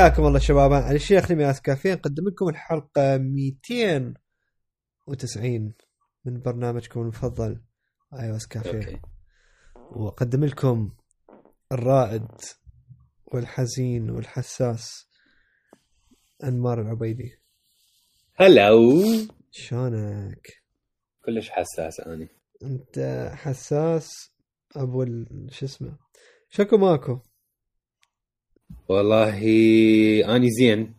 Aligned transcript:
حياكم 0.00 0.26
الله 0.26 0.38
شباب 0.38 0.72
علي 0.72 0.96
الشيخ 0.96 1.30
لمياس 1.30 1.62
كافيه 1.62 1.94
نقدم 1.94 2.28
لكم 2.28 2.48
الحلقة 2.48 3.18
290 3.18 5.74
من 6.24 6.40
برنامجكم 6.40 7.00
المفضل 7.00 7.62
آي 8.14 8.36
إس 8.36 8.46
كافيه. 8.46 8.78
okay. 8.78 9.00
وأقدم 9.76 10.44
لكم 10.44 10.92
الرائد 11.72 12.28
والحزين 13.26 14.10
والحساس 14.10 15.08
أنمار 16.44 16.80
العبيدي. 16.80 17.40
هلو 18.34 19.02
شلونك؟ 19.50 20.62
كلش 21.24 21.50
حساس 21.50 22.00
اني 22.00 22.28
أنت 22.62 23.30
حساس 23.34 24.30
أبو 24.76 25.04
شو 25.50 25.66
اسمه؟ 25.66 25.98
شكو 26.50 26.76
ماكو؟ 26.76 27.20
والله 28.88 29.38
آني 30.36 30.48
زين. 30.50 30.94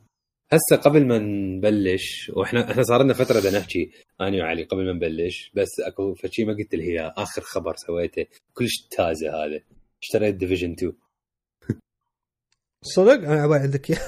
هسه 0.51 0.75
قبل 0.81 1.07
ما 1.07 1.17
نبلش 1.19 2.31
وإحنا 2.35 2.71
إحنا 2.71 2.83
صار 2.83 3.03
لنا 3.03 3.13
فترة 3.13 3.39
بدنا 3.39 3.59
نحكي 3.59 3.91
آني 4.21 4.41
وعلي 4.41 4.63
قبل 4.63 4.85
ما 4.85 4.93
نبلش 4.93 5.51
بس 5.55 5.79
أكو 5.79 6.13
فشي 6.13 6.45
ما 6.45 6.53
قلت 6.53 6.75
لي 6.75 6.83
اياه 6.83 7.13
آخر 7.17 7.41
خبر 7.41 7.75
سويته 7.75 8.25
كلش 8.53 8.87
تازة 8.91 9.29
هذا. 9.29 9.59
اشتريت 10.03 10.35
Division 10.35 10.71
2 10.71 10.93
صدق؟ 12.83 13.11
أنا 13.13 13.41
عبالي 13.41 13.59
عندك 13.59 13.89
إياه. 13.89 13.99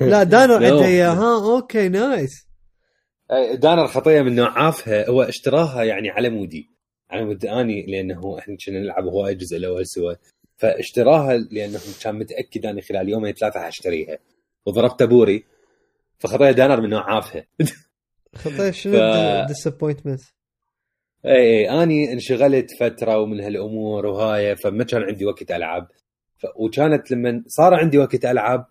لا 0.00 0.22
دانر. 0.22 0.54
عنده 0.66 0.84
إياه. 0.84 1.10
ها 1.12 1.56
okay 1.56 1.88
nice. 1.88 2.46
دانر 3.54 3.86
خطية 3.86 4.22
من 4.22 4.34
نوعافها 4.34 5.08
هو 5.10 5.22
اشتراها 5.22 5.84
يعني 5.84 6.10
على 6.10 6.30
مودي. 6.30 6.70
على 7.10 7.24
مود 7.24 7.46
آني 7.46 7.86
لأنه 7.86 8.38
إحنا 8.38 8.56
كنا 8.66 8.80
نلعب 8.80 9.04
هواي 9.04 9.32
الجزء 9.32 9.56
الأول 9.56 9.86
سوا. 9.86 10.12
فاشتراها 10.62 11.36
لأنه 11.36 11.80
كان 12.02 12.14
متأكد 12.14 12.66
أني 12.66 12.82
خلال 12.82 13.08
يومين 13.08 13.32
ثلاثة 13.32 13.60
حاشتريها. 13.60 14.18
وضربت 14.66 15.02
بوري 15.02 15.44
فخطيه 16.18 16.50
دانر 16.50 16.80
من 16.80 16.88
نوعافها 16.88 17.46
خطيه 18.42 18.70
شنو؟ 18.70 18.94
ال 18.94 19.02
disappointment 19.02 20.20
اي 21.26 21.32
اي 21.32 21.82
أني 21.82 22.12
انشغلت 22.12 22.70
فترة 22.80 23.18
ومن 23.18 23.40
هالأمور 23.40 24.06
وهاي 24.06 24.56
فما 24.56 24.84
كان 24.84 25.02
عندي 25.02 25.24
وقت 25.24 25.50
ألعب. 25.50 25.88
ف... 26.38 26.46
وكانت 26.56 27.10
لما 27.10 27.42
صار 27.46 27.74
عندي 27.74 27.98
وقت 27.98 28.24
ألعب 28.24 28.66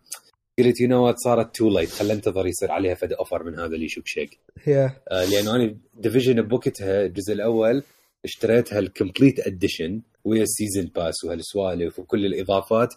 قلت 0.59 0.81
you 0.81 0.87
know 0.87 1.15
صارت 1.15 1.55
too 1.55 1.69
late 1.69 1.89
خلينا 1.89 2.13
ننتظر 2.13 2.47
يصير 2.47 2.71
عليها 2.71 2.95
فد 2.95 3.13
offer 3.13 3.43
من 3.43 3.59
هذا 3.59 3.75
اللي 3.75 3.85
يشوك 3.85 4.07
شيك 4.07 4.39
هي 4.63 4.89
آه 5.11 5.25
لأن 5.25 5.47
أنا 5.47 5.75
Division 5.93 6.41
بوقتها 6.41 7.05
الجزء 7.05 7.33
الأول 7.33 7.83
اشتريتها 8.25 8.79
ال 8.79 8.86
complete 8.86 9.39
edition 9.47 10.01
ويا 10.23 10.43
ال 10.43 10.49
season 10.49 10.85
pass 10.85 11.23
وهالسوالف 11.23 11.99
وكل 11.99 12.25
الإضافات 12.25 12.93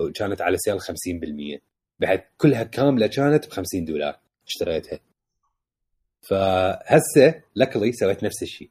وكانت 0.00 0.40
على 0.40 0.56
sale 0.58 0.80
50% 0.80 1.60
بحيث 1.98 2.20
كلها 2.38 2.62
كاملة 2.62 3.06
كانت 3.06 3.46
ب 3.46 3.50
50 3.50 3.84
دولار 3.84 4.18
اشتريتها. 4.46 5.00
فهسه 6.20 7.42
luckily 7.56 7.92
سويت 7.92 8.24
نفس 8.24 8.42
الشيء. 8.42 8.70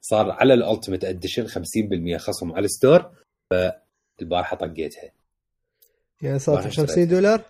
صار 0.00 0.30
على 0.30 0.54
ال 0.54 0.60
ultimate 0.60 1.04
edition 1.04 1.46
50% 1.48 2.16
خصم 2.16 2.52
على 2.52 2.64
ال 2.64 2.72
store 2.72 3.10
فالبارحه 3.50 4.56
طقيتها. 4.56 5.12
يعني 6.22 6.38
راح 6.48 6.64
50 6.64 6.84
اشتريت. 6.84 7.08
دولار؟ 7.08 7.44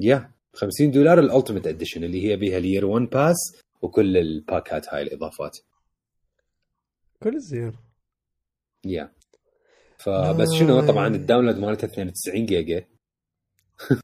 yeah 0.00 0.30
50 0.54 0.90
دولار 0.90 1.18
ال 1.18 1.23
ultimate 1.23 1.66
edition 1.66 2.04
اللي 2.04 2.28
هي 2.28 2.36
بيها 2.36 2.58
ال 2.58 2.63
year 2.63 2.84
1 2.84 3.06
pass 3.06 3.36
وكل 3.82 4.16
الباكات 4.16 4.88
هاي 4.88 5.02
الإضافات. 5.02 5.58
كل 7.22 7.40
زين 7.40 7.72
yeah 8.86 9.12
فبس 9.98 10.52
شنو 10.52 10.78
آه. 10.78 10.86
طبعا 10.86 11.06
ال 11.08 11.13
download 11.13 11.56
مالتها 11.58 11.86
92 11.86 12.46
جيجا. 12.46 12.84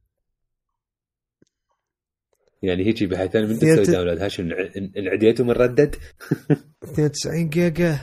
يعني 2.63 2.87
هيجي 2.87 3.07
بحيث 3.07 3.37
أنا 3.37 3.47
من 3.47 3.59
تسوي 3.59 3.85
download. 3.85 4.19
هاي 4.19 4.31
شنو 4.31 4.57
انع- 4.57 4.91
انعديته 4.97 5.45
من 5.45 5.51
Red 5.51 5.68
Dead. 5.68 5.97
92 6.85 7.49
جيجا. 7.49 7.99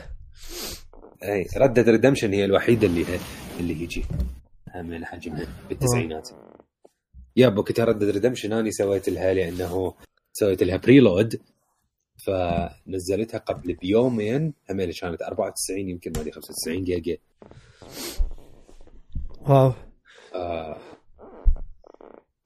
أي 1.22 1.46
Red 1.56 1.70
Dead 1.70 1.88
Redemption 1.88 2.32
هي 2.32 2.44
الوحيدة 2.44 2.86
اللي 2.86 3.04
هي 3.06 3.18
اللي 3.60 3.80
هيجي. 3.80 4.04
هم 4.74 5.04
حجمها 5.04 5.46
بالتسعينات. 5.68 6.28
yeah 7.36 7.48
بوقتها 7.48 7.84
Red 7.84 7.94
Dead 7.94 8.08
Redemption. 8.10 8.52
اني 8.52 8.70
سويت 8.70 9.08
لها 9.08 9.34
لأنه 9.34 9.94
سويت 10.32 10.62
لها 10.62 10.76
preload 10.76 11.40
فنزلتها 12.26 13.38
قبل 13.38 13.74
بيومين 13.74 14.54
هم 14.70 14.80
اللي 14.80 14.92
كانت 14.92 15.22
94 15.22 15.78
يمكن 15.88 16.12
ما 16.16 16.20
أدري 16.20 16.32
95 16.32 16.84
جيجا. 16.84 17.16
wow. 19.40 19.72
آه 20.34 20.78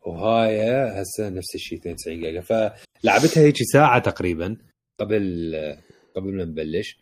وهاي 0.06 0.60
هسه 1.02 1.28
نفس 1.28 1.54
الشيء 1.54 1.78
92 1.78 2.20
جيجا. 2.20 2.40
فلعبتها 2.40 3.42
هيك 3.42 3.56
ساعة 3.72 3.98
تقريبا 3.98 4.56
قبل 4.98 5.54
قبل 6.16 6.32
ما 6.36 6.44
نبلش. 6.44 6.98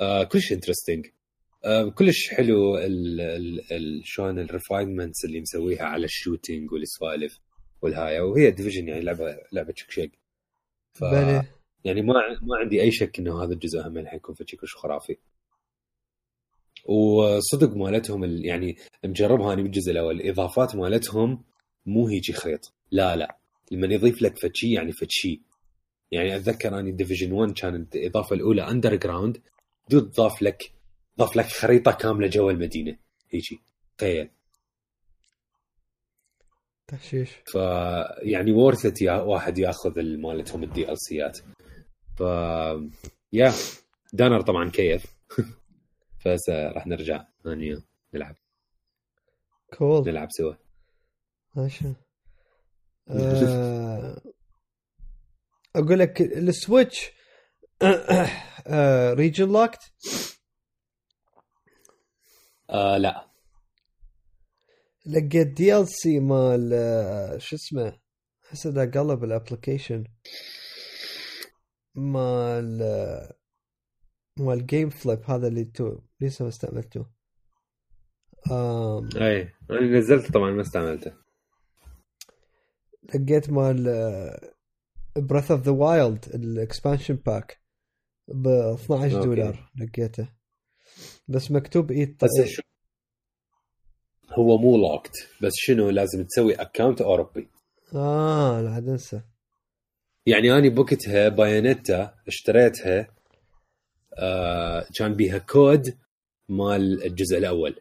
آه 0.00 0.24
كلش 0.24 0.52
interesting 0.52 1.06
آه 1.64 1.88
كلش 1.90 2.28
حلو 2.28 2.78
ال 2.78 3.20
ال 3.20 3.72
ال 3.72 4.02
شلون 4.04 4.38
ال 4.38 4.45
refinements 4.45 5.24
اللي 5.24 5.40
مسويها 5.40 5.84
على 5.84 6.04
ال 6.04 6.12
shooting 6.12 6.72
والسوالف 6.72 7.38
والهاي. 7.82 8.20
وهي 8.20 8.50
Division 8.50 8.88
يعني 8.88 9.00
لعبة 9.00 9.36
لعبة 9.52 9.74
شك 9.76 9.90
شك 9.90 10.10
ف 10.92 11.04
بلي 11.04 11.42
يعني 11.84 12.02
ما 12.02 12.14
ما 12.42 12.56
عندي 12.56 12.82
أي 12.82 12.90
شك 12.92 13.18
إنه 13.18 13.42
هذا 13.44 13.52
الجزء 13.52 13.80
هم 13.88 14.06
حيكون 14.06 14.34
في 14.34 14.56
كلش 14.56 14.74
خرافي. 14.76 15.16
وصدق 16.84 17.76
مالتهم 17.76 18.24
ال- 18.24 18.44
يعني 18.44 18.76
مجربها 19.04 19.52
أنا 19.52 19.62
بالجزء 19.62 19.92
الأول 19.92 20.20
الإضافات 20.20 20.76
مالتهم 20.76 21.44
مو 21.86 22.08
هيجي 22.08 22.32
خيط. 22.32 22.72
لا 22.90 23.16
لا. 23.16 23.36
لما 23.70 23.86
يضيف 23.94 24.22
لك 24.22 24.38
فشي 24.38 24.72
يعني 24.72 24.92
فشي 24.92 25.42
يعني 26.10 26.36
أتذكر 26.36 26.78
أني 26.78 26.92
Division 26.92 27.32
1 27.32 27.52
كانت 27.52 27.96
الإضافة 27.96 28.36
الأولى 28.36 28.70
Underground 28.70 29.42
dude 29.90 30.10
ضاف 30.10 30.42
لك 30.42 30.72
ضاف 31.18 31.36
لك 31.36 31.44
خريطة 31.46 31.92
كاملة 31.92 32.26
جوا 32.28 32.50
المدينة. 32.52 32.96
هيجي. 33.30 33.60
تخيل. 33.98 34.28
تحشيش 36.88 37.30
ف 37.52 37.54
يعني 38.22 38.52
وورثت 38.52 39.02
يا 39.02 39.12
واحد 39.12 39.58
ياخذ 39.58 39.98
ال- 39.98 40.22
مالتهم 40.22 40.62
الدي 40.62 40.90
ال 40.92 40.98
سيات 40.98 41.38
ف 42.20 42.22
يا 43.32 43.52
دانر 44.12 44.40
طبعا 44.40 44.70
كيف. 44.70 45.06
فهسه 46.24 46.68
راح 46.68 46.86
نرجع 46.86 47.24
اني 47.46 47.82
نلعب. 48.14 48.36
كول 49.78 50.08
نلعب 50.08 50.28
سوا. 50.30 50.54
ماشي. 51.54 51.84
آه، 53.10 54.22
أقول 55.76 55.98
لك 55.98 56.20
السويتش 56.20 57.10
ريجن 59.20 59.52
لوكت 59.52 59.80
آه 62.70 62.96
لا. 62.96 63.30
لقيت 65.06 65.46
DLC 65.46 66.20
مال 66.20 66.70
آه، 66.72 67.38
شو 67.38 67.56
اسمه؟ 67.56 68.00
هسه 68.48 68.70
قلب 68.90 69.24
ال 69.24 69.31
application 69.31 70.04
مال 71.94 72.78
مال 74.38 74.66
Gameflip 74.66 75.30
هذا 75.30 75.48
اللي 75.48 75.64
تو 75.64 75.98
لسه 76.20 76.42
ما 76.42 76.48
استعملته. 76.48 77.06
آم، 78.50 79.08
أي 79.16 79.52
أنا 79.70 79.98
نزلته 79.98 80.32
طبعا 80.32 80.50
ما 80.50 80.62
استعملته. 80.62 81.12
لقيت 83.14 83.50
مال 83.50 83.84
Breath 85.16 85.50
of 85.50 85.60
the 85.60 85.72
Wild 85.72 86.24
ال 86.34 86.42
expansion 86.42 87.14
pack 87.14 87.60
ب 88.28 88.46
12 88.48 89.16
okay. 89.16 89.26
دولار 89.26 89.70
لقيته. 89.80 90.28
بس 91.28 91.50
مكتوب 91.50 91.90
اي 91.90 92.16
بس 92.22 92.46
شو؟ 92.46 92.62
هو 94.38 94.58
مو 94.58 94.76
locked 94.76 95.28
بس 95.42 95.52
شنو 95.54 95.90
لازم 95.90 96.24
تسوي 96.24 96.54
account 96.54 97.00
أوروبي. 97.00 97.48
آه 97.94 98.60
لا 98.60 98.70
عاد 98.70 98.88
انسى 98.88 99.22
يعني 100.30 100.52
أنا 100.52 100.68
بوقتها 100.68 101.28
Bayonetta 101.28 102.14
اشتريتها 102.28 103.08
آه 104.14 104.86
كان 104.96 105.14
بيها 105.14 105.38
كود 105.38 105.98
مال 106.48 107.04
الجزء 107.04 107.38
الأول. 107.38 107.80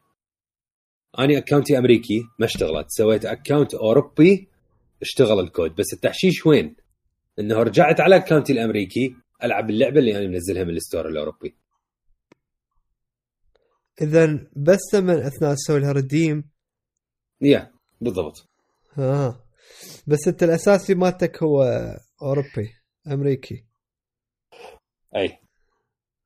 اني 1.20 1.38
account 1.38 1.73
ي 1.73 1.78
أمريكي 1.78 2.22
ما 2.40 2.46
اشتغلت. 2.46 2.86
سويت 2.90 3.26
account 3.26 3.74
أوروبي 3.74 4.48
اشتغل 5.02 5.40
الكود. 5.40 5.76
بس 5.76 5.94
التحشيش 5.94 6.46
وين؟ 6.46 6.76
إنه 7.40 7.64
رجعت 7.64 8.00
على 8.02 8.16
account 8.16 8.49
ي 8.49 8.54
الأمريكي 8.54 9.16
ألعب 9.44 9.70
اللعبة 9.70 10.00
اللي 10.00 10.18
أنا 10.18 10.28
منزلها 10.28 10.64
من 10.64 10.76
ال 10.76 10.81
store 10.81 11.10
الأوروبي. 11.10 11.56
اذا 14.02 14.40
بس 14.56 14.80
لما 14.94 15.28
أثناء 15.28 15.54
تسوي 15.54 15.80
لها 15.80 15.92
redeem 15.92 16.44
يا 17.42 17.72
بالضبط. 18.02 18.50
آه. 18.98 19.49
بس 20.08 20.28
انت 20.28 20.44
الأساسي 20.44 20.96
مالتك 20.96 21.44
هو 21.44 21.64
أوروبي 22.22 22.76
أمريكي. 23.08 23.66
أي. 25.16 25.38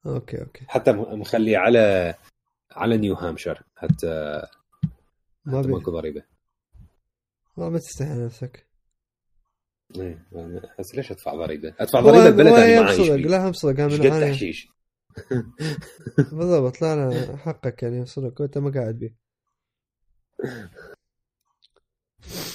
okay 0.06 0.42
okay. 0.42 0.66
حتى 0.68 0.92
مخليه 0.92 1.58
على 1.58 2.16
على 2.72 2.98
نيو 2.98 3.16
هامبشير 3.16 3.64
حتى 3.76 4.42
ما 5.46 5.60
حتى 5.60 5.68
بي 5.68 5.74
ماكو 5.74 5.92
ضريبة. 5.92 6.24
ما 7.58 7.70
ما 7.70 7.80
تستحي 7.80 8.14
نفسك. 8.14 8.68
إيه 9.96 10.26
بس 10.80 10.96
ليش 10.96 11.12
أدفع 11.12 11.36
ضريبة؟ 11.36 11.76
أدفع 11.80 12.00
ضريبة 12.00 12.28
البلد 12.28 12.48
اللي 12.48 12.80
هو 12.80 12.84
ما 12.84 12.88
عايش 12.88 13.02
صدق 13.02 13.16
لا 13.16 13.48
هم 13.48 13.54
صدق 13.54 13.80
أنا 13.80 14.20
تحشيش؟ 14.20 14.68
بالضبط 16.38 16.82
لا 16.82 16.96
لا 16.96 17.38
حقك 17.38 17.84
يعني 17.84 18.06
صدق 18.06 18.42
وانت 18.42 18.58
ما 18.58 18.72
قاعد 18.72 19.00
بيه. 19.00 19.16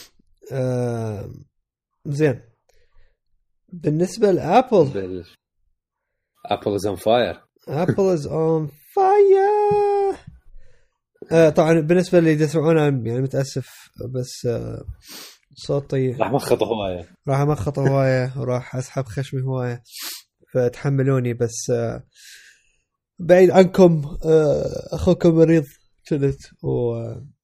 آه 0.53 1.31
زين. 2.07 2.41
بالنسبة 3.73 4.31
ل 4.33 4.48
Apple 4.48 5.25
Apple 6.51 6.75
is 6.75 6.87
on 6.87 6.97
fire 6.97 7.41
Apple 7.69 8.01
is 8.03 8.27
on 8.27 8.71
fire 8.95 10.17
آه، 11.33 11.51
طبعا 11.51 11.81
بالنسبة 11.81 12.19
اللي 12.19 12.31
يسمعونا 12.33 12.83
يعني 12.83 13.21
متأسف 13.21 13.69
بس 14.15 14.47
آه 14.47 14.85
صوتي 15.57 16.11
راح 16.13 16.31
مخط 16.33 16.63
هواية. 16.63 17.09
راح 17.29 17.41
امخط 17.41 17.79
هواية 17.79 18.33
وراح 18.37 18.77
أسحب 18.77 19.05
خشمي 19.05 19.43
هواية 19.43 19.83
فتحملوني 20.55 21.35
بس 21.35 21.71
آه 21.71 22.03
بعيد 23.19 23.51
عنكم 23.51 24.19
آه 24.25 24.95
أخوكم 24.95 25.35
مريض 25.35 25.65
كنت 26.09 26.37
و 26.63 26.95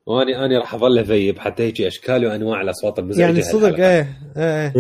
واني 0.07 0.45
أني 0.45 0.59
راح 0.59 0.75
اظل 0.75 0.99
اذيب 0.99 1.39
حتى 1.39 1.63
هيك 1.63 1.81
أشكال 1.81 2.27
وأنواع 2.27 2.61
الأصوات 2.61 2.99
المزعجة 2.99 3.23
يعني 3.25 3.43
صدق. 3.43 3.79
إيه 3.79 4.19
إيه. 4.37 4.73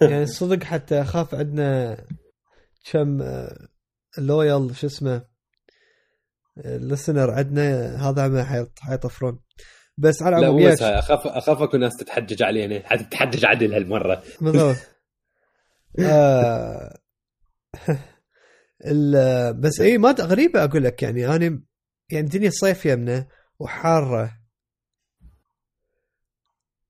يعني 0.00 0.26
صدق 0.26 0.62
حتى 0.62 1.00
أخاف 1.02 1.34
عندنا 1.34 1.96
كم 2.90 3.18
لويال 4.18 4.76
شو 4.76 4.86
اسمه 4.86 5.24
اللسنر 6.64 7.30
عندنا 7.30 7.96
هذا 8.08 8.28
ما 8.28 8.44
حيط- 8.44 8.78
حيطفرون. 8.80 9.40
بس 9.98 10.22
على 10.22 10.36
لا 10.36 10.42
العموم 10.42 10.62
مو 10.62 10.68
هاي 10.68 10.74
اخاف 10.98 11.26
اخاف 11.26 11.62
اكو 11.62 11.76
ناس 11.76 11.96
تتحجج 11.96 12.42
علينا. 12.42 12.82
حتتحجج 12.84 13.44
عدل 13.44 13.74
هالمرة. 13.74 14.22
بالضبط. 14.40 14.76
آه، 16.00 16.98
ال- 18.86 19.60
بس 19.60 19.80
اي 19.80 19.98
ما 19.98 20.10
غريبه 20.20 20.64
أقول 20.64 20.84
لك 20.84 21.02
يعني 21.02 21.26
أنا 21.36 21.62
يعني 22.12 22.26
الدنيا 22.26 22.50
صيف 22.50 22.86
يمنا 22.86 23.26
وحارة. 23.58 24.38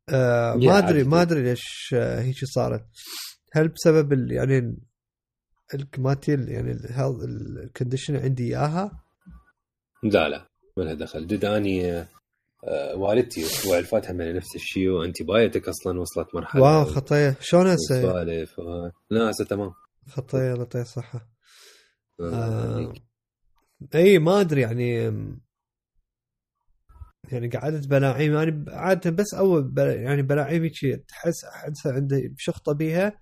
آه 0.09 0.55
ما 0.55 0.79
ادري. 0.79 1.05
ما 1.05 1.23
أدري 1.23 1.43
ليش 1.43 1.95
آه، 1.95 2.21
هيك 2.21 2.37
صارت. 2.45 2.87
هل 3.53 3.69
بسبب 3.69 4.13
ال 4.13 4.33
يعني 4.33 4.59
ال- 5.75 5.87
مالتي 5.99 6.35
ال- 6.35 6.49
يعني 6.49 6.73
ال 7.63 7.68
condition 7.68 8.17
عندي 8.17 8.45
إياها؟ 8.49 9.03
لا 10.03 10.29
لا 10.29 10.47
ما 10.77 10.83
لها 10.83 10.95
دخل. 10.95 11.27
دد 11.27 11.45
أني 11.45 11.91
آه، 12.65 12.95
والدتي 12.97 13.41
الأسبوع 13.41 13.77
اللي 13.77 13.87
فات 13.89 14.11
هم 14.11 14.23
نفس 14.23 14.57
الشيء 14.57 14.89
و 14.89 15.25
antibiotic 15.25 15.69
أصلا 15.69 16.01
وصلت 16.01 16.35
مرحلة 16.35 16.63
wow 16.63 16.85
خطيه 16.85 17.37
شلون 17.41 17.67
هسه؟ 17.67 17.99
وسوالف 17.99 18.59
و- 18.59 18.91
لا 19.11 19.31
هسه 19.31 19.45
تمام. 19.45 19.73
خطيه 20.09 20.39
الله 20.39 20.59
يعطيه 20.59 20.81
الصحه 20.83 21.29
آه. 22.21 22.93
إي 23.95 24.19
ما 24.19 24.41
أدري 24.41 24.61
يعني 24.61 24.95
يعني 27.33 27.49
قعدت 27.49 27.89
بلاعيم 27.89 28.35
يعني 28.35 28.65
عادة 28.71 29.11
بس 29.11 29.35
أول 29.35 29.75
يعني 29.79 30.23
بلاعيم 30.23 30.63
هيك 30.63 31.05
تحس 31.09 31.45
احسها 31.45 31.93
عندي 31.93 32.35
شخطة 32.39 32.73
بيها 32.73 33.21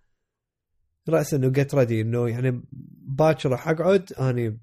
رأس 1.09 1.35
إنه 1.35 1.49
get 1.49 1.75
ready 1.75 2.00
إنه 2.01 2.29
يعني 2.29 2.62
باكر 3.03 3.51
راح 3.51 3.69
أقعد 3.69 4.12
اني 4.12 4.61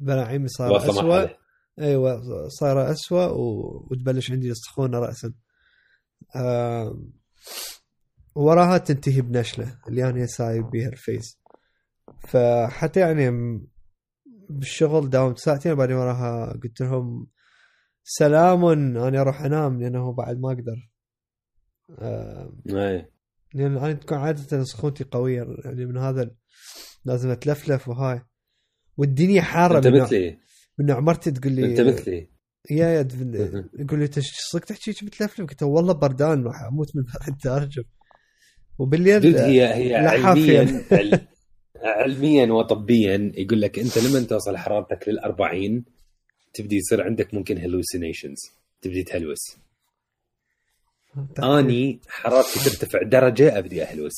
بلاعيمي 0.00 0.48
صار 0.48 0.76
اسوء 0.76 1.36
إيوه 1.78 2.48
صايره 2.48 2.90
اسوء. 2.90 3.30
وتبلش 3.90 4.30
عندي 4.30 4.50
السخونه 4.50 4.98
راسا 4.98 5.32
آه... 6.36 7.02
وراها 8.34 8.78
تنتهي 8.78 9.20
بنشلة 9.20 9.78
اللي 9.88 10.10
أنا 10.10 10.26
سايب 10.26 10.70
بيها 10.70 10.88
ال 10.88 10.95
phase. 10.95 11.38
فحتى 12.28 13.00
يعني 13.00 13.30
بالشغل 14.50 15.10
داومت 15.10 15.38
ساعتين 15.38 15.74
بعدين 15.74 15.96
وراها 15.96 16.52
قلت 16.62 16.80
لهم 16.80 17.26
سلام 18.04 18.64
أنا 18.64 19.20
أروح 19.20 19.42
أنام 19.42 19.80
لأنه 19.82 20.12
بعد 20.12 20.38
ما 20.40 20.48
أقدر. 20.48 20.90
آه... 21.98 22.52
إيه. 22.68 23.10
لأن 23.54 23.76
أنا 23.76 23.92
تكون 23.92 24.18
عادة 24.18 24.64
سخونتي 24.64 25.04
قوية 25.04 25.46
يعني 25.64 25.86
من 25.86 25.96
هذا 25.98 26.30
لازم 27.04 27.30
أتلفلف 27.30 27.88
وهاي. 27.88 28.22
والدنيا 28.96 29.42
حارة 29.42 29.78
أنت 29.78 29.86
مثلي. 29.86 30.38
من 30.78 30.86
نوع 30.86 31.00
مرتي 31.00 31.30
تقول 31.30 31.52
لي 31.52 31.64
أنت 31.66 31.80
مثلي. 31.80 32.30
يا 32.70 32.86
يا 32.88 33.00
يقول 33.80 33.98
لي 33.98 34.04
أنت 34.04 34.18
صدق 34.18 34.64
تحكي 34.64 34.90
هيك 34.90 35.02
متلفلف 35.04 35.48
قلت 35.50 35.62
له 35.62 35.68
والله 35.68 35.92
بردان 35.92 36.44
راح 36.44 36.62
أموت 36.62 36.96
من 36.96 37.02
برد 37.02 37.36
ترجم 37.40 37.82
وبالليل 38.78 39.36
هي 39.36 39.74
هي. 39.74 39.94
علميا 39.96 40.84
عل- 40.92 41.26
علميا 41.82 42.52
وطبيا 42.52 43.32
يقول 43.36 43.60
لك 43.60 43.78
أنت 43.78 43.98
لما 43.98 44.20
توصل 44.26 44.56
حرارتك 44.56 45.08
لل 45.08 45.18
40 45.18 45.84
تبدي 46.54 46.76
يصير 46.76 47.02
عندك 47.02 47.34
ممكن 47.34 47.58
هلوسينيشنز 47.58 48.38
تبدي 48.82 49.02
تهلوس. 49.02 49.56
أني 51.42 52.00
حرارتي 52.08 52.60
ترتفع 52.70 53.02
درجة 53.02 53.58
أبدي 53.58 53.82
أهلوس. 53.82 54.12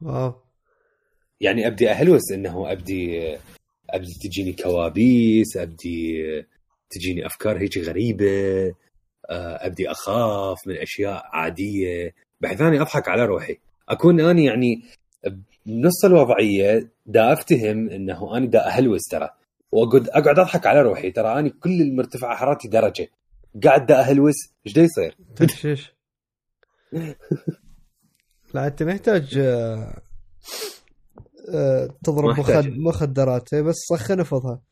wow. 0.00 0.34
يعني 1.40 1.66
أبدي 1.66 1.90
أهلوس 1.90 2.32
إنه 2.32 2.72
أبدي 2.72 3.36
أبدي 3.90 4.12
تجيني 4.22 4.52
كوابيس 4.52 5.56
أبدي 5.56 6.22
تجيني 6.90 7.26
أفكار 7.26 7.58
هيك 7.58 7.78
غريبة 7.78 8.66
آه، 9.30 9.66
أبدي 9.66 9.90
أخاف 9.90 10.66
من 10.66 10.76
أشياء 10.76 11.22
عادية. 11.32 12.14
بحيث 12.40 12.60
اني 12.60 12.80
أضحك 12.80 13.08
على 13.08 13.24
روحي. 13.24 13.58
أكون 13.88 14.20
اني 14.20 14.44
يعني 14.44 14.82
بنص 15.66 16.04
الوضعية 16.04 16.90
دا 17.06 17.32
أفتهم 17.32 17.90
إنه 17.90 18.36
اني 18.36 18.46
دا 18.46 18.66
اهلوس 18.66 19.02
ترى. 19.10 19.30
وأقعد 19.72 20.08
أقعد 20.08 20.38
أضحك 20.38 20.66
على 20.66 20.82
روحي. 20.82 21.10
ترى 21.10 21.38
اني 21.38 21.50
كل 21.50 21.80
المرتفعة 21.80 22.36
حرارتي 22.36 22.68
درجة. 22.68 23.08
قاعد 23.64 23.86
دا 23.86 24.00
اهلوس 24.00 24.34
إيش 24.66 24.74
دا 24.74 24.82
يصير؟ 24.82 25.16
تحشيش 25.36 25.92
لا 28.54 28.66
أنت 28.66 28.82
محتاج 28.82 29.38
آه، 29.38 30.02
آه، 31.54 31.88
تضرب 32.04 32.24
ما 32.24 32.32
أحتاج. 32.32 32.68
مخد... 32.68 32.78
مخدرات 32.78 33.54
إيه، 33.54 33.62
بس 33.62 33.74
سخن 33.90 34.20
افضها 34.20 34.62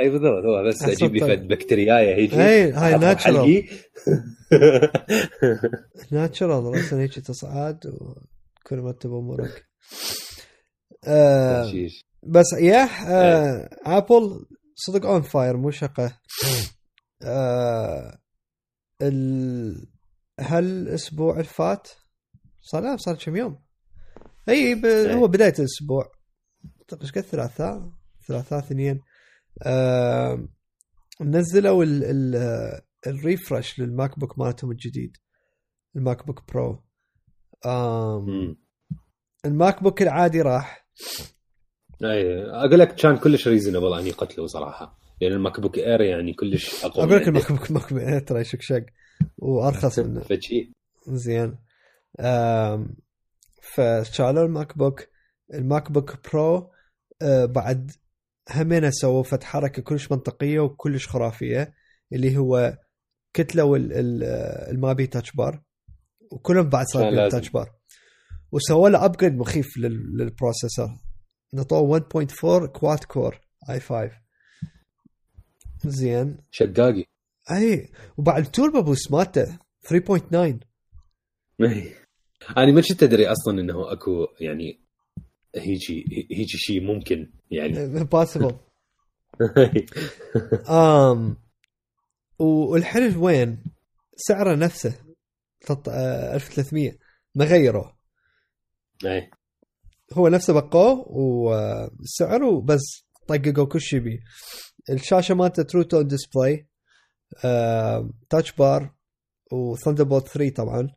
أي 0.00 0.10
بالضبط. 0.10 0.44
هو 0.44 0.68
بس 0.68 0.82
أجيب 0.82 1.14
لي. 1.14 1.20
فد 1.20 1.48
بكتيريايه 1.48 2.14
هيجي. 2.14 2.36
هاي 2.36 2.72
هاي 2.72 2.98
ناتشرال. 2.98 3.64
ناتشرال 6.12 6.64
راسا 6.64 7.00
هيك 7.00 7.18
تصعد 7.18 7.86
وتكون 7.86 8.80
مرتب 8.80 9.10
أمورك. 9.10 9.66
آه. 11.06 11.72
بس 12.22 12.52
يا 12.60 12.88
آه 13.08 13.68
Apple 13.86 14.46
صدق 14.74 15.06
on 15.06 15.22
fire 15.22 15.56
مو 15.56 15.70
شقة. 15.70 16.18
آه 17.22 18.18
ال 19.02 19.88
هالاسبوع 20.40 21.32
اللي 21.32 21.44
فات؟ 21.44 21.88
صار 22.60 22.82
لا 22.82 22.96
صار 22.96 23.14
كم 23.14 23.36
يوم. 23.36 23.58
إي 24.48 24.74
ب... 24.74 24.84
إيه. 24.84 25.14
هو 25.14 25.28
بداية 25.28 25.54
الأسبوع. 25.58 26.12
أعتقد 26.80 27.02
إيش 27.02 27.12
قد 27.12 27.20
ثلاثاء 27.20 27.90
ثلاثاء 28.28 28.58
اثنين. 28.58 29.00
آه... 29.62 30.48
نزلوا 31.20 31.84
ال... 31.84 32.04
ال... 32.04 32.34
ال 33.06 33.13
refresh 33.13 33.65
لل 33.65 33.80
MacBook 33.80 34.38
مالتهم 34.38 34.70
الجديد 34.70 35.16
ال 35.96 36.26
MacBook 36.26 36.52
Pro. 36.52 36.84
آم... 37.66 38.56
ال 39.44 39.82
MacBook 39.82 40.02
العادي 40.02 40.40
راح. 40.42 40.86
أي 42.04 42.42
أقول 42.50 42.78
لك 42.78 42.94
كان 42.94 43.16
كلش 43.16 43.48
reasonable 43.48 43.98
ان 43.98 44.06
يقتلوه 44.06 44.46
صراحة. 44.46 44.98
لأن 45.20 45.32
ال 45.32 45.60
MacBook 45.60 45.78
Air 45.78 46.00
يعني 46.00 46.32
كلش 46.32 46.84
أقوى 46.84 47.04
أقول 47.04 47.16
لك 47.16 47.28
من 47.28 47.28
الماك 47.28 47.52
Book 47.52 47.70
MacBook 47.70 48.02
إيه 48.02 48.18
ترى 48.18 48.44
شقشق 48.44 48.84
وأرخص 49.38 49.98
منه. 49.98 50.20
فشي 50.20 50.72
زين. 51.08 51.56
فشالوا 53.62 54.44
ال 54.44 54.78
MacBook. 54.78 55.06
ال 55.54 55.92
MacBook 55.92 56.30
Pro 56.32 56.70
آه، 57.22 57.44
بعد 57.44 57.90
همين 58.50 58.90
سووا 58.90 59.22
فت 59.22 59.44
حركة 59.44 59.82
كلش 59.82 60.12
منطقية 60.12 60.60
وكلش 60.60 61.08
خرافية 61.08 61.74
اللي 62.12 62.36
هو 62.36 62.78
كتلوا 63.32 63.78
آه، 63.78 64.70
الما 64.70 64.88
بي 64.88 65.06
touch 65.06 65.32
bar 65.32 65.62
وكلهم 66.30 66.68
بعد 66.68 66.86
صار. 66.86 67.30
touch 67.30 67.50
bar 67.50 67.72
وسووا 68.54 68.88
له 68.88 69.04
upgrade 69.04 69.34
مخيف 69.34 69.78
لل- 69.78 70.16
لل 70.16 70.28
processor. 70.28 70.88
نطوه 71.54 72.00
1.4 72.00 72.66
quad 72.66 73.04
core 73.04 73.40
i5 73.70 74.10
زين. 75.84 76.38
شقاقي. 76.50 77.04
اي. 77.50 77.92
وبعد 78.16 78.44
ال 78.44 78.50
turbo 78.50 78.82
boost 78.82 79.12
مالته 79.12 79.58
3.9 79.82 80.60
أنا 82.56 82.72
ما 82.72 82.80
كنت 82.88 83.02
أدري 83.02 83.26
أصلا 83.32 83.60
إنه 83.60 83.92
أكو 83.92 84.26
يعني 84.40 84.80
هيجي 85.56 86.04
هيجي 86.32 86.58
شيء 86.58 86.80
ممكن 86.82 87.32
يعني. 87.50 87.78
امبوسيبل 88.00 88.58
um 90.66 91.36
والحلو 92.38 93.16
وين؟ 93.16 93.64
سعره 94.16 94.54
نفسه 94.54 94.98
تلت- 95.60 95.88
آه، 95.88 96.34
1300 96.34 96.98
ما 97.34 97.44
غيروه 97.44 97.96
اي 99.06 99.30
هو 100.12 100.28
نفسه 100.28 100.52
بقوه 100.52 101.08
والسعر 101.08 102.42
وبس 102.42 103.04
طققوا 103.28 103.64
كل 103.66 103.80
شيء 103.80 104.00
بيه. 104.00 104.18
الشاشه 104.90 105.34
مالته 105.34 105.62
True 105.62 105.82
Tone 105.82 106.06
display 106.06 106.68
touch 108.30 108.52
bar 108.52 108.94
و 109.52 110.04
Thunderbolt 110.04 110.28
3 110.28 110.54
طبعا. 110.54 110.88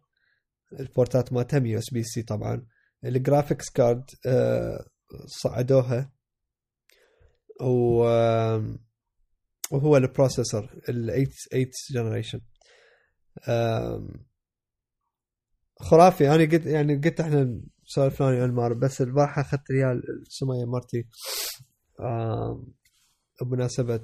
ال 0.80 0.89
port 0.89 1.25
ات 1.25 1.34
مالتها 1.34 1.60
USB-C 1.60 2.22
طبعا. 2.24 2.66
ال 3.06 3.13
graphics 3.13 3.70
card 3.70 4.04
آه، 4.28 4.86
صعدوها. 5.26 6.12
و 7.62 8.06
آم، 8.08 8.80
وهو 9.72 9.98
ال 9.98 10.06
processor 10.06 10.82
ال 10.90 11.28
8 11.52 11.72
generation 11.92 12.42
خرافي. 15.80 16.28
أنا 16.36 16.44
قلت 16.52 16.66
يعني 16.66 16.96
قلت 16.96 17.20
إحنا 17.20 17.62
سولفنا 17.90 18.28
عن 18.28 18.34
ألمار 18.44 18.74
بس 18.74 19.02
البارحة 19.02 19.42
أخذت 19.42 19.72
Air 19.72 19.96
ل 19.96 20.04
سمية 20.28 20.66
مرتي 20.66 21.08
بمناسبة 23.42 24.02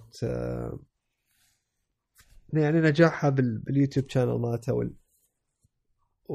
يعني 2.54 2.82
نجاحها 2.82 3.30
بال- 3.30 3.58
بال 3.60 3.71
YouTube 3.71 4.10
channel 4.10 4.40
مالتها 4.40 4.72
وال 4.74 4.94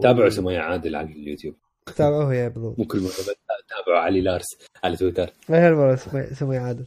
تابعوا 0.03 0.31
سمية 0.31 0.59
عادل 0.59 0.97
على 0.97 1.13
اليوتيوب. 1.13 1.57
تابعوه 1.97 2.35
يا 2.35 2.49
بالضبط 2.49 2.79
مو 2.79 2.85
كل 2.87 2.99
مرة 2.99 3.09
بس 3.09 3.35
تابعوا 3.69 4.01
علي 4.01 4.21
لارس 4.21 4.47
على 4.85 4.97
تويتر. 4.97 5.31
ما 5.49 5.59
هي 5.65 5.69
المره 5.69 5.97
سمية 6.33 6.59
عادل. 6.59 6.87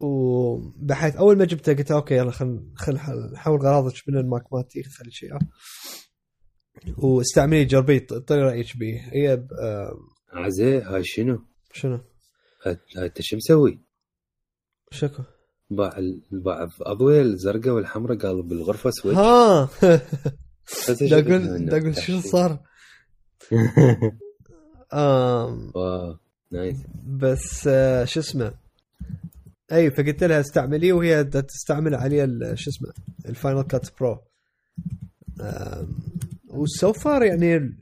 وبحيث 0.00 1.16
أول 1.16 1.38
ما 1.38 1.44
جبته 1.44 1.72
قلت 1.74 1.90
okay 1.90 2.14
يلا 2.16 2.30
خل 2.30 2.72
خل 2.76 2.94
نحول 3.32 3.60
غراضك 3.60 3.94
من 4.08 4.16
ال 4.18 4.26
Mac 4.26 4.52
مالتي 4.52 4.82
خلي 4.82 5.10
شيء 5.10 5.34
آه. 5.34 5.38
واستعملي 6.98 7.64
جربيه 7.64 7.98
طلع 8.26 8.42
رايك 8.42 8.76
بيه 8.76 9.00
هي 9.12 9.36
ب- 9.36 9.52
آم، 9.52 9.98
عزي 10.32 10.78
هاي 10.82 11.04
شنو؟ 11.04 11.38
شنو؟ 11.72 12.00
هاي 12.66 12.76
هاي 12.96 13.06
أنت 13.06 13.20
شو 13.22 13.36
مسوي؟ 13.36 13.78
شكو؟ 14.90 15.22
باع 15.70 16.00
باع 16.30 16.68
الاضويه 16.80 17.22
الزرقاء 17.22 17.74
والحمراء 17.74 18.18
قال 18.18 18.42
بالغرفة 18.42 18.88
اسود 18.88 19.14
ها 19.14 19.68
دا 21.00 21.18
أقول 21.18 21.66
دا 21.66 21.76
أقول 21.78 21.96
شو 21.96 22.20
صار؟ 22.20 22.58
آم 24.92 25.72
wow 25.74 26.16
nice 26.52 26.76
بس 27.06 27.66
آه، 27.66 28.04
شو 28.04 28.20
اسمه 28.20 28.54
أي 29.72 29.90
فقلت 29.90 30.24
لها 30.24 30.40
استعمليه 30.40 30.92
وهي 30.92 31.24
تستعمل 31.24 31.94
عليه 31.94 32.54
شو 32.54 32.70
اسمه 32.70 32.92
ال 33.26 33.32
Final 33.32 33.62
Cut 33.62 33.88
Pro 34.00 34.18
و 36.58 36.69
so 36.69 36.92
far 36.92 37.22
يعني 37.22 37.76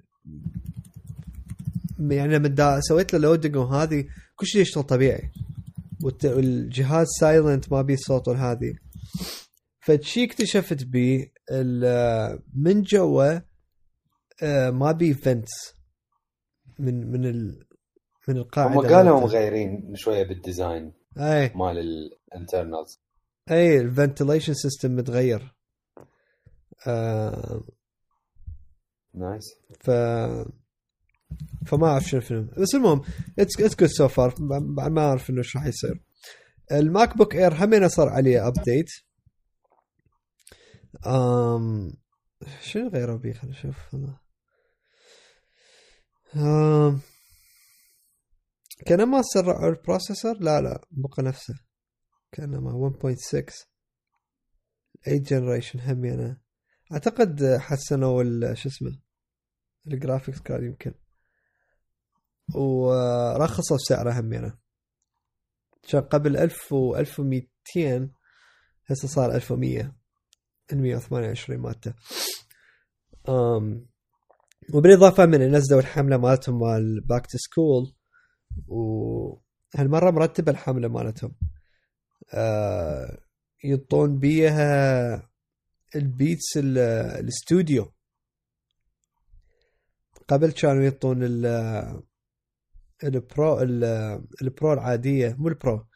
يعني 2.11 2.39
لما 2.39 2.81
سويت 2.81 3.13
له 3.13 3.19
loading 3.19 3.57
وهذه 3.57 4.05
كل 4.37 4.47
شيء 4.47 4.61
يشتغل 4.63 4.85
طبيعي. 4.85 5.31
والجهاز 6.03 7.07
silent 7.21 7.73
ما 7.73 7.83
بيه 7.83 7.97
صوت 7.97 8.29
هذه. 8.29 8.75
فشي 9.81 10.25
اكتشفت 10.25 10.85
بيه 10.85 11.33
ال- 11.51 12.39
من 12.55 12.83
جوا 12.83 13.39
آه، 14.43 14.71
ما 14.71 14.93
بيه 14.93 15.13
vents 15.13 15.75
من 16.79 17.11
من 17.13 17.25
ال 17.27 17.67
من 18.29 18.37
القاعدة 18.37 18.75
هم 18.81 18.87
قالوا. 18.87 19.21
مغيرين 19.21 19.93
شوية 19.95 20.23
بال 20.23 20.40
design 20.40 20.93
اي 21.19 21.53
مال 21.55 21.79
ال 21.79 21.91
internals 21.91 23.01
اي 23.51 23.81
ال 23.81 23.87
ventilation 23.87 24.55
system 24.55 24.97
متغير. 24.97 25.55
آه 26.87 27.65
nice 29.17 29.45
ف 29.81 29.91
فما 31.67 31.87
أعرف 31.87 32.05
شنو 32.05 32.21
الفيلم. 32.21 32.51
بس 32.59 32.75
المهم 32.75 33.03
it's 33.39 33.61
it's 33.61 33.77
good 33.77 33.89
so 33.89 34.09
far 34.09 34.35
ما 34.89 35.03
أعرف 35.09 35.31
إنه 35.31 35.39
إيش 35.39 35.57
راح 35.57 35.67
يصير 35.67 36.01
الماك 36.73 37.17
بوك 37.17 37.35
إير 37.35 37.55
همينه 37.65 37.89
صار 37.89 38.09
عليه 38.09 38.49
update 38.49 38.87
um, 40.97 41.97
شنو 42.61 42.89
غيره 42.89 43.17
بيه 43.17 43.33
خلينا 43.33 43.59
نشوف. 43.59 43.77
um, 46.35 47.01
كأنما 48.87 49.23
سرعوا 49.23 49.69
ال 49.69 49.75
processor 49.75 50.37
لا 50.41 50.61
لا 50.61 50.85
بقى 50.91 51.23
نفسه. 51.23 51.55
كأنما 52.33 52.91
1.6 53.03 53.15
8 55.05 55.21
generation 55.23 55.81
همينة. 55.81 56.41
أعتقد 56.93 57.57
حسنوا 57.61 58.55
شو 58.55 58.69
اسمه؟ 58.69 59.06
ال 59.87 59.93
graphics 59.93 60.41
card 60.41 60.63
يمكن. 60.63 60.95
ورخصوا 62.55 63.77
سعره 63.89 64.13
همينه. 64.21 64.59
كان 65.89 66.01
قبل 66.03 66.37
1000 66.37 66.73
و 66.73 66.97
1200 66.97 68.11
هسه 68.87 69.09
صار 69.09 69.35
1100 69.35 69.93
ال 70.73 70.79
128 70.83 71.59
مالته. 71.61 71.95
وبالإضافة 74.75 75.27
من 75.27 75.41
نزلوا 75.51 75.81
الحملة 75.81 76.17
مالتهم 76.17 76.59
مال 76.61 77.01
back 77.01 77.27
to 77.27 77.39
school 77.39 77.93
وهالمرة 78.67 80.11
مرتبه 80.11 80.53
الحملة 80.53 80.89
مالتهم. 80.89 81.35
آه 82.35 83.19
يطون 83.65 84.19
بيها 84.19 85.31
البيتس 85.97 86.57
ال- 86.57 86.79
الاستوديو 87.21 87.93
قبل 90.29 90.53
كانوا 90.53 90.83
يعطون 90.85 91.23
ال 91.23 91.47
البرو 93.05 93.61
ال- 93.61 93.85
البرو 94.43 94.73
العادية 94.73 95.35
مو 95.39 95.49
البرو 95.49 95.87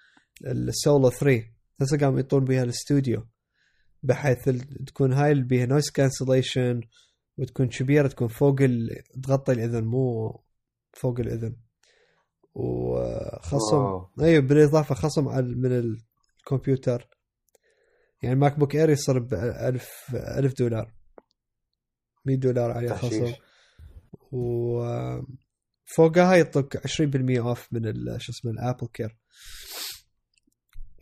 السولو 0.47 1.11
3 1.11 1.45
هسه 1.81 1.99
قاموا 1.99 2.21
يعطون 2.21 2.45
بها 2.45 2.63
الاستوديو 2.63 3.27
بحيث 4.03 4.49
تكون 4.87 5.13
هاي 5.13 5.33
اللي 5.33 5.45
بيها 5.45 5.67
noise 5.67 5.91
cancellation 5.91 6.81
وتكون 7.39 7.69
كبيرة 7.69 8.09
تكون 8.09 8.29
فوق 8.29 8.61
ال... 8.63 9.03
تغطي 9.23 9.53
الإذن 9.53 9.85
مو 9.85 10.41
فوق 10.93 11.21
الإذن. 11.21 11.57
وخصم. 12.55 13.77
أيوه 14.21 14.43
بالإضافة 14.43 14.95
خصم 14.95 15.29
على 15.29 15.47
من 15.55 15.73
الكمبيوتر. 16.43 17.09
يعني 18.23 18.35
ماك 18.35 18.59
بوك 18.59 18.77
اير 18.77 18.91
يصير 18.91 19.19
ب 19.19 19.35
1000 19.35 19.91
1000 20.15 20.55
دولار. 20.59 20.93
100 22.25 22.37
دولار 22.37 22.71
عليه 22.71 22.89
خصم. 22.95 23.33
وفوقها 24.33 25.17
يعطوك 26.37 26.77
20% 26.77 27.39
off 27.41 27.73
من 27.73 28.19
شو 28.19 28.33
اسمه 28.33 28.51
ال 28.53 28.59
Apple 28.59 28.87
Care. 28.87 29.17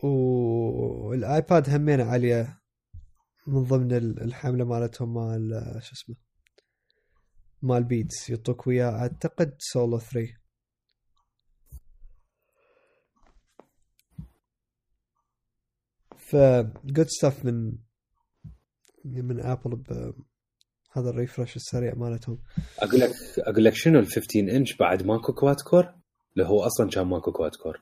والآيباد 0.03 1.69
همين 1.69 2.01
عليه 2.01 2.61
من 3.47 3.63
ضمن 3.63 3.91
ال- 3.93 4.23
الحملة 4.23 4.65
مالتهم 4.65 5.13
مال 5.13 5.49
شو 5.83 5.91
اسمه 5.93 6.15
مال 7.61 7.83
بيتس. 7.83 8.29
يعطوك 8.29 8.67
وياه 8.67 8.91
أعتقد 8.91 9.55
سولو 9.59 9.99
3 9.99 10.35
ف 16.17 16.35
good 16.85 17.07
stuff 17.07 17.45
من 17.45 17.77
من 19.05 19.39
ابل 19.39 19.83
بهذا 20.95 21.09
ال 21.09 21.15
refresh 21.15 21.55
السريع 21.55 21.93
مالتهم. 21.95 22.37
أقول 22.79 22.99
لك 22.99 23.11
أقول 23.39 23.63
لك 23.65 23.73
شنو 23.73 23.99
ال 23.99 24.07
15 24.07 24.39
انش 24.39 24.73
بعد 24.77 25.03
ماكو 25.05 25.33
quad 25.33 25.61
core؟ 25.61 25.93
اللي 26.33 26.47
هو 26.47 26.63
أصلا 26.63 26.89
كان 26.89 27.07
ماكو 27.07 27.31
quad 27.31 27.55
core 27.55 27.81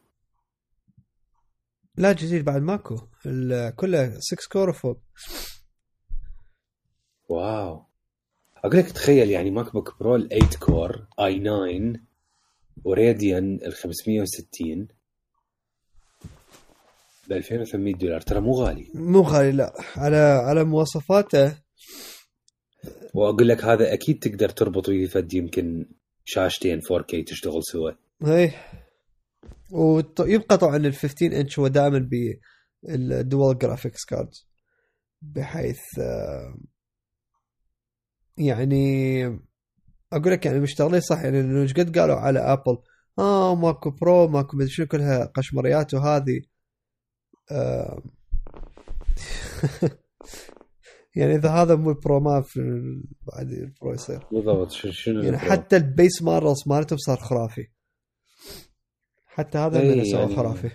لا 1.95 2.11
جديد 2.11 2.45
بعد 2.45 2.61
ماكو. 2.61 2.97
كله 3.75 4.19
6 4.19 4.37
core 4.51 4.69
وفوق 4.69 4.99
wow. 7.29 7.83
أقول 8.57 8.77
لك 8.77 8.91
تخيل 8.91 9.29
يعني 9.29 9.51
ماك 9.51 9.73
بوك 9.73 9.99
برو 9.99 10.15
ال 10.15 10.29
8 10.29 10.49
core 10.59 11.07
i9 11.19 11.39
و 11.39 12.01
Radeon 12.83 13.55
ال 13.55 13.73
560 13.73 14.87
ب 17.27 17.31
2800 17.33 17.93
دولار. 17.95 18.21
ترى 18.21 18.39
مو 18.39 18.51
غالي. 18.51 18.91
مو 18.93 19.21
غالي 19.21 19.51
لا. 19.51 19.73
على 19.95 20.17
على 20.17 20.63
مواصفاته 20.63 21.57
وأقول 23.17 23.47
لك 23.47 23.65
هذا 23.65 23.93
أكيد 23.93 24.19
تقدر 24.19 24.49
تربط 24.49 24.89
ويه 24.89 25.07
فد 25.07 25.33
يمكن 25.33 25.85
شاشتين 26.25 26.81
4K 26.81 27.23
تشتغل 27.27 27.63
سوا. 27.63 27.91
اي 28.25 28.53
ويبقى 29.71 30.57
طبعا 30.57 30.77
ال 30.77 30.93
15 30.93 31.39
انش 31.41 31.59
هو 31.59 31.67
دائما 31.67 32.09
بال 32.83 33.08
dual 33.08 33.57
graphics 33.57 34.05
card 34.05 34.29
بحيث 35.21 35.99
آه، 35.99 36.57
يعني 38.37 39.25
أقول 40.13 40.31
لك 40.31 40.45
يعني 40.45 40.59
مشتغلين 40.59 41.01
صح 41.01 41.23
يعني 41.23 41.61
إيش 41.61 41.73
قد 41.73 41.97
قالوا 41.97 42.15
على 42.15 42.39
ابل 42.39 42.77
آه 43.19 43.55
ماكو 43.55 43.89
pro 43.89 44.27
ماكو 44.27 44.57
مدري 44.57 44.69
شنو 44.69 44.87
كلها 44.87 45.25
قشمريات 45.25 45.93
وهذه. 45.93 46.41
آه 47.51 48.01
يعني 51.17 51.35
إذا 51.35 51.49
هذا 51.49 51.75
مو 51.75 51.89
ال 51.89 51.97
pro 51.97 52.19
ما 52.19 52.41
في 52.41 52.59
بعد 53.33 53.51
ال 53.51 53.62
pro 53.62 53.93
يصير. 53.93 54.25
بالضبط 54.31 54.71
شنو 54.71 55.21
يعني؟ 55.23 55.37
حتى 55.37 55.77
ال 55.77 55.86
base 55.86 56.21
models 56.21 56.63
مالتهم 56.67 56.97
صار 56.97 57.17
خرافي. 57.17 57.67
حتى 59.25 59.57
هذا 59.57 59.79
إي 59.79 59.95
من 59.95 60.05
سوى 60.05 60.19
يعني- 60.19 60.35
خرافي. 60.35 60.69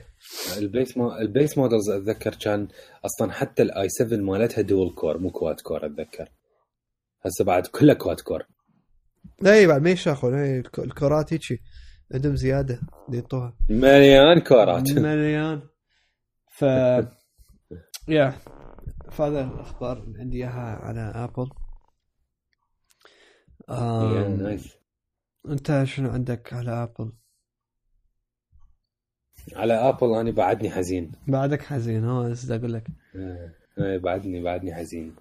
ال 0.58 0.66
base 0.66 0.96
ما 0.96 1.20
ال 1.20 1.28
base 1.28 1.58
models 1.58 1.90
أتذكر 1.90 2.34
كان 2.34 2.68
أصلا 3.04 3.32
حتى 3.32 3.62
ال 3.62 3.88
i7 3.88 4.16
مالتها 4.18 4.62
dual 4.62 4.94
core 4.94 5.18
مو 5.18 5.30
quad 5.30 5.60
core 5.60 5.86
أتذكر. 5.86 6.28
هسه 7.26 7.44
بعد 7.44 7.66
كلها 7.66 7.94
quad 7.94 8.20
core 8.20 8.42
اي 9.46 9.66
بعد 9.66 9.82
ما 9.82 9.90
يشاخون 9.90 10.34
الك- 10.34 10.78
ال 10.78 10.87
core 10.87 11.23
ات 11.23 11.32
هيجي 11.32 11.62
عندهم 12.14 12.36
زيادة 12.36 12.80
يعطوها 13.12 13.56
مليان 13.70 14.40
core 14.40 14.74
ات. 14.74 14.90
مليان. 14.92 15.62
ف 16.58 16.64
يا 18.08 18.34
فهذا 19.12 19.44
الأخبار 19.44 20.02
اللي 20.02 20.18
عندي 20.20 20.36
إياها 20.36 20.76
على 20.84 21.00
ابل 21.00 21.50
آم، 23.70 24.58
أنت 25.48 25.82
شنو 25.84 26.10
عندك 26.10 26.52
على 26.52 26.70
ابل؟ 26.70 27.12
على 29.56 29.74
ابل 29.74 30.14
أنا 30.14 30.30
بعدني 30.30 30.70
حزين. 30.70 31.12
بعدك 31.28 31.62
حزين 31.62 32.04
ها 32.04 32.28
بس 32.28 32.44
بدي 32.44 32.54
أقول 32.56 32.72
لك. 32.72 32.86
آه، 33.16 33.52
آه، 33.78 33.96
بعدني 33.96 34.42
بعدني 34.42 34.74
حزين. 34.74 35.14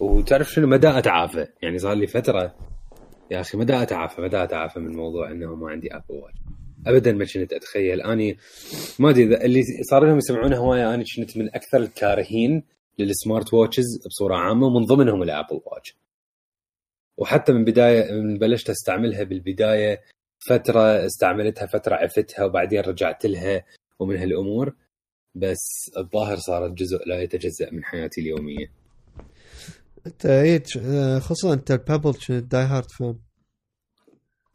وتعرف 0.00 0.50
شنو؟ 0.50 0.66
مدى 0.66 0.88
أتعافى. 0.98 1.46
يعني 1.62 1.78
صار 1.78 1.94
لي 1.94 2.06
فترة 2.06 2.54
يا 3.30 3.40
أخي 3.40 3.58
مدى 3.58 3.82
أتعافى 3.82 4.20
مدى 4.22 4.42
أتعافى 4.42 4.80
من 4.80 4.96
موضوع 4.96 5.30
إنه 5.30 5.54
ما 5.54 5.70
عندي 5.70 5.96
Apple 5.96 6.04
Watch 6.14 6.38
ابدا 6.86 7.12
ما 7.12 7.24
كنت 7.24 7.52
أتخيل. 7.52 8.00
أني 8.00 8.36
ما 8.98 9.10
أدري 9.10 9.36
اللي 9.44 9.62
صار 9.90 10.04
لهم 10.06 10.18
يسمعونه 10.18 10.56
هواية 10.56 10.94
أنا 10.94 11.04
كنت 11.16 11.36
من 11.36 11.48
أكثر 11.54 11.78
الكارهين. 11.78 12.62
لل 12.98 13.14
smart 13.14 13.54
watches 13.54 14.06
بصورة 14.06 14.34
عامة 14.36 14.66
ومن 14.66 14.84
ضمنهم 14.86 15.22
ال 15.22 15.28
Apple 15.28 15.60
Watch. 15.64 15.96
وحتى 17.16 17.52
من 17.52 17.64
بداية 17.64 18.12
من 18.12 18.38
بلشت 18.38 18.70
أستعملها 18.70 19.22
بالبداية 19.22 20.02
فترة 20.48 21.06
استعملتها 21.06 21.66
فترة 21.66 21.94
عفتها 21.94 22.44
وبعدين 22.44 22.80
رجعت 22.80 23.26
لها 23.26 23.64
ومن 23.98 24.16
هالأمور. 24.16 24.74
بس 25.34 25.90
الظاهر 25.98 26.36
صارت 26.36 26.72
جزء 26.72 26.98
لا 27.06 27.22
يتجزأ 27.22 27.70
من 27.70 27.84
حياتي 27.84 28.20
اليومية. 28.20 28.72
أنت 30.06 30.26
اي 30.26 30.58
تش- 30.58 30.76
آه، 30.78 31.18
خصوصا 31.18 31.52
أنت 31.54 31.70
ال 31.70 31.76
Pebble 31.76 32.12
كنت 32.12 32.32
die 32.32 32.62
hard 32.64 32.90
fan 32.90 33.18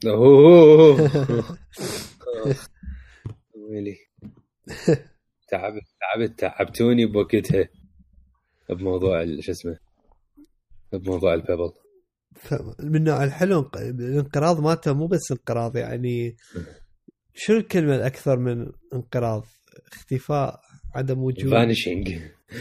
ويلي. 3.56 3.96
تعبت 5.48 5.84
تعبت 6.02 6.40
تعبتوني 6.40 7.06
بوقتها. 7.06 7.70
بموضوع 8.70 9.26
شو 9.40 9.52
اسمه 9.52 9.78
بموضوع 10.94 11.34
ال 11.34 11.38
Pebble. 11.38 11.72
من 12.80 13.04
نوع 13.04 13.24
الحلو 13.24 13.62
انق- 13.62 13.78
الانقراض 13.78 14.60
مالته 14.60 14.94
مو 14.94 15.08
بس 15.08 15.32
انقراض 15.32 15.76
يعني 15.78 16.36
شنو 17.34 17.58
الكلمة 17.58 17.96
الأكثر 17.96 18.38
من 18.40 18.72
انقراض؟ 18.94 19.46
اختفاء 19.94 20.60
عدم 20.96 21.24
وجود. 21.24 21.52
vanishing 21.52 22.14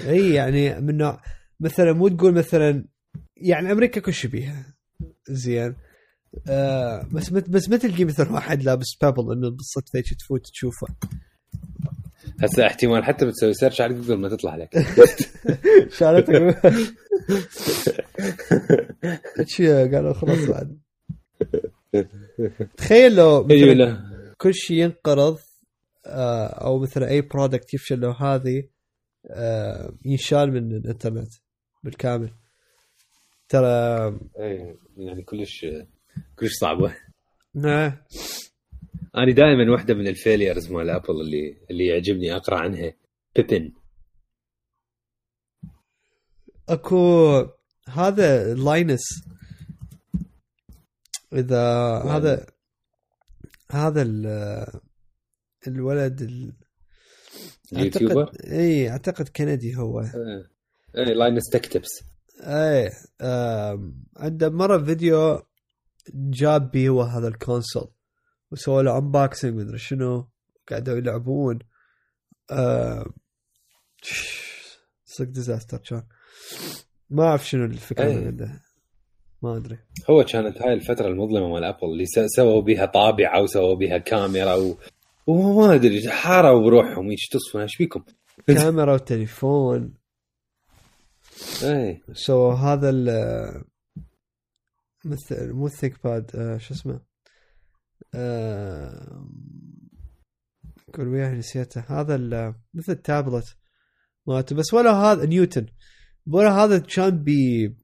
إي 0.07 0.35
يعني 0.35 0.81
من 0.81 0.97
نوع 0.97 1.21
مثلا 1.61 1.93
مو 1.93 2.09
تقول 2.09 2.35
مثلا 2.35 2.85
يعني 3.37 3.73
أمريكا 3.73 4.01
كل 4.01 4.13
شيء 4.15 4.31
بيها. 4.31 4.75
زين. 5.29 5.77
آه 6.49 7.03
بس 7.13 7.31
بس 7.31 7.69
ما 7.69 7.77
تلقي 7.77 8.05
مثلا 8.05 8.33
واحد 8.33 8.63
لابس 8.63 8.87
Pebble 9.03 9.33
إنه 9.33 9.51
بالصدفة 9.51 10.01
تفوت 10.19 10.47
تشوفه. 10.47 10.87
هسه 12.41 12.67
احتمال 12.67 13.05
حتى 13.05 13.27
بتسوي 13.27 13.55
search 13.55 13.81
على 13.81 13.95
جوجل 13.95 14.17
ما 14.17 14.29
تطلع 14.29 14.57
لك. 14.57 14.75
شالتك 15.91 16.35
قالوا 19.95 20.13
خلاص 20.13 20.49
بعد. 20.49 20.79
تخيل 22.77 23.17
لو 23.17 23.47
لا. 23.47 24.35
كل 24.39 24.55
شيء 24.55 24.77
ينقرض 24.77 25.39
آه، 26.07 26.47
أو 26.47 26.79
مثلا 26.79 27.09
أي 27.09 27.21
product 27.21 27.75
يفشل 27.75 27.99
لو 27.99 28.11
هذه 28.11 28.69
آه، 29.31 29.93
ينشال 30.05 30.53
من 30.53 30.77
الإنترنت 30.77 31.33
بالكامل. 31.83 32.31
ترى 33.49 33.67
إيه، 34.39 34.77
يعني 34.97 35.23
كلش 35.23 35.67
كلش 36.39 36.53
صعبه 36.53 36.95
نعم. 37.55 37.93
أنا 39.17 39.33
دائما 39.33 39.73
واحدة 39.73 39.95
من 39.95 40.09
ال 40.09 40.16
failures 40.16 40.73
مال 40.73 40.91
Apple 40.91 41.21
اللي 41.21 41.57
اللي 41.71 41.87
يعجبني 41.87 42.37
أقرأ 42.37 42.59
عنها. 42.59 42.93
Pippin 43.37 43.73
اكو 46.69 47.47
هذا 47.89 48.55
Linus 48.55 49.03
إذا 51.33 51.63
هذا 52.03 52.47
هذا 53.71 54.03
ال- 54.03 54.81
الولد 55.67 56.23
ال... 56.23 56.53
ال 57.73 57.78
YouTuber 57.78 58.23
اعتقد 58.23 58.43
إي 58.53 58.91
أعتقد 58.91 59.29
كندي 59.29 59.77
هو. 59.77 60.01
إيه. 60.01 60.51
إيه، 60.97 61.15
Linus 61.15 61.51
Tech 61.53 61.67
Tips 61.67 61.89
إيه 62.41 62.93
آم، 63.21 64.05
عنده 64.17 64.49
مرة 64.51 64.85
فيديو 64.85 65.43
جاب 66.15 66.71
بيه 66.71 66.89
هو 66.89 67.03
هذا 67.03 67.29
ال 67.29 67.36
console. 67.36 67.93
وسوى 68.51 68.83
له 68.83 68.99
unboxing 68.99 69.55
مدري 69.55 69.79
شنو. 69.79 70.31
قعدوا 70.71 70.97
يلعبون. 70.97 71.59
آم، 72.51 73.13
صدق 75.05 75.29
disaster 75.29 75.79
كان. 75.79 76.07
ما 77.11 77.25
أعرف 77.25 77.49
شنو 77.49 77.65
الفكرة 77.65 78.05
أي. 78.05 78.17
من 78.17 78.27
عنده 78.27 78.63
ما 79.43 79.57
أدري. 79.57 79.79
هو 80.11 80.25
كانت 80.25 80.63
هاي 80.63 80.73
الفترة 80.73 81.07
المظلمة 81.07 81.49
مال 81.49 81.65
Apple 81.65 81.85
اللي 81.85 82.07
سووا 82.07 82.63
بها 82.63 82.87
طابعة 82.87 83.43
وسووا 83.43 83.75
بها 83.75 83.99
كاميرا 83.99 84.55
و... 84.55 84.77
وما 85.27 85.75
أدري 85.75 86.11
حاروا 86.11 86.65
بروحهم 86.65 87.11
إيش 87.11 87.29
تصفون 87.29 87.63
إيش 87.63 87.77
بيكم؟ 87.77 88.05
كاميرا 88.47 88.95
وتليفون. 88.95 89.95
إيه. 91.63 92.03
سووا 92.13 92.55
هذا 92.55 92.91
ال 92.91 93.65
مثل 95.05 95.53
مو 95.53 95.67
الثينك 95.67 96.05
باد 96.05 96.31
آه 96.35 96.59
شو 96.59 96.75
اسمه؟ 96.75 97.01
آه 98.15 99.27
قول 100.95 101.09
وياه 101.09 101.35
نسيته. 101.35 101.85
هذا 101.89 102.17
مثل 102.75 102.93
التابلت 102.93 103.57
مالته. 104.27 104.57
بس 104.57 104.75
ولا 104.75 104.93
هذا 104.93 105.27
نيوتن. 105.27 105.67
ولا 106.33 106.51
هذا 106.51 106.79
كان 106.79 107.23
بي 107.25 107.75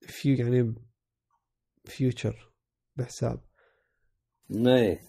في 0.00 0.34
يعني 0.34 0.74
فيوتشر 1.84 2.52
بحساب 2.96 3.40
إيه 4.50 5.00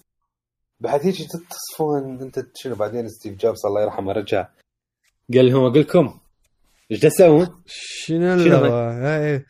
بعد 0.80 1.02
هيك 1.02 1.16
تصفون 1.50 2.22
أنت 2.22 2.46
شنو 2.56 2.76
بعدين 2.76 3.10
ستيف 3.10 3.38
جوبز 3.38 3.66
الله 3.66 3.82
يرحمه 3.82 4.12
رجع 4.12 4.48
قال 5.34 5.46
لهم 5.46 5.66
أقول 5.66 5.80
لكم 5.80 6.20
إيش 6.92 7.00
تسوون؟ 7.00 7.64
شنو 7.66 8.34
اللغة؟ 8.34 9.08
إيه. 9.08 9.46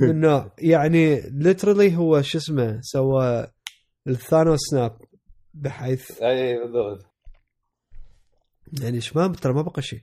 نوع 0.00 0.54
يعني 0.58 1.20
literally 1.20 1.96
هو 1.96 2.22
شو 2.22 2.38
اسمه 2.38 2.78
سوى 2.82 3.46
ال 4.06 4.14
Thanos 4.14 4.60
snap 4.70 4.98
بحيث 5.54 6.22
اي 6.22 6.58
بالضبط 6.58 7.06
يعني 8.82 8.96
إيش 8.96 9.16
ما 9.16 9.28
ترى 9.28 9.52
ما 9.52 9.62
بقى 9.62 9.82
شيء 9.82 10.00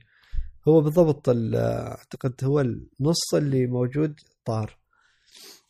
هو 0.68 0.80
بالضبط 0.80 1.28
ال- 1.28 1.56
أعتقد 1.56 2.34
هو 2.44 2.60
النص 2.60 3.34
اللي 3.34 3.66
موجود 3.66 4.20
طار. 4.44 4.76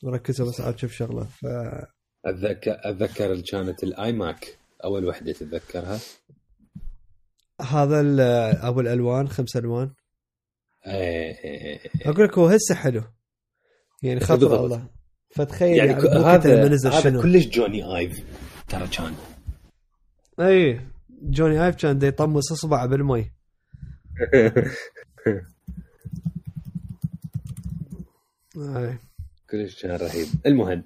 ركزوا 0.04 0.48
بس 0.48 0.60
على 0.60 0.72
كم 0.72 0.88
شغلة. 0.88 1.24
ف 1.24 1.46
اتذكر 2.26 2.76
أتذكر 2.84 3.32
اللي 3.32 3.42
كانت 3.42 3.82
ال 3.84 4.12
iMac 4.12 4.58
أول 4.84 5.04
وحدة 5.04 5.32
تتذكرها؟ 5.32 5.98
هذا 7.60 8.00
أبو 8.68 8.80
الألوان 8.80 9.28
خمس 9.28 9.56
ألوان. 9.56 9.90
إيه 10.86 11.38
إيه، 11.44 11.64
إيه. 11.64 12.10
أقول 12.10 12.24
لك 12.24 12.38
هو 12.38 12.46
هسه 12.46 12.74
حلو. 12.74 13.02
يعني 14.02 14.20
خاطر 14.20 14.48
بالضبط. 14.48 14.60
الله. 14.60 14.88
فتخيل 15.30 15.76
يعني, 15.76 15.90
يعني, 15.90 16.24
هذا 16.24 16.56
لما 16.56 16.68
نزل 16.74 16.90
هذا 16.90 17.00
شنو. 17.00 17.22
كلش 17.22 17.46
Jony 17.46 17.96
Ive. 17.96 18.24
ترى 18.68 18.88
كان. 18.88 19.14
اي 20.40 20.80
Jony 21.22 21.66
Ive 21.66 21.76
كان 21.76 22.02
يطمس 22.02 22.52
اصبعه 22.52 22.86
بالمي. 22.86 23.30
كلش 29.50 29.82
كان 29.82 29.96
رهيب. 29.96 30.26
المهم 30.46 30.84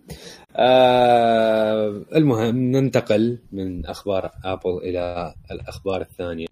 آه 0.57 2.05
المهم 2.17 2.57
ننتقل 2.57 3.39
من 3.53 3.87
أخبار 3.87 4.31
Apple 4.45 4.79
إلى 4.83 5.35
الأخبار 5.51 6.01
الثانية. 6.01 6.47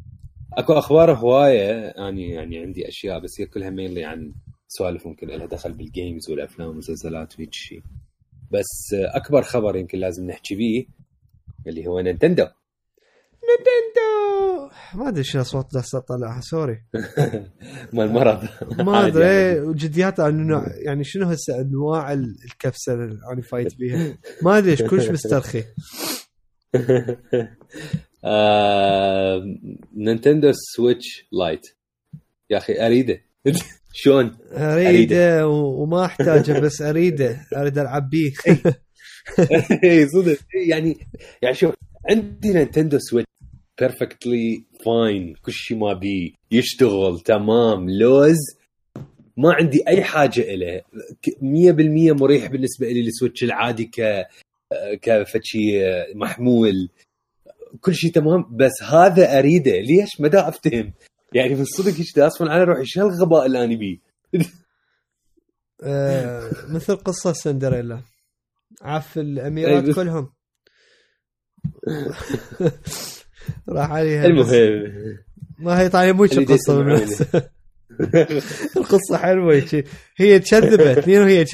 أكو 0.53 0.73
أخبار 0.73 1.12
هواية 1.12 1.88
اني 1.88 2.31
يعني 2.31 2.59
عندي 2.59 2.88
أشياء 2.88 3.18
بس 3.20 3.40
هي 3.40 3.47
كلها 3.47 3.70
mainly 3.70 4.05
عن 4.05 4.35
سوالف 4.68 5.07
ممكن 5.07 5.27
لها 5.29 5.47
دخل 5.47 5.73
بال 5.72 5.89
games 5.89 6.31
والأفلام 6.31 6.68
والمسلسلات 6.68 7.35
وهيك 7.38 7.55
شيء 7.55 7.83
بس 8.51 8.94
آه، 8.94 9.16
أكبر 9.16 9.42
خبر 9.42 9.77
يمكن 9.77 9.99
لازم 9.99 10.27
نحكي 10.27 10.55
بيه 10.55 10.87
اللي 11.66 11.87
هو 11.87 12.01
Nintendo. 12.00 12.46
Nintendo! 13.48 14.70
ما 14.94 15.09
أدري 15.09 15.24
شنو 15.24 15.42
اصوات 15.42 15.66
جالس 15.74 15.94
اطلعها 15.94 16.40
sorry. 16.40 16.79
مال 17.92 18.12
مرض 18.18 18.48
ما 18.78 19.07
أدري 19.07 19.24
يعني. 19.24 19.74
عن 20.20 20.46
نوع 20.46 20.66
يعني 20.87 21.04
شنو 21.04 21.26
هسه 21.26 21.61
أنواع 21.61 22.12
ال- 22.12 22.37
الكبسة 22.44 22.94
اللي 22.94 23.18
أنا 23.33 23.42
فايت 23.42 23.74
بيها؟ 23.76 24.18
ما 24.42 24.59
أدري 24.59 24.70
ليش 24.70 24.83
كلش 24.83 25.09
مسترخي. 25.09 25.64
Nintendo 29.96 30.53
Switch 30.53 31.29
Lite. 31.33 31.61
يا 32.50 32.59
أخي 32.59 32.87
أريده. 32.87 33.20
شلون؟ 33.92 34.37
أريده 34.52 35.48
و- 35.48 35.83
وما 35.83 36.04
أحتاجه 36.04 36.61
بس 36.61 36.83
أريده. 36.83 37.40
أريد 37.57 37.78
ألعب 37.78 38.11
بيه. 38.11 38.33
اي 39.85 40.09
صدق. 40.09 40.38
يعني 40.68 41.09
يعني 41.42 41.54
شوف 41.54 41.74
عندي 42.11 42.52
Nintendo 42.53 42.98
Switch. 42.98 43.29
perfectly 43.81 44.64
fine 44.85 45.35
كل 45.34 45.52
شيء 45.52 45.76
ما 45.78 45.92
بيه 45.92 46.32
يشتغل. 46.50 47.20
تمام. 47.20 47.90
لوز. 47.90 48.37
ما 49.37 49.52
عندي 49.54 49.88
أي 49.88 50.04
حاجة 50.04 50.54
له 50.54 50.80
ك- 51.22 51.38
100% 51.42 52.12
مريح 52.12 52.46
بالنسبة 52.46 52.87
لي 52.88 53.00
ال 53.00 53.07
Switch 53.07 53.44
العادي 53.44 53.84
ك 53.84 54.26
كفشي 55.02 55.80
محمول. 56.14 56.88
كل 57.80 57.94
شيء 57.94 58.12
تمام. 58.12 58.56
بس 58.56 58.82
هذا 58.82 59.38
أريده. 59.38 59.80
ليش؟ 59.80 60.20
ما 60.20 60.28
دا 60.28 60.48
أفتهم. 60.48 60.92
يعني 61.32 61.54
من 61.54 61.64
صدق 61.64 61.92
هيك 61.94 62.06
دا 62.16 62.26
اصفن 62.26 62.48
على 62.48 62.64
روحي. 62.64 62.82
شو 62.84 63.00
الغباء 63.00 63.46
اللي 63.46 63.64
أنا 63.64 63.76
بيه؟ 63.76 63.98
آه، 65.84 66.50
مثل 66.68 66.96
قصة 66.96 67.32
سندريلا. 67.32 68.00
عف 68.82 69.18
الأميرات 69.18 69.84
أي. 69.84 69.94
كلهم. 69.94 70.32
راح 73.68 73.90
عليها 73.90 74.26
المهم. 74.26 74.92
ما 75.59 75.80
هي 75.80 75.88
طالع 75.88 76.12
مو 76.12 76.26
شي 76.26 76.37
أريد 76.37 76.52
قصة 76.52 76.54
يسمعوني. 76.54 76.85
بالمناسبة. 76.85 77.50
القصة 78.76 79.16
حلوة. 79.16 79.85
هي 80.16 80.38
تكذبت 80.38 81.09
مين 81.09 81.22
هي 81.22 81.44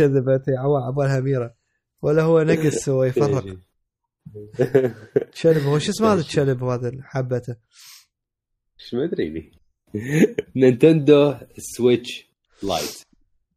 عوا 0.49 0.81
عبالها 0.87 1.19
اميره 1.19 1.55
ولا 2.03 2.23
هو 2.23 2.43
نقص 2.43 2.89
هو 2.89 3.05
يفرق. 3.05 3.45
كلب 5.43 5.63
هو 5.63 5.79
شو 5.79 5.91
اسمه 5.91 6.13
هذا 6.13 6.21
الكلب 6.21 6.65
هذا 6.65 6.93
حبته؟ 7.03 7.57
شو 8.77 8.97
ما 8.97 9.05
أدري 9.05 9.29
لي 9.31 9.51
نينتندو 10.57 11.35
سويتش 11.59 12.31
Lite. 12.63 13.03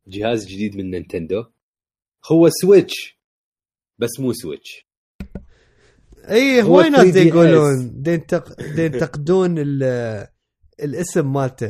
جهاز 0.07 0.45
جديد 0.45 0.77
من 0.77 0.91
Nintendo. 0.91 1.45
هو 2.31 2.49
Switch 2.49 3.19
بس 3.99 4.19
مو 4.19 4.33
Switch. 4.33 4.87
اي 6.29 6.61
هو 6.61 6.65
هواي 6.75 6.89
ناس 6.89 7.01
3DS. 7.01 7.13
دي 7.13 7.19
يقولون 7.27 8.03
ينتقدون 8.77 9.55
ال- 9.57 10.27
الاسم 10.83 11.33
مالته. 11.33 11.69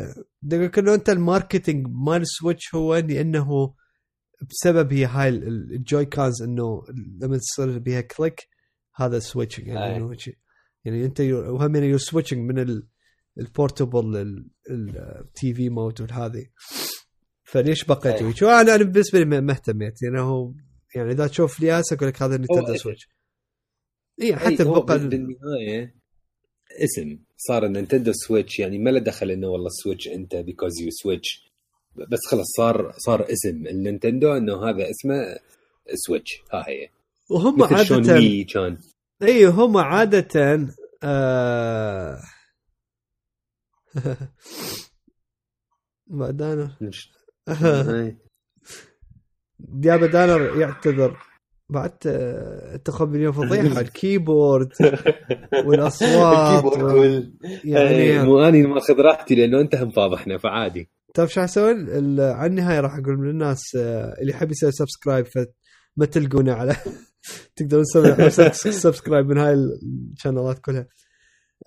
يقول 0.52 0.72
انه 0.80 0.94
انت 0.94 1.10
ال 1.10 1.18
marketing 1.18 1.88
مال 1.90 2.22
Switch 2.28 2.76
هو 2.76 2.94
اني 2.96 3.22
انه 3.22 3.74
بسبب 4.50 4.94
هي 4.94 5.06
هاي 5.06 5.30
ال- 5.30 5.48
ال- 5.48 5.74
ال 5.74 6.06
Joy-Cons 6.06 6.42
إنه 6.42 6.84
لما 7.22 7.38
تصير 7.38 7.80
بها 7.80 8.02
click 8.02 8.40
هذا 8.96 9.20
switching 9.20 9.68
يعني 9.68 10.18
يعني 10.86 11.06
أنت 11.06 11.22
وهم 11.22 11.76
you 11.76 11.98
switching 11.98 12.40
من 12.52 12.60
ال- 12.60 12.88
ال 13.38 13.46
portable 13.46 14.10
ال 14.10 14.18
TV 14.70 15.70
mode 15.70 16.02
وهذه 16.02 16.46
فليش 17.44 17.84
بقيت 17.86 18.22
أنا 18.76 18.84
بالنسبة 18.84 19.20
لي 19.20 19.26
ما 19.42 19.54
اهتميت 19.54 20.02
يعني 20.04 20.20
هو 20.20 20.54
يعني 20.96 21.12
إذا 21.12 21.28
تشوف 21.28 21.60
لياس 21.60 21.94
أقول 21.94 22.10
لك 22.10 22.22
هذا 22.22 22.38
Nintendo 22.38 22.66
Switch 22.78 23.10
اي 24.22 24.28
أي 24.28 24.36
حتى 24.36 24.64
بال- 24.64 25.10
بالنهاية 25.10 25.96
اسم. 26.84 27.20
صار 27.38 27.66
ال 27.66 27.71
Nintendo 27.71 28.12
Switch 28.14 28.60
يعني 28.60 28.78
ما 28.78 28.90
له 28.90 29.00
دخل 29.00 29.32
إنه 29.32 29.48
والله 29.48 29.70
switch 29.70 30.08
أنت 30.08 30.36
because 30.36 30.82
you 30.82 30.88
switch 30.92 31.52
بس 31.96 32.20
خلص 32.32 32.48
صار 32.58 32.94
صار 32.98 33.32
اسم 33.32 33.68
ال 33.68 33.76
Nintendo 33.76 34.38
إنه 34.38 34.70
هذا 34.70 34.90
اسمه 34.90 35.40
Switch. 35.94 36.42
ها 36.54 36.66
هي. 36.68 36.90
وهم 37.30 37.64
عادة 37.64 37.88
كان. 38.54 38.78
اي 39.24 39.46
هم 39.46 39.78
عادة 39.78 40.68
آه... 41.04 42.20
هاي. 47.48 48.18
ديابا 49.60 50.08
دانر 50.16 50.60
يعتذر. 50.62 51.18
بعد 51.70 51.90
تاخذ 52.86 53.08
مليون 53.08 53.32
فضيحة. 53.32 53.80
الكيبورد 53.82 54.70
والأصوات 55.66 56.54
الكيبورد 56.64 56.84
وال- 56.84 57.00
وال- 57.00 57.34
إيه، 57.46 57.72
يعني 57.74 58.24
مو 58.26 58.40
اني 58.48 58.64
ماخذ 58.64 58.94
راحتي 59.00 59.36
لأنه 59.36 59.62
أنت 59.62 59.76
هم 59.76 59.92
فاضحنا 59.92 60.38
فعادي. 60.38 60.90
طيب 61.16 61.28
شو 61.28 61.42
حسوي؟ 61.42 61.72
ال- 61.72 62.22
على 62.22 62.50
النهاية 62.50 62.80
راح 62.80 62.96
أقول 62.98 63.28
للناس 63.28 63.62
آه، 63.78 64.16
اللي 64.22 64.32
يحب 64.32 64.52
يسوي 64.52 64.72
سبسكرايب 64.72 65.26
فما 65.26 66.06
تلقونا 66.06 66.54
على 66.54 66.76
تقدرون 67.56 67.84
تسوي 67.84 68.72
سبسكرايب 68.74 69.26
من 69.26 69.38
هاي 69.38 69.54
الشانلات 69.54 70.60
كلها. 70.60 70.88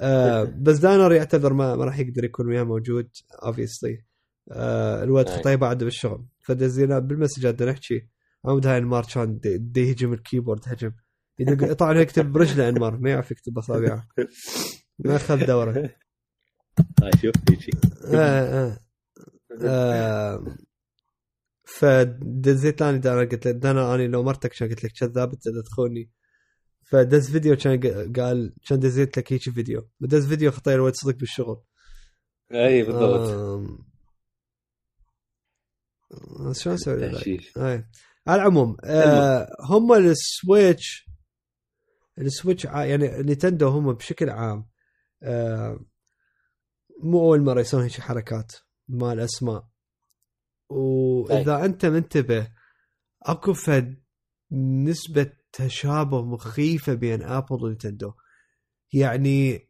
آه، 0.00 0.54
بس 0.60 0.78
دانر 0.78 1.12
يعتذر 1.12 1.52
ما, 1.52 1.76
ما 1.76 1.84
راح 1.84 1.98
يقدر 1.98 2.24
يكون 2.24 2.46
وياه 2.48 2.62
موجود 2.62 3.08
اوبسلي 3.44 4.04
الوقت 5.02 5.28
أي. 5.28 5.38
خطيه 5.38 5.54
بعد 5.54 5.84
بالشغل. 5.84 6.24
فدزينا 6.40 6.98
بالمسجات 6.98 7.54
بدنا 7.54 7.70
نحكي. 7.70 8.08
عمود 8.46 8.66
هاي 8.66 8.78
انمار 8.78 9.06
كان 9.14 9.38
دي, 9.42 9.88
يهجم 9.88 10.12
الكيبورد 10.12 10.60
هجم. 10.66 10.92
طبعا 11.78 11.98
يكتب 11.98 12.32
برجله 12.32 12.68
انمار 12.68 12.96
ما 12.96 13.10
يعرف 13.10 13.30
يكتب 13.30 13.58
اصابعه 13.58 14.08
ما 14.98 15.16
اخذ 15.16 15.46
دوره. 15.46 15.94
هاي 17.02 17.10
شوف 17.22 17.34
هيجي 17.50 17.70
آه 18.04 18.66
آه. 18.66 18.78
آه 19.62 20.56
فدزيت 21.64 22.80
لاني 22.80 22.98
دانا 22.98 23.20
قلت 23.20 23.46
له 23.46 23.52
دانا 23.52 23.94
اني 23.94 24.08
لو 24.08 24.22
مرتك 24.22 24.52
كان 24.52 24.68
قلت 24.68 24.84
لك 24.84 24.92
كذاب 24.92 25.32
انت 25.32 25.48
تدخلني 25.48 26.10
فدز 26.82 27.30
فيديو 27.30 27.56
كان 27.56 27.80
قال 28.12 28.54
كان 28.68 28.80
دزيت 28.80 29.18
لك 29.18 29.32
هيك 29.32 29.42
فيديو. 29.42 29.88
بدز 30.00 30.26
فيديو 30.26 30.50
خطير 30.50 30.74
الولد 30.74 30.94
صدق 30.94 31.16
بالشغل. 31.16 31.62
أي 32.52 32.82
بالضبط. 32.82 33.20
آه، 33.20 33.78
شلون 36.52 36.74
أسوي. 36.74 37.38
أي. 37.56 37.84
على 38.26 38.42
العموم 38.42 38.76
آه 38.84 39.48
هم 39.70 39.92
السويتش 39.92 41.06
السويتش 42.18 42.64
يعني 42.64 43.22
نينتندو 43.22 43.68
هم 43.68 43.92
بشكل 43.92 44.30
عام 44.30 44.68
آه 45.22 45.80
مو 47.02 47.20
أول 47.20 47.40
مرة 47.42 47.60
يسوون 47.60 47.82
هيك 47.82 48.00
حركات 48.00 48.52
مال 48.88 49.20
اسماء 49.20 49.68
وإذا 50.68 51.64
أنت 51.64 51.86
منتبه 51.86 52.52
أكو 53.22 53.52
فد 53.52 54.02
نسبة 54.52 55.32
تشابه 55.52 56.22
مخيفة 56.22 56.94
بين 56.94 57.22
آبل 57.22 57.64
ونينتندو 57.64 58.12
يعني 58.92 59.68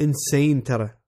insane 0.00 0.62
ترى. 0.62 0.98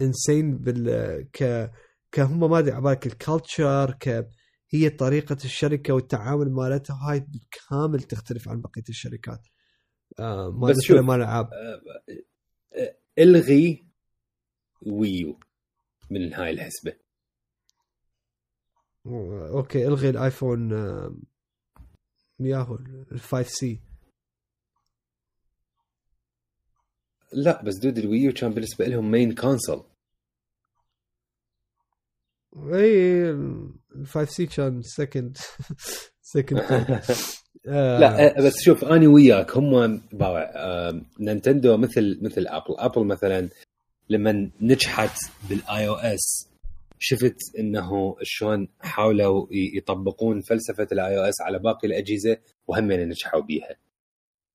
insane 0.00 0.58
بال 0.58 1.28
ك 1.32 1.70
كهم 2.12 2.50
ما 2.50 2.58
أدري 2.58 2.72
عبالك 2.72 3.06
ال 3.06 3.17
culture 3.17 3.92
ك 4.00 4.30
هي 4.70 4.90
طريقة 4.90 5.36
الشركة 5.44 5.94
والتعامل 5.94 6.50
مالتها 6.50 6.96
هاي 7.10 7.20
بالكامل 7.20 8.02
تختلف 8.02 8.48
عن 8.48 8.60
بقية 8.60 8.84
الشركات. 8.88 9.46
آه 10.18 10.50
ما 10.50 10.68
بس 10.68 10.80
شوف. 10.80 10.96
مال 10.96 11.14
الالعاب 11.14 11.50
إلغي 13.18 13.84
Wii 14.82 15.26
U 15.26 15.40
من 16.10 16.34
هاي 16.34 16.50
الحسبة. 16.50 16.96
أوكي 19.06 19.86
إلغي 19.86 20.10
الآيفون 20.10 20.72
آه، 20.72 21.14
ياهو 22.40 22.74
ال 23.12 23.20
5C. 23.20 23.80
لا 27.32 27.62
بس 27.62 27.76
dude 27.76 27.98
ال 27.98 28.05
Wii 28.05 28.25
U 28.25 28.32
كان 28.32 28.50
بالنسبة 28.54 28.84
لهم 28.84 29.10
main 29.10 29.34
console 29.34 29.84
اي 32.56 33.30
ال 33.30 34.06
5C 34.06 34.46
كان 34.46 34.82
second 34.82 35.38
second 36.22 36.60
لا 37.64 38.38
آه، 38.38 38.42
بس 38.42 38.60
شوف 38.62 38.84
اني 38.84 39.06
وياك 39.06 39.56
هم 39.56 40.02
باوع 40.12 40.50
نينتندو 41.20 41.76
مثل 41.76 42.18
مثل 42.22 42.46
أبل. 42.46 42.74
أبل 42.78 43.04
مثلا 43.06 43.48
لما 44.08 44.50
نجحت 44.60 45.18
بال 45.48 45.88
iOS 45.88 46.48
شفت 46.98 47.36
إنه 47.58 48.16
شلون 48.22 48.68
حاولوا 48.80 49.46
يطبقون 49.50 50.40
فلسفة 50.40 50.88
ال 50.92 51.18
iOS 51.18 51.40
على 51.40 51.58
باقي 51.58 51.88
الأجهزة 51.88 52.36
وهم 52.68 52.92
نجحوا 52.92 53.40
بيها. 53.40 53.76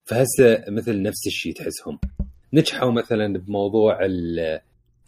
فهسه 0.06 0.64
مثل 0.68 1.02
نفس 1.02 1.28
الشيء 1.28 1.54
تحسهم. 1.54 2.00
نجحوا 2.54 2.92
مثلا 2.92 3.38
بموضوع 3.38 4.06
ال- 4.06 4.60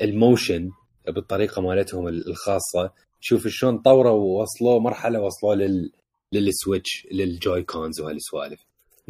motion 0.01 0.71
بالطريقة 1.11 1.61
مالتهم 1.61 2.07
الخاصة. 2.07 2.91
شوف 3.21 3.47
شلون 3.47 3.77
طوروا 3.77 4.11
ووصلوا 4.11 4.79
مرحلة 4.79 5.21
وصلوا 5.21 5.55
لل 5.55 5.91
للسويتش 6.33 7.07
لل 7.11 7.63
Joy-Cons 7.63 8.01
وهالسوالف. 8.01 8.59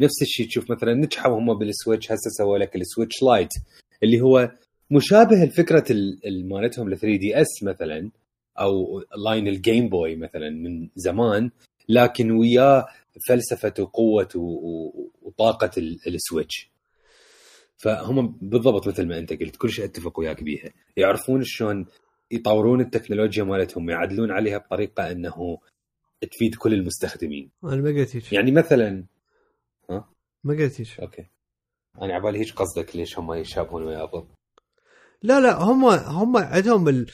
نفس 0.00 0.22
الشيء 0.22 0.46
تشوف 0.48 0.70
مثلا 0.70 0.94
نجحوا 0.94 1.38
هم 1.38 1.58
بالسويتش 1.58 2.12
هسه 2.12 2.30
سووا 2.38 2.58
لك 2.58 2.76
السويتش 2.76 3.22
Lite 3.22 3.48
اللي 4.02 4.20
هو 4.20 4.50
مشابه 4.90 5.44
لفكره 5.44 5.84
ال- 5.92 6.26
ال- 6.26 6.48
مالتهم 6.48 6.88
ل 6.90 6.98
3DS 6.98 7.62
مثلا 7.62 8.10
أو 8.60 9.02
line 9.24 9.48
الجيم 9.48 9.88
بوي 9.88 10.16
مثلا 10.16 10.50
من 10.50 10.88
زمان 10.96 11.50
لكن 11.88 12.30
وياه 12.30 12.86
فلسفة 13.28 13.74
وقوة 13.78 14.28
وطاقة 15.22 15.70
ال- 15.78 15.98
السويتش. 16.06 16.70
فهم 17.78 18.38
بالضبط 18.42 18.88
مثل 18.88 19.06
ما 19.06 19.18
انت 19.18 19.32
قلت 19.32 19.56
كل 19.56 19.70
شيء 19.70 19.84
اتفق 19.84 20.18
وياك 20.18 20.42
بيها. 20.42 20.70
يعرفون 20.96 21.40
شلون 21.44 21.86
يطورون 22.30 22.80
التكنولوجيا 22.80 23.44
مالتهم 23.44 23.86
ويعدلون 23.86 24.30
عليها 24.30 24.58
بطريقة 24.58 25.10
إنه 25.12 25.58
تفيد 26.20 26.54
كل 26.54 26.74
المستخدمين. 26.74 27.50
أنا 27.64 27.76
ما 27.76 27.90
قلت 27.90 28.16
هيك. 28.16 28.32
يعني 28.32 28.52
مثلا 28.52 29.04
ما 30.44 30.54
قلت 30.54 30.80
هيك. 30.80 31.00
أوكي. 31.00 31.26
أنا 32.02 32.14
عبالي 32.14 32.38
هيك 32.38 32.52
قصدك 32.52 32.96
ليش 32.96 33.18
هم 33.18 33.32
يشابهون 33.32 33.82
ويا 33.82 34.02
ابل 34.02 34.26
لا 35.22 35.40
لا 35.40 35.62
هم 35.62 35.84
هم 35.84 36.36
عندهم 36.36 36.88
ال... 36.88 37.06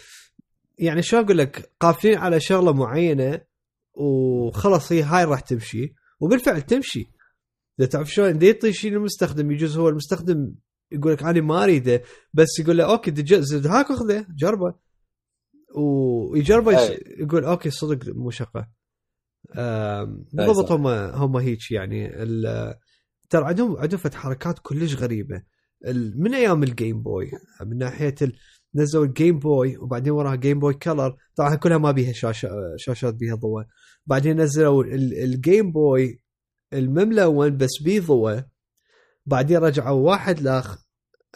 يعني 0.78 1.02
شو 1.02 1.20
أقول 1.20 1.38
لك؟ 1.38 1.70
قافلين 1.80 2.18
على 2.18 2.40
شغلة 2.40 2.72
معينة 2.72 3.40
وخلص 3.94 4.92
هي 4.92 5.02
هاي 5.02 5.24
راح 5.24 5.40
تمشي 5.40 5.94
وبالفعل 6.20 6.62
تمشي. 6.62 7.13
إذا 7.80 7.88
تعرف 7.88 8.10
شلون 8.10 8.28
إذا 8.28 8.46
يعطي 8.46 8.72
شيء 8.72 8.90
للمستخدم 8.92 9.50
يجوز 9.50 9.76
هو 9.78 9.88
المستخدم 9.88 10.54
يقول 10.92 11.12
لك 11.12 11.22
أنا 11.22 11.40
ما 11.40 11.64
أريده 11.64 12.02
بس 12.32 12.58
يقول 12.60 12.76
له 12.76 12.84
أوكي 12.84 13.14
زد 13.42 13.66
هاك 13.66 13.90
اخذه 13.90 14.26
جربه. 14.36 14.74
ويجربه. 15.76 16.72
يقول 17.18 17.44
أوكي 17.44 17.70
صدق 17.70 18.14
مو 18.14 18.30
شقه 18.30 18.68
بالضبط. 20.32 20.72
هم 20.72 20.86
هم 20.86 21.36
هيك 21.36 21.70
يعني. 21.70 22.08
ترى 23.30 23.44
عندهم 23.44 23.76
عندهم 23.76 23.98
فت 23.98 24.14
حركات 24.14 24.58
كلش 24.62 24.94
غريبة. 24.94 25.42
من 26.16 26.34
أيام 26.34 26.62
الجيم 26.62 27.02
بوي 27.02 27.30
من 27.66 27.78
ناحية 27.78 28.14
ال... 28.22 28.32
نزلوا 28.74 29.04
الجيم 29.04 29.38
بوي 29.38 29.76
وبعدين 29.76 30.12
وراها 30.12 30.34
Game 30.34 30.58
Boy 30.58 30.74
Color 30.74 31.16
طبعا 31.36 31.54
كلها 31.54 31.78
ما 31.78 31.90
بيها 31.90 32.12
شاشة 32.12 32.48
شاشات 32.76 33.14
بيها 33.14 33.34
ضوء. 33.34 33.64
بعدين 34.06 34.40
نزلوا 34.40 34.84
ال- 34.84 35.18
الجيم 35.24 35.72
بوي 35.72 36.20
الملون 36.74 37.56
بس 37.56 37.70
بيه 37.84 38.00
ضوء 38.00 38.42
بعدين 39.26 39.56
رجعوا 39.58 40.00
واحد 40.10 40.40
لاخ 40.40 40.78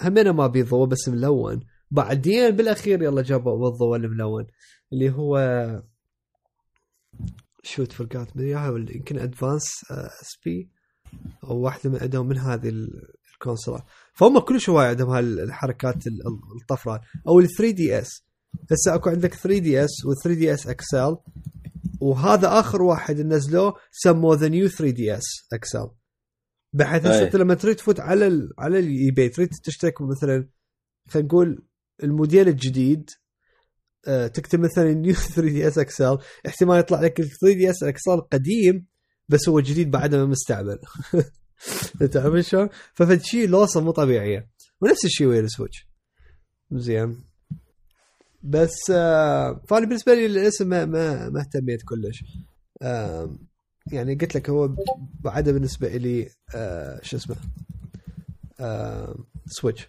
همنا 0.03 0.33
ما 0.33 0.47
بيه 0.47 0.63
ضوء 0.63 0.87
بس 0.87 1.09
ملون. 1.09 1.61
بعدين 1.91 2.51
بالأخير 2.51 3.03
يلا 3.03 3.23
جابوا 3.23 3.69
الضوء 3.69 3.97
الملون. 3.97 4.47
اللي 4.93 5.11
هو 5.11 5.39
شوت 7.63 7.93
فرقات 7.93 8.37
من 8.37 8.43
إياها؟ 8.45 8.79
يمكن 8.79 9.19
Advance 9.19 9.65
SP 9.91 10.71
أو 11.45 11.59
واحدة 11.59 11.91
من 11.91 11.99
عندهم 12.03 12.29
من 12.29 12.39
هذه 12.39 12.69
ال- 12.69 13.03
الكونسولات. 13.35 13.83
فهم 14.15 14.39
كل 14.39 14.59
هواي 14.69 14.87
عندهم 14.87 15.11
هالحركات 15.11 16.07
ال- 16.07 16.13
ال- 16.27 16.61
الطفرات. 16.63 17.01
أو 17.29 17.41
ال 17.41 17.49
3DS 17.59 18.09
هسه 18.73 18.95
أكو 18.95 19.11
عندك 19.11 19.35
3 19.35 19.59
دي 19.59 19.85
اس 19.85 20.05
و 20.07 20.15
3 20.25 20.39
دي 20.39 20.55
اس 20.55 20.67
اكسل 20.67 21.17
وهذا 22.01 22.59
آخر 22.61 22.83
واحد 22.83 23.21
نزلوه 23.21 23.75
سموه 23.91 24.37
the 24.37 24.49
new 24.49 24.69
3DS 24.69 25.25
XL 25.53 25.91
بحيث 26.73 27.07
هسه. 27.07 27.23
انت 27.23 27.37
لما 27.37 27.55
تريد 27.55 27.77
تفوت 27.77 28.01
على 28.01 28.27
ال 28.27 28.53
على 28.59 28.79
ال 28.79 29.11
eBay 29.11 29.29
تريد 29.29 29.49
تشتري 29.65 29.87
لك 29.87 29.95
مثلا 30.03 30.49
خلينا 31.09 31.29
نقول 31.29 31.67
الموديل 32.03 32.49
الجديد 32.49 33.11
آه، 34.09 34.27
تكتب 34.27 34.61
مثلا 34.61 34.93
new 34.93 35.15
3DS 35.15 35.79
XL 35.79 36.19
احتمال 36.47 36.79
يطلع 36.79 37.01
لك 37.01 37.21
ال 37.21 37.29
3DS 37.29 37.83
XL 37.83 38.13
القديم 38.13 38.87
بس 39.29 39.49
هو 39.49 39.61
جديد 39.61 39.91
بعده 39.91 40.19
ما 40.19 40.25
مستعمل. 40.25 40.79
تعرف 42.13 42.47
شلون؟ 42.47 42.69
ففد 42.95 43.23
شيء 43.23 43.49
لوصة 43.49 43.81
مو 43.81 43.91
طبيعية. 43.91 44.51
ونفس 44.81 45.05
الشيء 45.05 45.27
ويا 45.27 45.41
السويتش 45.41 45.89
زين. 46.73 47.28
بس 48.43 48.91
آه 48.91 49.61
فأنا 49.69 49.87
بالنسبة 49.87 50.15
لي 50.15 50.27
الاسم 50.27 50.69
ما 50.69 50.85
ما, 50.85 51.41
اهتميت 51.41 51.83
كلش. 51.83 52.25
آه 52.83 53.37
يعني 53.93 54.15
قلت 54.15 54.35
لك 54.35 54.51
هو 54.51 54.71
بعده 55.25 55.53
بالنسبة 55.53 55.89
لي 55.97 56.29
آه 56.55 57.01
شو 57.03 57.17
اسمه 57.17 57.37
سويتش 59.47 59.89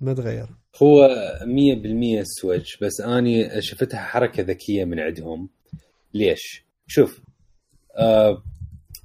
ما 0.00 0.14
تغير. 0.14 0.48
هو 0.82 1.08
100% 2.20 2.22
سويتش 2.22 2.76
بس 2.76 3.00
أني 3.00 3.62
شفتها 3.62 4.00
حركة 4.00 4.42
ذكية 4.42 4.84
من 4.84 5.00
عندهم. 5.00 5.48
ليش؟ 6.14 6.64
شوف 6.86 7.20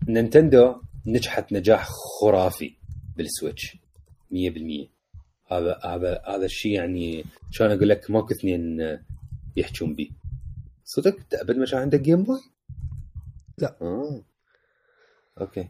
نينتندو 0.08 0.76
نجحت 1.06 1.54
نجاح 1.54 1.88
خرافي 2.22 2.76
بالسويتش 3.18 3.78
100% 4.32 4.36
هذا 5.52 5.80
هذا 5.86 6.22
هذا 6.28 6.46
الشيء 6.46 6.72
يعني 6.72 7.24
شلون 7.52 7.72
أقول 7.72 7.90
لك 7.90 8.12
ماكو 8.12 8.34
اثنين 8.34 8.82
آه، 8.82 9.02
يحجون 9.56 9.96
به 9.96 10.10
صدق؟ 10.84 11.16
انت 11.18 11.34
ابد 11.34 11.58
ما 11.58 11.66
كان 11.66 11.80
عندك 11.82 12.00
جيم 12.02 12.24
بوي؟ 12.24 12.40
لا. 13.58 13.78
آه. 13.82 14.24
أوكي. 15.42 15.70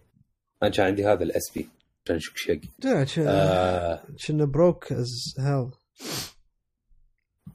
أنا 0.63 0.71
كان 0.71 0.85
عندي 0.85 1.05
هذا 1.05 1.23
ال 1.23 1.51
SP 1.55 1.69
كان 2.05 2.19
شقشق 2.19 2.59
لا 2.83 3.05
ش- 3.05 3.19
آه. 3.19 4.03
شنو 4.17 4.45
broke 4.45 4.91
as 4.91 5.35
hell 5.39 5.71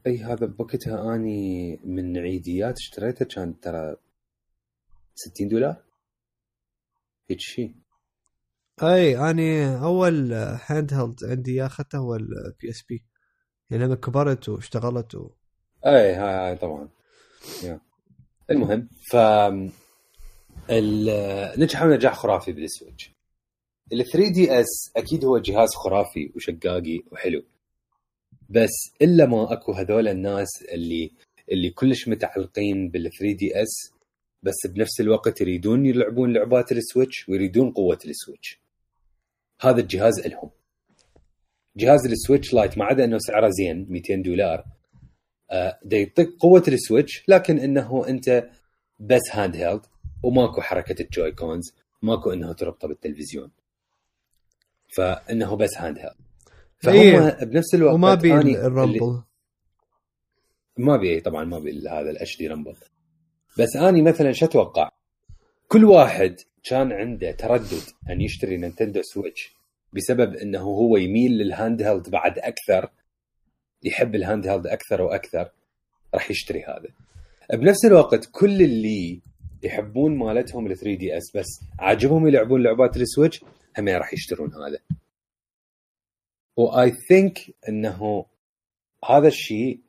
إي 0.06 0.18
هذا 0.18 0.46
بوقتها 0.46 1.14
أني 1.14 1.76
من 1.84 2.18
عيديات 2.18 2.76
اشتريته 2.78 3.24
كان 3.24 3.60
ترى 3.60 3.96
60 5.14 5.48
دولار. 5.48 5.76
هيك 7.30 7.40
شيء. 7.40 7.74
أي 8.82 9.30
اني 9.30 9.76
أول 9.82 10.32
handheld 10.32 11.24
عندي 11.24 11.66
أخذته 11.66 11.98
هو 11.98 12.14
ال 12.16 12.70
PSP 12.70 13.04
يعني 13.70 13.84
لما 13.84 13.94
كبرت 13.94 14.48
واشتغلت 14.48 15.14
و... 15.14 15.30
أي 15.86 16.14
هاي 16.14 16.34
هاي 16.34 16.56
طبعا. 16.56 16.88
yeah. 17.62 17.80
المهم 18.50 18.88
ف 19.10 19.16
نجحوا 21.58 21.96
نجاح 21.96 22.14
خرافي 22.14 22.52
بالسويتش 22.52 23.10
ال 23.92 24.04
3DS 24.10 24.92
أكيد 24.96 25.24
هو 25.24 25.38
جهاز 25.38 25.74
خرافي 25.74 26.32
وشقاقي 26.36 27.00
وحلو. 27.12 27.42
بس 28.50 28.72
إلا 29.02 29.26
ما 29.26 29.52
أكو 29.52 29.72
هذول 29.72 30.08
الناس 30.08 30.48
اللي 30.72 31.10
اللي 31.52 31.70
كلش 31.70 32.08
متعلقين 32.08 32.88
بال 32.90 33.10
3DS 33.18 33.92
بس 34.42 34.66
بنفس 34.66 35.00
الوقت 35.00 35.40
يريدون 35.40 35.86
يلعبون 35.86 36.32
لعبات 36.32 36.72
السويتش 36.72 37.28
ويريدون 37.28 37.70
قوة 37.70 37.98
السويتش 38.06 38.63
هذا 39.60 39.80
الجهاز 39.80 40.18
الهم. 40.18 40.50
جهاز 41.76 42.06
السويتش 42.06 42.54
لايت 42.54 42.78
ما 42.78 42.84
عدا 42.84 43.04
إنه 43.04 43.18
سعره 43.18 43.48
زين 43.48 43.86
200 43.90 44.14
دولار. 44.22 44.64
آه، 45.50 45.78
دا 45.84 45.96
يعطيك 45.96 46.28
قوة 46.40 46.62
السويتش 46.68 47.24
لكن 47.28 47.58
إنه 47.58 48.08
أنت 48.08 48.48
بس 49.00 49.22
handheld 49.32 49.86
وماكو 50.22 50.60
حركة 50.60 51.02
الجوي 51.02 51.32
كونز 51.32 51.74
ماكو 52.02 52.32
إنه 52.32 52.52
تربطه 52.52 52.88
بالتلفزيون. 52.88 53.50
فإنه 54.96 55.56
بس 55.56 55.78
handheld 55.78 56.14
فهم 56.78 56.94
إيه. 56.94 57.44
بنفس 57.44 57.74
الوقت 57.74 57.94
وما 57.94 58.14
بي 58.14 58.32
ال 58.66 58.74
rumble 58.74 59.22
ما 60.76 60.96
بي 60.96 61.20
طبعا 61.20 61.44
ما 61.44 61.58
بي 61.58 61.88
هذا 61.88 62.10
ال 62.10 62.38
HD 62.38 62.48
rumble 62.48 62.76
بس 63.58 63.76
أني 63.76 64.02
مثلا 64.02 64.32
شو 64.32 64.46
أتوقع؟ 64.46 64.90
كل 65.68 65.84
واحد 65.84 66.36
كان 66.64 66.92
عنده 66.92 67.30
تردد 67.30 67.82
أن 68.10 68.20
يشتري 68.20 68.56
نينتندو 68.56 69.02
سويتش 69.02 69.52
بسبب 69.92 70.34
أنه 70.34 70.60
هو 70.60 70.96
يميل 70.96 71.32
لل 71.32 71.82
handheld 71.82 72.10
بعد 72.10 72.38
أكثر 72.38 72.90
يحب 73.82 74.14
ال 74.14 74.46
handheld 74.46 74.66
أكثر 74.66 75.02
وأكثر 75.02 75.50
راح 76.14 76.30
يشتري 76.30 76.64
هذا. 76.64 76.88
بنفس 77.52 77.84
الوقت 77.84 78.28
كل 78.32 78.62
اللي 78.62 79.20
يحبون 79.62 80.18
مالتهم 80.18 80.66
ال 80.66 80.76
3DS 80.76 81.36
بس 81.36 81.46
عاجبهم 81.78 82.28
يلعبون 82.28 82.62
لعبات 82.62 82.96
السويتش 82.96 83.44
هم 83.78 83.88
راح 83.88 84.14
يشترون 84.14 84.50
هذا. 84.54 84.78
واي 86.56 86.90
ثينك 87.08 87.38
إنه 87.68 88.26
هذا 89.10 89.28
الشيء 89.28 89.80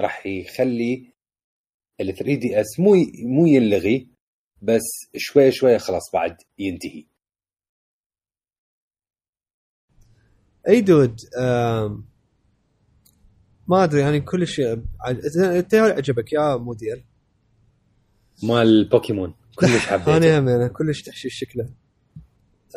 راح 0.00 0.26
يخلي 0.26 1.06
ال 2.00 2.14
3 2.14 2.34
دي 2.34 2.60
إس 2.60 2.80
مو 2.80 2.94
مو 3.24 3.46
ينلغي 3.46 4.12
بس 4.62 5.10
شوي 5.16 5.52
شوي 5.52 5.78
خلاص 5.78 6.10
بعد 6.12 6.36
ينتهي 6.58 7.04
إي 10.68 10.80
دود 10.80 11.20
ما 13.68 13.84
أدري 13.84 14.00
يعني 14.00 14.20
كل 14.20 14.46
شيء 14.46 14.82
أنت 15.36 15.74
عجبك 15.74 16.32
يا 16.32 16.56
مدير 16.56 17.04
مال 18.42 18.88
بوكيمون 18.88 19.34
كلش 19.56 19.86
حبيته 19.86 20.16
أنا 20.16 20.38
هم 20.38 20.48
أنا 20.48 20.68
كلش 20.68 21.02
تحشيش 21.02 21.34
شكله 21.34 21.68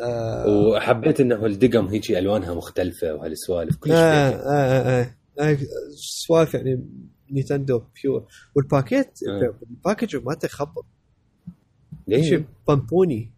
آه، 0.00 0.46
وحبيت 0.46 1.20
إنه 1.20 1.46
الدقم 1.46 1.86
هيك 1.86 2.10
ألوانها 2.10 2.54
مختلفة 2.54 3.14
وهالسوالف 3.14 3.76
كلش 3.76 3.92
آه. 3.92 4.30
آه 4.30 5.00
آه 5.00 5.14
آه. 5.40 5.58
سوالف 5.94 6.54
يعني 6.54 6.86
نينتندو 7.30 7.82
بيور 8.02 8.26
والباكيت 8.54 9.18
آه. 9.28 9.54
الباكج 9.70 10.16
ما 10.16 10.34
تخبط 10.34 10.86
ليه؟ 12.06 12.22
شيء 12.22 12.44
بامبوني. 12.68 13.32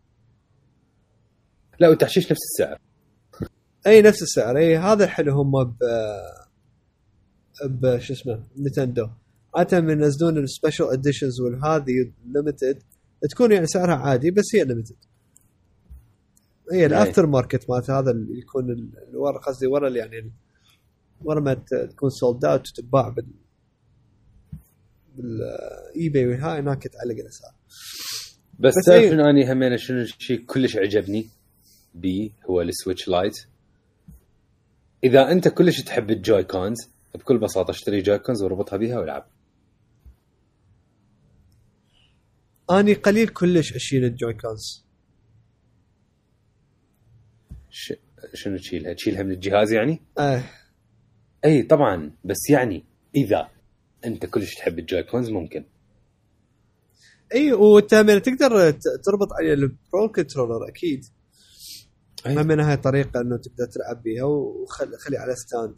لا 1.80 1.88
والتحشيش 1.88 2.32
نفس 2.32 2.40
السعر. 2.42 2.78
أي 3.86 4.02
نفس 4.02 4.22
السعر. 4.22 4.56
أي 4.56 4.76
هذا 4.76 5.04
الحلو 5.04 5.32
هم 5.32 5.64
ب 5.64 5.78
ب 7.64 7.98
شو 7.98 8.12
اسمه 8.12 8.42
نينتندو. 8.58 9.08
عاده 9.54 9.80
من 9.80 9.90
ينزلون 9.90 10.38
ال 10.38 10.44
special 10.44 10.84
editions 10.84 11.40
والهذه 11.40 12.12
limited 12.26 12.82
تكون 13.30 13.52
يعني 13.52 13.66
سعرها 13.66 13.94
عادي 13.94 14.30
بس 14.30 14.44
هي 14.54 14.64
limited 14.64 14.96
هي 16.72 16.86
ال 16.86 17.26
aftermarket 17.26 17.70
مالت 17.70 17.90
هذا 17.90 18.10
اللي 18.10 18.38
يكون 18.38 18.92
ورا 19.14 19.38
قصدي 19.38 19.66
ورا 19.66 19.88
يعني 19.88 20.32
ورا 21.24 21.40
ما 21.40 21.54
تكون 21.90 22.10
sold 22.10 22.44
out 22.44 22.60
وتتباع 22.60 23.08
بال 23.08 23.26
بال 25.16 26.08
eBay 26.08 26.26
والهاي 26.26 26.60
هناك 26.60 26.82
تعلق 26.82 27.14
الأسعار. 27.14 27.54
بس, 28.58 28.74
بس 28.78 28.84
تعرف 28.84 29.02
إيه. 29.02 29.10
شنو 29.10 29.30
اني 29.30 29.52
همين 29.52 29.78
شنو 29.78 30.00
الشيء 30.00 30.44
كلش 30.44 30.76
عجبني 30.76 31.28
بي 31.94 32.32
هو 32.50 32.60
السويتش 32.60 33.08
لايت 33.08 33.46
إذا 35.04 35.32
أنت 35.32 35.48
كلش 35.48 35.80
تحب 35.80 36.10
الجوي 36.10 36.44
كونز 36.44 36.76
بكل 37.14 37.38
بساطة 37.38 37.70
اشتري 37.70 38.02
جوي 38.02 38.18
كونز 38.18 38.42
واربطها 38.42 38.76
بيها 38.76 38.98
والعب 38.98 39.26
أني 42.70 42.94
قليل 42.94 43.28
كلش 43.28 43.72
أشيل 43.72 44.04
الجوي 44.04 44.34
كونز 44.34 44.84
ش... 47.70 47.92
شنو 48.34 48.56
تشيلها؟ 48.56 48.92
تشيلها 48.92 49.22
من 49.22 49.32
الجهاز 49.32 49.72
يعني؟ 49.72 50.02
آه 50.18 50.42
اي 51.44 51.62
طبعا 51.62 52.12
بس 52.24 52.50
يعني 52.50 52.84
إذا 53.16 53.48
أنت 54.04 54.26
كلش 54.26 54.54
تحب 54.54 54.78
الجوي 54.78 55.02
كونز 55.02 55.30
ممكن 55.30 55.64
اي 57.34 57.52
وانت 57.52 57.94
تقدر 57.94 58.70
تربط 59.04 59.28
على 59.32 59.52
ال 59.52 59.66
Pro 59.66 60.08
Controller 60.14 60.68
أكيد 60.68 61.04
أي. 62.26 62.34
ما 62.34 62.42
منها 62.42 62.74
طريقة 62.74 63.20
إنه 63.20 63.36
تقدر 63.36 63.66
تلعب 63.66 64.02
بيها 64.02 64.24
وخلي 64.24 64.96
خلي 64.98 65.16
على 65.16 65.34
stand 65.36 65.74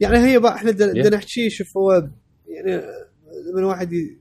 يعني 0.00 0.18
هي 0.18 0.38
بقى 0.38 0.54
إحنا 0.54 0.70
بدنا 0.70 1.08
نحكي 1.16 1.50
شوف 1.50 1.76
هو 1.76 2.08
يعني 2.46 2.82
من 3.56 3.64
واحد 3.64 3.92
ي- 3.92 4.18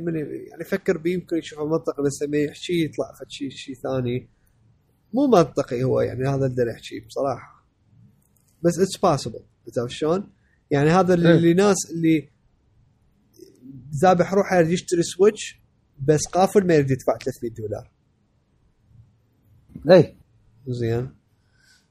من 0.00 0.16
يعني 0.16 0.60
يفكر 0.60 0.98
بيه 0.98 1.14
يمكن 1.14 1.36
يشوفه 1.36 1.66
منطقي 1.66 2.02
بس 2.02 2.22
لما 2.22 2.36
يحكي 2.38 2.84
يطلع 2.84 3.12
فد 3.20 3.30
شيء 3.30 3.50
شيء 3.50 3.74
ثاني 3.74 4.28
مو 5.14 5.26
منطقي 5.26 5.82
هو 5.84 6.00
يعني 6.00 6.28
هذا 6.28 6.34
اللي 6.46 6.48
بدنا 6.48 6.72
نحكيه 6.72 7.06
بصراحة 7.06 7.66
بس 8.62 8.78
it's 8.78 8.96
possible 8.96 9.40
تعرف 9.74 9.90
شلون؟ 9.92 10.30
يعني 10.70 10.90
هذا 10.90 11.14
اللي, 11.14 11.28
إيه. 11.30 11.36
اللي 11.36 11.54
ناس 11.54 11.76
اللي 11.90 12.28
ذابح 14.02 14.34
روحه 14.34 14.60
يشتري 14.60 15.02
سويتش 15.02 15.60
بس 16.02 16.26
قافل 16.26 16.66
ما 16.66 16.74
يريد 16.74 16.90
يدفع 16.90 17.16
300 17.16 17.54
دولار. 17.54 17.90
إي. 19.90 20.16
زين. 20.66 21.14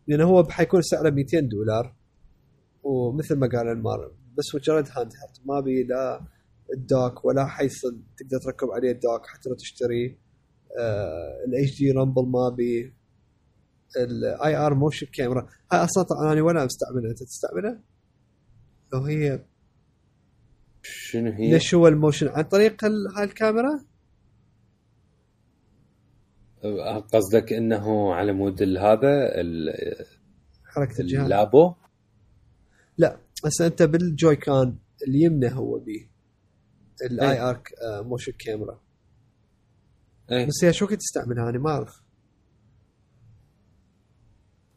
لأنه 0.07 0.23
هو 0.23 0.43
حيكون 0.43 0.81
سعره 0.81 1.09
200 1.09 1.39
دولار. 1.39 1.95
ومثل 2.83 3.35
ما 3.35 3.47
قال 3.47 3.67
انمار 3.67 4.11
بس 4.37 4.55
مجرد 4.55 4.87
handheld 4.91 5.45
ما 5.45 5.59
بي 5.59 5.83
لا 5.83 6.25
ال 6.73 6.84
dock 6.84 7.25
ولا 7.25 7.45
حيصل 7.45 8.01
تقدر 8.17 8.39
تركب 8.43 8.67
عليه 8.71 8.91
ال 8.91 8.98
dock 8.98 9.27
حتى 9.27 9.49
لو 9.49 9.55
تشتري. 9.55 10.19
ال 11.47 11.77
HD 11.77 11.91
rumble 11.91 12.25
ما 12.27 12.49
بي. 12.49 12.93
ال 13.97 14.55
IR 14.55 14.73
motion 14.73 15.07
camera. 15.13 15.49
هاي 15.71 15.83
أصلا 15.83 16.03
طبعا 16.03 16.33
أنا 16.33 16.41
ولا 16.41 16.65
مستعملها 16.65 17.09
أنت 17.09 17.23
تستعملها؟ 17.23 17.81
لو 18.93 18.99
هي 19.01 19.45
شنو 20.81 21.31
هي؟ 21.31 21.51
ليش 21.51 21.75
هو 21.75 21.87
ال 21.87 21.93
motion 21.93 22.27
عن 22.27 22.43
طريق 22.43 22.85
هاي 22.85 23.23
الكاميرا؟ 23.23 23.79
قصدك 27.13 27.53
إنه 27.53 28.13
على 28.13 28.33
مود 28.33 28.61
هذا 28.63 29.29
حركة 30.65 31.01
الجهاز. 31.01 31.23
اللابو 31.23 31.73
لا 32.97 33.19
هسه 33.45 33.67
أنت 33.67 33.83
بالجوي 33.83 34.35
كون 34.35 34.77
اليمنى 35.07 35.53
هو 35.53 35.79
بيه 35.79 36.09
ال 37.05 37.39
IR 37.39 37.69
motion 37.83 38.31
camera 38.39 38.81
بس 40.47 40.63
هي 40.63 40.73
شو 40.73 40.87
كنت 40.87 40.99
تستعملها 40.99 41.49
أنا 41.49 41.59
ما 41.59 41.69
أعرف. 41.69 42.03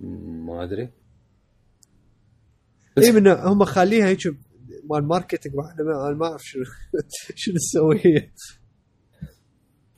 ما 0.00 0.64
أدري. 0.64 0.92
اي 2.98 3.12
من 3.12 3.26
هم 3.26 3.64
خليها 3.64 4.06
هيك 4.06 4.18
مال 4.90 5.04
marketing 5.04 5.52
أنا 5.80 6.14
ما 6.16 6.26
أعرف 6.26 6.44
شنو 6.44 6.64
شنو 7.36 7.54
تسوي 7.56 8.32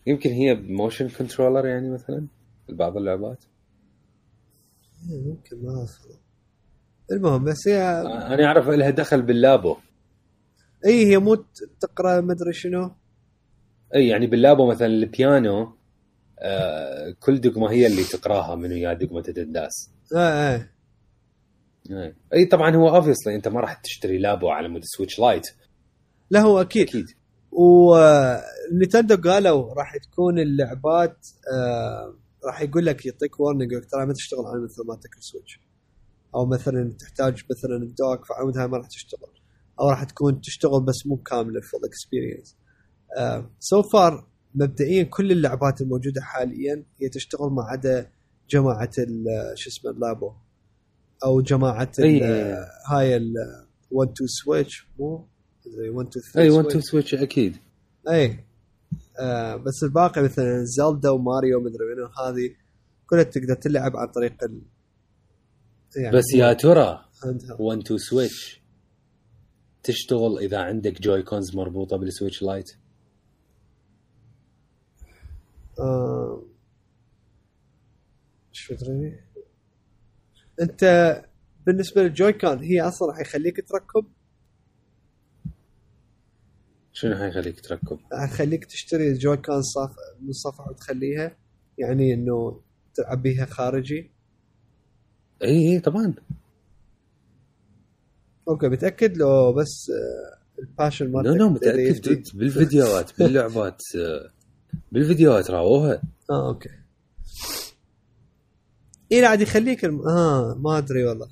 يمكن 0.07 0.31
هي 0.31 0.55
motion 0.55 1.09
controller 1.09 1.67
يعني 1.67 1.91
مثلا؟ 1.91 2.27
بعض 2.69 2.97
اللعبات؟ 2.97 3.45
إيه، 5.11 5.21
ممكن 5.21 5.63
ما 5.63 5.79
اعرف 5.79 5.99
المهم 7.13 7.45
بس 7.45 7.69
هي 7.69 7.83
أنا 8.01 8.45
أعرف 8.45 8.69
لها 8.69 8.91
دخل 8.91 9.23
باللابو. 9.23 9.77
اي 10.87 11.07
هي 11.07 11.19
مو 11.19 11.35
تقرأ 11.81 12.21
ما 12.21 12.33
أدري 12.33 12.53
شنو. 12.53 12.95
اي 13.95 14.09
يعني 14.09 14.27
باللابو 14.27 14.71
مثلا 14.71 14.87
البيانو 14.87 15.77
آه 16.39 17.15
كل 17.21 17.41
دقمة 17.41 17.71
هي 17.71 17.87
اللي 17.87 18.05
تقرأها 18.05 18.55
من 18.55 18.73
ويا 18.73 18.93
دقمة 18.93 19.25
الدنداس. 19.29 19.91
آه 20.17 20.19
آه 20.19 20.69
اي 21.91 22.15
اي 22.35 22.45
طبعا 22.45 22.77
هو 22.77 22.89
obviously 22.89 23.35
أنت 23.35 23.49
ما 23.49 23.61
راح 23.61 23.75
تشتري 23.75 24.19
لابو 24.19 24.49
على 24.49 24.69
مود 24.69 24.83
سويتش 24.85 25.19
لايت. 25.19 25.47
لا 26.31 26.41
هو 26.41 26.61
أكيد. 26.61 26.89
أكيد. 26.89 27.07
ونينتندو 27.53 29.31
قالوا 29.31 29.75
راح 29.75 29.97
تكون 29.97 30.39
اللعبات 30.39 31.27
آه 31.55 32.15
راح 32.47 32.63
يقول 32.63 32.87
لك 32.87 33.07
يعطيك 33.07 33.41
warning 33.41 33.75
لك 33.75 33.91
ترى 33.91 34.07
ما 34.07 34.13
تشتغل 34.13 34.47
على 34.47 34.61
مثل 34.65 34.83
ما 34.89 34.95
تكر 34.97 35.21
سويتش 35.21 35.61
أو 36.35 36.47
مثلا 36.47 36.93
تحتاج 36.99 37.43
مثلا 37.51 37.77
ال 37.77 37.86
dock 37.86 38.25
فعمودها 38.25 38.67
ما 38.67 38.77
راح 38.79 38.87
تشتغل. 38.89 39.29
أو 39.81 39.91
راح 39.91 40.05
تكون 40.05 40.41
تشتغل 40.41 40.81
بس 40.83 41.07
مو 41.07 41.17
كاملة 41.17 41.61
full 41.61 41.81
experience 41.85 42.57
so 43.61 43.83
far 43.83 44.27
مبدئيا 44.55 45.03
كل 45.03 45.33
اللعبات 45.33 45.81
الموجودة 45.81 46.21
حاليا 46.21 46.85
هي 47.01 47.09
تشتغل 47.09 47.51
ما 47.51 47.63
عدا 47.63 48.11
جماعة 48.51 48.91
ال- 48.99 49.53
شو 49.59 49.71
اسمه 49.71 49.91
اللابو. 49.91 50.33
أو 51.25 51.41
جماعة 51.41 51.91
أي. 51.99 52.21
هاي 52.87 53.17
ال 53.17 53.35
1 53.91 54.11
2 54.11 54.27
سويتش 54.29 54.87
مو؟ 54.99 55.29
زي 55.77 55.89
1 55.89 56.09
2 56.09 56.25
3 56.33 56.41
اي 56.41 56.51
1 56.51 56.67
2 56.67 56.81
سويتش 56.81 57.15
أكيد. 57.15 57.57
اي 58.09 58.45
آه 59.21 59.57
بس 59.57 59.83
الباقي 59.83 60.23
مثلا 60.23 60.65
زلدا 60.65 61.11
وماريو 61.11 61.61
مدري 61.61 61.95
منو 61.95 62.07
هذه 62.07 62.55
كلها 63.07 63.23
تقدر 63.23 63.55
تلعب 63.55 63.97
عن 63.97 64.07
طريق 64.09 64.45
ال 64.45 64.63
يعني 65.97 66.17
بس 66.17 66.25
يا 66.35 66.53
ترى 66.53 67.05
handheld. 67.25 67.61
1 67.61 67.79
2 67.79 67.99
سويتش 67.99 68.63
تشتغل 69.83 70.39
إذا 70.39 70.59
عندك 70.59 71.03
جوي 71.03 71.23
كونز 71.23 71.57
مربوطة 71.57 71.97
بالسويتش 71.97 72.43
لايت 72.43 72.71
آه 75.79 76.43
شو 78.53 78.75
تدري 78.75 79.21
أنت 80.61 81.23
بالنسبة 81.67 82.03
للجوي 82.03 82.33
كان 82.33 82.59
هي 82.59 82.81
أصلا 82.81 83.09
راح 83.09 83.21
يخليك 83.21 83.57
تركب 83.69 84.07
شنو 86.93 87.17
حيخليك 87.17 87.61
تركب؟ 87.61 87.99
راح 88.13 88.33
يخليك 88.33 88.65
تشتري 88.65 89.09
الجوي 89.09 89.37
كان 89.37 89.63
صاف 89.63 89.91
من 90.23 90.33
صفحه 90.33 90.71
وتخليها 90.71 91.37
يعني 91.79 92.15
انه 92.15 92.61
تلعب 92.95 93.23
بيها 93.23 93.47
خارجي. 93.47 94.11
إي 95.43 95.73
إي 95.73 95.81
طبعا. 95.81 96.15
أوكي 98.49 98.69
متأكد؟ 98.69 99.17
لو 99.17 99.53
بس 99.53 99.91
آه 99.91 100.43
الباشن 100.63 101.13
مالتك 101.13 101.29
لا 101.41 101.47
بدأ 101.47 101.49
متأكد 101.49 102.27
بالفيديوهات 102.35 103.11
باللعبات 103.19 103.83
آه، 103.97 104.31
بالفيديوهات 104.93 105.51
راووها 105.51 106.03
آه 106.31 106.49
okay. 106.49 106.69
إي 109.13 109.21
لا 109.21 109.29
عاد 109.29 109.41
يخليك 109.41 109.85
الم... 109.85 110.09
آه 110.09 110.55
ما 110.55 110.79
أدري 110.79 111.05
والله. 111.05 111.29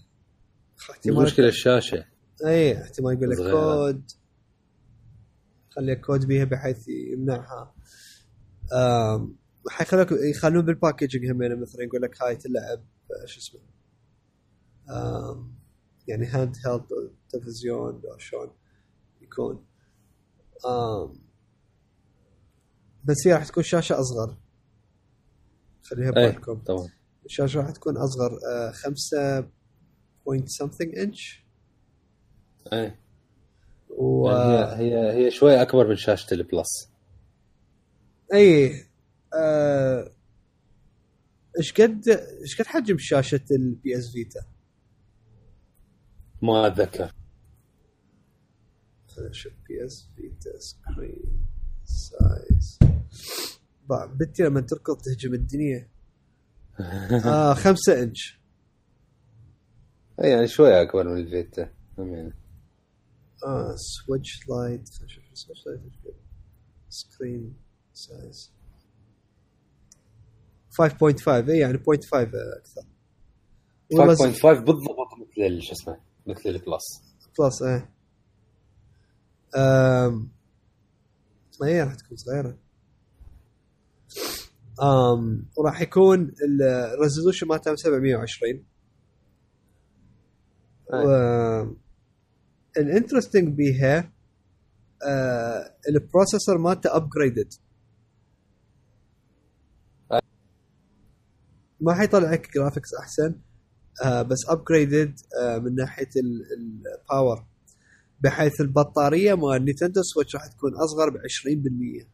المشكلة 1.07 1.49
الشاشة. 1.49 2.05
إي 2.47 2.83
احتمال 2.83 3.13
يقول 3.15 3.31
لك. 3.31 3.39
كود. 3.39 4.11
خلي 5.81 5.97
كود 5.97 6.27
بيها 6.27 6.45
بحيث 6.45 6.89
يمنعها. 6.89 7.75
حيخلوك 9.69 10.13
يخلون 10.13 10.65
بال 10.65 10.77
packaging 10.77 11.31
همين 11.31 11.61
مثلا 11.61 11.83
يقول 11.83 12.03
لك 12.03 12.23
هاي 12.23 12.37
تلعب 12.37 12.85
آه، 13.11 13.27
شو 13.27 13.41
اسمه؟ 13.41 13.61
يعني 16.09 16.27
handheld 16.27 17.13
تلفزيون 17.29 18.03
أو 18.13 18.19
شلون 18.19 18.51
يكون. 19.21 19.67
بس 23.05 23.27
هي 23.27 23.33
راح 23.33 23.49
تكون 23.49 23.63
شاشة 23.63 24.01
أصغر. 24.01 24.37
خليها 25.83 26.07
اي 26.07 26.11
ببالكم 26.11 26.59
طبعا. 26.59 26.89
الشاشه 27.27 27.61
راح 27.61 27.71
تكون 27.71 27.97
أصغر 27.97 28.39
آه، 28.53 28.71
خمسة 28.71 29.51
point 30.27 30.49
something 30.49 30.99
inch 30.99 31.47
اي 32.73 33.00
و 34.01 34.31
يعني 34.31 34.75
هي 34.75 34.95
هي 34.95 35.27
هي 35.27 35.31
شوي 35.31 35.63
أكبر 35.63 35.89
من 35.89 35.97
شاشة 35.97 36.35
ال 36.35 36.46
Plus 36.46 36.91
إي 38.35 38.75
آه 39.35 40.13
إيش 41.59 41.73
قد 41.73 42.09
إيش 42.43 42.61
قد 42.61 42.67
حجم 42.67 42.99
شاشة 42.99 43.45
ال 43.51 43.99
PS 43.99 44.13
Vita؟ 44.13 44.41
ما 46.43 46.67
أتذكر. 46.67 47.13
خلينا 49.09 49.31
نشوف. 49.31 49.53
PS 49.69 50.09
Vita 50.17 50.59
screen 50.59 51.47
size 51.85 52.79
بنتي 54.15 54.43
لما 54.43 54.61
تركض 54.61 54.97
تهجم 54.97 55.35
الدنيا. 55.35 55.89
آه 57.27 57.55
خمسة 57.55 58.03
إنش. 58.03 58.41
إي 60.25 60.31
يعني 60.31 60.49
شوي 60.49 60.83
أكبر 60.83 61.09
من 61.09 61.17
ال 61.21 61.29
Vita. 61.29 61.71
آه 63.47 63.75
Switch 63.77 64.49
Lite 64.49 64.89
نشوف 65.05 65.25
Switch 65.33 65.67
Lite 65.67 65.81
screen 66.89 67.57
size 67.93 68.53
5.5 70.71 71.29
اي 71.29 71.59
يعني 71.59 71.79
0.5 71.79 71.85
أكثر. 72.15 72.83
والله 73.93 74.15
5.5 74.15 74.47
بالضبط 74.47 75.09
مثل 75.21 75.63
شو 75.63 75.73
اسمه 75.73 76.01
مثل 76.27 76.49
ال 76.49 76.59
Plus 76.59 77.03
Plus 77.39 77.63
إيه 77.63 77.91
أم... 79.57 80.31
ما 81.61 81.67
هي 81.67 81.83
راح 81.83 81.95
تكون 81.95 82.17
صغيرة. 82.17 82.59
أم... 84.83 85.49
وراح 85.57 85.81
يكون 85.81 86.33
ال 86.61 86.68
resolution 86.68 87.47
مالتها 87.47 87.77
720 87.77 88.65
و 90.93 90.97
ال 92.77 92.83
interesting 92.83 93.49
بيها 93.49 94.13
آه 95.09 95.75
ال 95.89 95.96
processor 95.96 96.59
مالته 96.59 96.97
upgraded 96.97 97.53
ما 101.81 101.95
حيطلع 101.95 102.33
لك 102.33 102.55
graphics 102.55 102.95
أحسن 102.95 103.35
آه 104.05 104.23
بس 104.23 104.39
upgraded 104.49 105.15
آه 105.43 105.59
من 105.59 105.75
ناحية 105.75 106.09
ال 106.17 106.38
power 106.38 107.47
بحيث 108.21 108.61
البطارية 108.61 109.35
مال 109.35 109.65
Nintendo 109.65 110.03
Switch 110.03 110.37
راح 110.37 110.47
تكون 110.47 110.73
أصغر 110.75 111.11
ب 111.11 111.17
20% 112.03 112.07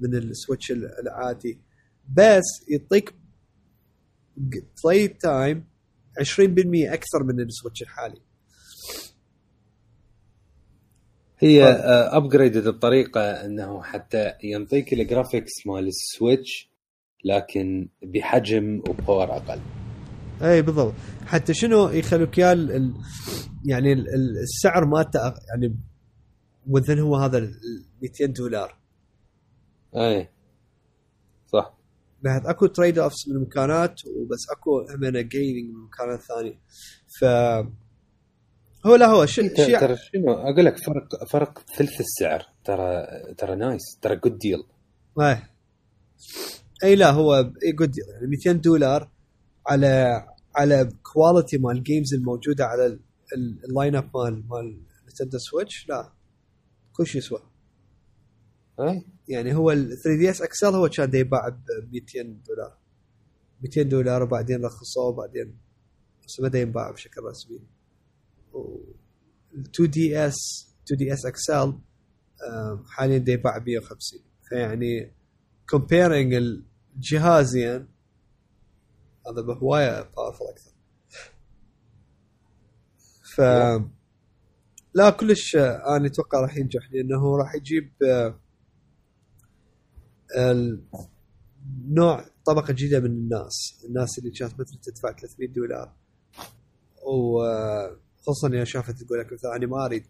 من 0.00 0.14
ال 0.14 0.22
Switch 0.22 0.72
العادي. 0.72 1.58
بس 2.16 2.42
يعطيك 2.68 3.14
play 4.36 5.08
time 5.08 5.64
20% 6.20 6.22
أكثر 6.92 7.22
من 7.22 7.40
ال 7.40 7.46
Switch 7.46 7.82
الحالي. 7.82 8.20
هي 11.44 11.64
طيب. 11.64 11.76
upgraded 11.86 12.68
بطريقة 12.68 13.20
إنه 13.20 13.82
حتى 13.82 14.32
ينطيك 14.44 14.92
ال 14.92 14.98
graphics 14.98 15.50
مال 15.66 15.86
ال 15.86 15.98
Switch 15.98 16.70
لكن 17.24 17.88
بحجم 18.02 18.82
وباور 18.88 19.36
أقل. 19.36 19.60
اي 20.42 20.62
بالضبط. 20.62 20.92
حتى 21.26 21.54
شنو 21.54 21.88
يخلوك 21.88 22.38
يا 22.38 22.52
يعني 23.64 23.92
ال- 23.92 24.08
ال- 24.14 24.38
السعر 24.42 24.84
مالته 24.86 25.20
يعني 25.24 25.76
وذن 26.68 26.98
هو 26.98 27.16
هذا 27.16 27.38
ال 27.38 27.54
200 28.02 28.26
دولار. 28.26 28.76
اي 29.96 30.28
صح. 31.52 31.74
بعد 32.22 32.46
أكو 32.46 32.66
تريد 32.66 32.98
اوفس 32.98 33.28
من 33.28 33.36
المكانات 33.36 34.00
وبس 34.06 34.46
أكو 34.56 34.80
همنا 34.94 35.20
جيمنج 35.20 35.74
من 35.74 35.84
مكانات 35.84 36.20
ثانية 36.20 36.58
ف 37.20 37.24
هو 38.86 38.94
لا 38.94 39.06
هو 39.06 39.26
شيء 39.26 39.54
ترى 39.56 39.66
شيء 39.66 39.80
ترى 39.80 39.96
شنو؟ 39.96 40.32
أقول 40.32 40.64
لك 40.64 40.76
فرق 40.78 41.24
فرق 41.24 41.58
ثلث 41.76 42.00
السعر. 42.00 42.42
ترى 42.64 43.06
ترى 43.38 43.56
nice. 43.56 43.82
ترى 44.02 44.16
good 44.16 44.38
deal 44.38 44.58
اي 45.20 45.42
أي 46.84 46.96
لا 46.96 47.10
هو 47.10 47.52
good 47.78 47.92
يعني 47.98 48.26
200 48.26 48.52
دولار 48.52 49.10
على 49.66 50.24
على 50.56 50.88
quality 51.12 51.58
مال 51.58 51.76
ال 51.76 51.82
games 51.82 52.14
الموجودة 52.14 52.64
على 52.64 52.86
ال- 52.86 53.00
ال- 53.36 53.64
ال 53.64 53.96
line-up 53.96 54.10
مال 54.16 54.44
مال 54.48 54.80
Nintendo 55.08 55.38
Switch 55.38 55.88
لا. 55.88 56.12
كل 56.92 57.06
شيء 57.06 57.18
يسوى 57.18 57.38
اي 58.80 59.04
يعني 59.28 59.54
هو 59.54 59.70
ال 59.70 59.88
3DS 60.02 60.42
XL 60.42 60.66
هو 60.74 60.88
كان 60.88 61.14
يباع 61.14 61.48
ب 61.48 61.54
200 61.92 62.22
دولار. 62.48 62.78
200 63.62 63.82
دولار 63.82 64.22
وبعدين 64.22 64.64
رخصوه 64.64 65.04
وبعدين 65.06 65.58
بس 66.26 66.40
بدا 66.40 66.58
ينباع 66.60 66.90
بشكل 66.90 67.20
رسمي. 67.22 67.60
2 69.70 69.90
دي 69.90 70.18
اس 70.18 70.36
2 70.86 70.98
دي 70.98 71.12
اس 71.12 71.26
اكسل 71.26 71.78
حاليا 72.86 73.18
دا 73.18 73.32
يباع 73.32 73.58
ب 73.58 73.68
150 73.68 74.20
فيعني 74.48 75.14
comparing 75.70 76.34
الجهازين 76.34 77.88
هذا 79.26 79.42
بهواية 79.42 80.02
powerful 80.16 80.44
أكثر. 80.44 80.70
ف 83.34 83.40
لا 84.94 85.10
كلش 85.10 85.56
آه، 85.56 85.96
أنا 85.96 86.06
أتوقع 86.06 86.40
راح 86.40 86.56
ينجح 86.56 86.92
لأنه 86.92 87.36
راح 87.36 87.54
يجيب 87.54 87.92
آه، 88.06 88.40
نوع 91.88 92.24
طبقة 92.46 92.72
جديدة 92.72 93.00
من 93.00 93.06
الناس. 93.06 93.84
الناس 93.88 94.18
اللي 94.18 94.30
كانت 94.30 94.60
مثل 94.60 94.78
تدفع 94.78 95.12
300 95.12 95.48
دولار. 95.48 95.96
وخصوصا 98.28 98.48
اذا 98.48 98.64
شافت 98.64 99.02
تقول 99.02 99.18
لك 99.20 99.32
مثلا 99.32 99.56
أنا 99.56 99.66
ما 99.66 99.84
أريد 99.86 100.06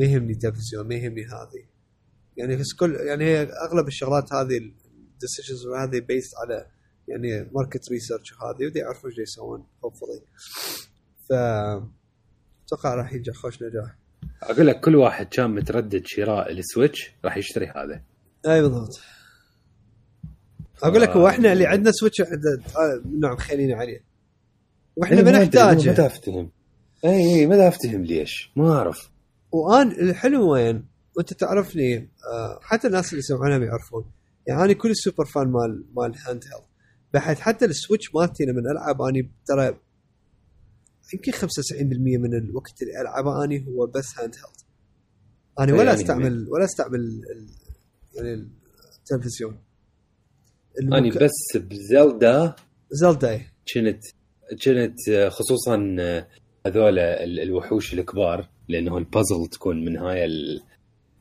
ما 0.00 0.06
يهمني 0.06 0.34
تلفزيون 0.34 0.88
ما 0.88 0.94
يهمني 0.94 1.24
هذه. 1.24 1.66
يعني 2.36 2.56
بس 2.56 2.72
كل 2.80 2.94
يعني 2.94 3.24
هي 3.24 3.42
أغلب 3.42 3.86
الشغلات 3.88 4.32
هذه 4.32 4.56
ال 4.58 4.69
decisions 4.69 5.66
هذه 5.66 6.00
based 6.00 6.32
على 6.38 6.66
يعني 7.08 7.50
market 7.54 7.90
research 7.90 8.32
وهذه 8.32 8.66
ودي 8.66 8.78
يعرفون 8.78 9.10
إيش 9.10 9.18
يسوون 9.18 9.66
hopefully 9.84 10.22
ف 11.28 11.32
أتوقع 12.66 12.94
راح 12.94 13.12
ينجح 13.12 13.34
خوش 13.34 13.62
نجاح. 13.62 13.98
أقول 14.42 14.66
لك 14.66 14.80
كل 14.80 14.96
واحد 14.96 15.26
كان 15.26 15.50
متردد 15.50 16.02
شراء 16.06 16.52
ال 16.52 16.60
Switch 16.60 17.10
راح 17.24 17.36
يشتري 17.36 17.66
هذا. 17.66 18.02
أي 18.46 18.62
بالضبط. 18.62 19.00
أقول 20.82 21.00
لك 21.02 21.08
هو 21.08 21.28
إحنا 21.28 21.52
اللي 21.52 21.66
عندنا 21.66 21.92
Switch 21.92 22.20
عند- 22.20 22.46
آه، 22.76 23.02
نعم 23.20 23.36
خلينا 23.36 23.76
عليه. 23.76 24.04
وإحنا 24.96 25.16
إيه، 25.18 25.24
ما 25.24 25.30
نحتاجه. 25.42 26.10
اي 27.04 27.10
اي 27.10 27.46
ما 27.46 27.68
أفتهم 27.68 28.04
ليش؟ 28.04 28.50
ما 28.56 28.72
أعرف. 28.72 29.10
وآن 29.52 29.90
الحلو 29.90 30.52
وين؟ 30.52 30.84
وأنت 31.16 31.32
تعرفني 31.32 31.96
آه، 31.96 32.58
حتى 32.62 32.86
الناس 32.86 33.08
اللي 33.08 33.18
يسمعونها 33.18 33.58
بيعرفون. 33.58 34.04
يعني 34.46 34.64
أنا 34.64 34.72
كل 34.72 34.96
super 34.96 35.24
fan 35.24 35.48
مال 35.48 35.84
مال 35.96 36.14
handheld 36.26 36.64
بحيث 37.14 37.40
حتى 37.40 37.64
ال 37.64 37.71
Switch 37.71 38.14
مالتي 38.14 38.44
لما 38.44 38.60
ألعب 38.72 39.02
أني 39.02 39.30
ترى 39.46 39.78
يمكن 41.14 41.32
95% 41.32 41.42
من 42.18 42.34
الوقت 42.34 42.82
اللي 42.82 43.00
ألعبه 43.00 43.44
أني 43.44 43.66
هو 43.66 43.86
بس 43.86 44.18
handheld 44.18 44.62
أنا 45.58 45.72
إيه، 45.72 45.78
ولا 45.78 45.90
يعني 45.90 46.00
أستعمل 46.00 46.46
ولا 46.50 46.64
أستعمل 46.64 47.22
يعني 48.14 48.48
التلفزيون. 48.98 49.58
أني 50.92 51.10
بس 51.10 51.56
ب 51.56 51.72
Zelda 51.72 52.54
Zelda 52.90 53.40
كنت 53.74 54.04
كنت 54.64 55.28
خصوصا 55.28 55.96
هذول 56.66 56.98
ال- 56.98 57.40
الوحوش 57.40 57.94
الكبار 57.94 58.48
لأنه 58.68 58.98
البازل 58.98 59.46
تكون 59.50 59.84
من 59.84 59.96
هاي 59.96 60.24
ال- 60.24 60.62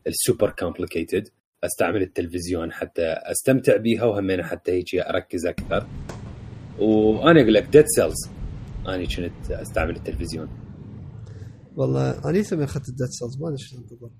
ال 0.07 0.14
super 0.14 0.49
complicated 0.49 1.27
أستعمل 1.63 2.01
التلفزيون 2.01 2.71
حتى 2.71 3.03
أستمتع 3.05 3.77
بيها 3.77 4.03
وهمين 4.03 4.43
حتى 4.43 4.71
هيك 4.71 4.95
أركز 4.95 5.45
أكثر. 5.45 5.87
وأنا 6.79 7.41
أقول 7.41 7.53
لك 7.53 7.63
Dead 7.63 7.85
Cells 7.87 8.29
أنا 8.87 9.05
كنت 9.05 9.51
أستعمل 9.51 9.95
التلفزيون. 9.95 10.49
والله 11.75 12.11
أنا 12.29 12.43
ما 12.51 12.63
أخذت 12.63 12.89
ال 12.89 12.93
Dead 12.93 13.07
Cells 13.07 13.41
ما 13.41 13.47
أدري 13.47 13.57
شلون 13.57 13.83
بالضبط 13.89 14.11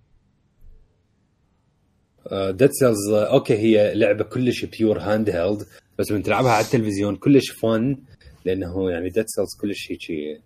Dead 2.57 2.69
Cells 2.71 3.09
أوكي 3.09 3.57
هي 3.57 3.93
لعبة 3.95 4.23
كلش 4.23 4.65
pure 4.65 4.99
handheld 4.99 5.65
بس 5.99 6.11
من 6.11 6.23
تلعبها 6.23 6.51
على 6.51 6.65
التلفزيون 6.65 7.15
كلش 7.15 7.49
fun 7.51 7.97
لأنه 8.45 8.91
يعني 8.91 9.09
Dead 9.09 9.25
Cells 9.27 9.49
كلش 9.61 9.91
هيك 9.91 10.41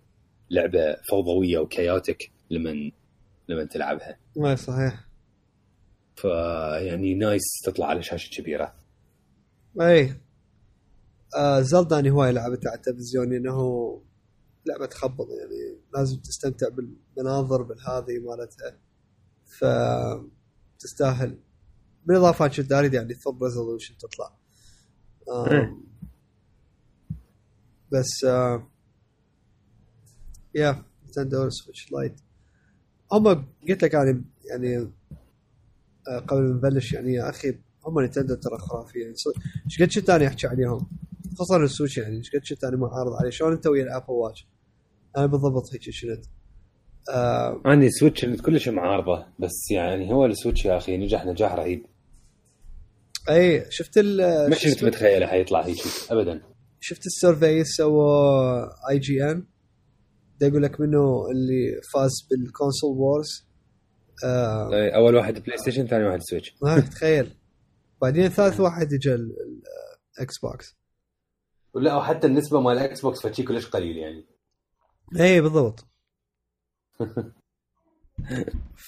لعبة 0.50 0.96
فوضوية 1.10 1.58
و 1.58 1.67
chaotic 1.67 2.30
لمن 2.50 2.90
لمن 3.48 3.68
تلعبها. 3.68 4.18
ما 4.36 4.54
صحيح. 4.54 5.06
فيعني 6.16 7.14
nice 7.14 7.42
تطلع 7.64 7.86
على 7.86 8.02
شاشة 8.02 8.40
كبيرة. 8.40 8.74
اي 9.80 10.14
آه 11.36 11.60
زلدا 11.60 11.98
اني 11.98 12.10
هواي 12.10 12.32
لعبتها 12.32 12.70
على 12.70 12.78
التلفزيون 12.78 13.30
لأنه 13.30 14.02
لعبة 14.66 14.86
تخبط 14.86 15.26
يعني 15.28 15.80
لازم 15.94 16.16
تستمتع 16.20 16.66
بالمناظر 16.68 17.62
بالهذه 17.62 18.18
مالتها. 18.18 18.78
ف 19.44 19.64
تستاهل. 20.78 21.38
بالإضافة 22.06 22.48
كنت 22.48 22.72
اريد 22.72 22.94
يعني 22.94 23.14
full 23.14 23.42
resolution 23.42 23.94
تطلع. 23.98 24.36
آم 25.32 25.86
بس 27.92 28.24
آه 28.24 28.68
يا 30.56 30.84
Nintendo 31.08 31.50
Switch 31.50 31.92
Lite 31.92 32.20
هم 33.12 33.46
قلت 33.68 33.84
لك 33.84 33.94
يعني 33.94 34.24
يعني 34.50 34.90
آه، 36.08 36.18
قبل 36.18 36.42
ما 36.42 36.54
نبلش 36.54 36.92
يعني 36.92 37.14
يا 37.14 37.30
أخي 37.30 37.58
هم 37.86 38.00
Nintendo 38.00 38.34
ترى 38.34 38.58
خرافية. 38.58 39.00
يعني 39.00 39.14
إيش 39.66 39.82
قد 39.82 39.88
كنت 40.00 40.10
أنا 40.10 40.26
أحكي 40.26 40.46
عليهم؟ 40.46 40.86
خصوصا 41.34 41.56
ال 41.56 41.62
Switch 41.62 41.98
يعني 41.98 42.16
إيش 42.16 42.30
قد 42.30 42.44
شفت 42.44 42.64
أنا 42.64 42.76
معارض 42.76 43.12
عليه؟ 43.12 43.30
شلون 43.30 43.52
أنت 43.52 43.66
ويا 43.66 43.82
ال 43.82 43.86
Apple 43.86 44.04
Watch 44.12 44.46
أنا 45.16 45.26
بالضبط 45.26 45.72
هيك 45.72 45.82
شنت. 45.82 46.24
آه 47.10 47.60
عندي 47.64 47.90
Switch 47.90 48.24
كلش 48.24 48.68
معارضة 48.68 49.26
بس 49.38 49.70
يعني 49.70 50.12
هو 50.12 50.26
ال 50.26 50.31
Switch 50.31 50.64
يا 50.64 50.76
أخي 50.76 50.96
نجح 50.96 51.26
نجاح 51.26 51.52
رهيب. 51.54 51.86
أي 53.30 53.66
شفت 53.70 53.98
ال 53.98 54.50
مش 54.50 54.64
كنت 54.64 54.84
متخيلة 54.84 55.26
حيطلع 55.26 55.66
هيك 55.66 55.78
ابدا. 56.10 56.42
شفت 56.80 57.06
ال 57.06 57.14
survey 57.14 57.64
سووا 57.64 58.90
IGN 58.90 59.44
دا 60.40 60.46
يقول 60.46 60.62
لك 60.62 60.80
منو 60.80 61.30
اللي 61.30 61.80
فاز 61.94 62.12
بال 62.30 62.45
console 62.45 62.96
wars 62.96 63.46
آه 64.24 64.72
إيه، 64.72 64.96
أول 64.96 65.14
واحد 65.14 65.42
PlayStation 65.42 65.86
ثاني 65.86 66.04
واحد 66.04 66.20
Switch. 66.22 66.56
آه 66.66 66.80
تخيل. 66.80 67.36
بعدين 68.02 68.28
ثالث 68.28 68.60
واحد 68.60 68.92
اجى 68.92 69.14
ال 69.14 70.38
Xbox 70.42 70.76
ولا 71.74 71.96
وحتى 71.96 72.26
النسبة 72.26 72.60
مال 72.60 72.72
ال 72.78 73.00
Xbox 73.00 73.26
فشي 73.26 73.42
كلش 73.42 73.66
قليل 73.66 73.96
يعني. 73.96 74.26
اي 75.20 75.40
بالضبط. 75.40 75.86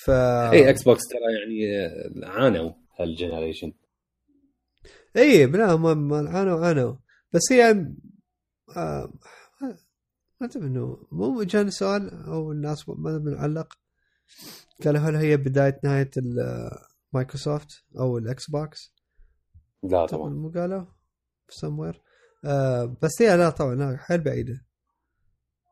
ف 0.04 0.10
اي 0.10 0.70
إكس 0.70 0.82
بوكس 0.82 1.02
ترى 1.08 1.20
يعني 1.38 1.86
آه، 1.86 2.28
عانوا 2.30 2.72
هال 3.00 3.11
generation. 3.11 3.72
اي 5.16 5.46
بلا 5.46 5.76
ما 5.76 5.94
ما 5.94 6.30
عانوا 6.30 6.66
عانوا. 6.66 6.94
بس 7.32 7.42
هي 7.52 7.86
آه 8.76 9.12
ما 10.40 10.46
أدري 10.46 10.66
انه 10.66 11.06
مو 11.12 11.42
جاني 11.42 11.70
سؤال 11.70 12.10
أو 12.24 12.52
الناس 12.52 12.88
ما 12.88 13.18
بنعلق 13.18 13.72
قالوا 14.84 15.00
هل 15.00 15.16
هي 15.16 15.36
بداية 15.36 15.80
نهاية 15.84 16.10
مايكروسوفت 17.12 17.68
أو 17.98 18.18
ال 18.18 18.50
Xbox 18.50 18.94
لا 19.82 20.06
طبعا 20.06 20.30
مو 20.30 20.48
قالوا. 20.50 20.84
سموير 21.48 22.02
آه 22.44 22.96
بس 23.02 23.22
هي 23.22 23.36
لا 23.36 23.50
طبعا 23.50 23.96
حيل 23.96 24.20
بعيدة. 24.20 24.64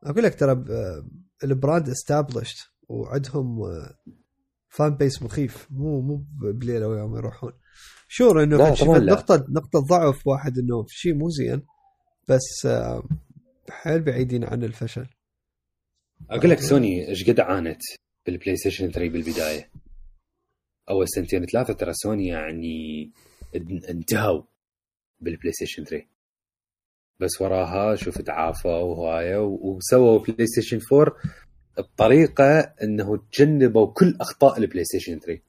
أقول 0.03 0.23
لك 0.23 0.39
ترى 0.39 0.55
ب- 0.55 0.67
ال 1.43 1.51
brand 1.51 1.89
established 1.89 2.57
وعندهم 2.89 3.59
fan 4.69 4.95
base 4.95 5.23
مخيف. 5.23 5.67
مو 5.71 6.01
مو 6.01 6.25
بليلة 6.41 6.87
ويوم 6.87 7.17
يروحون. 7.17 7.51
sure 8.07 8.43
إنه. 8.43 8.57
نقطه 8.99 9.45
نقطة 9.49 9.79
ضعف 9.89 10.27
واحد 10.27 10.57
إنه 10.57 10.83
في 10.83 10.93
شيء 10.95 11.13
مو 11.13 11.29
زين. 11.29 11.65
بس 12.29 12.65
آه 12.65 13.03
حيل 13.69 14.01
بعيدين 14.01 14.43
عن 14.43 14.63
الفشل. 14.63 15.07
أقول 16.29 16.49
لك 16.49 16.59
سوني 16.59 17.07
إيش 17.09 17.29
قد 17.29 17.39
عانت 17.39 17.81
بال 18.25 18.55
PlayStation 18.55 18.91
3 18.91 19.09
بالبداية؟ 19.11 19.69
أول 20.89 21.07
سنتين 21.09 21.45
ثلاثة 21.45 21.73
ترى 21.73 21.93
سوني 21.93 22.27
يعني 22.27 23.11
إن- 23.57 23.89
انتهوا 23.89 24.43
بال 25.19 25.51
PlayStation 25.51 25.83
3 25.83 26.05
بس 27.19 27.41
وراها 27.41 27.95
شوف 27.95 28.21
تعافوا 28.21 28.71
وهواية 28.71 29.37
و- 29.37 29.59
وسووا 29.75 30.19
PlayStation 30.19 30.79
4 30.93 31.15
بطريقة 31.77 32.59
إنه 32.59 33.17
تجنبوا 33.31 33.93
كل 33.93 34.17
أخطاء 34.21 34.57
ال 34.57 34.83
PlayStation 34.83 35.19
3 35.19 35.41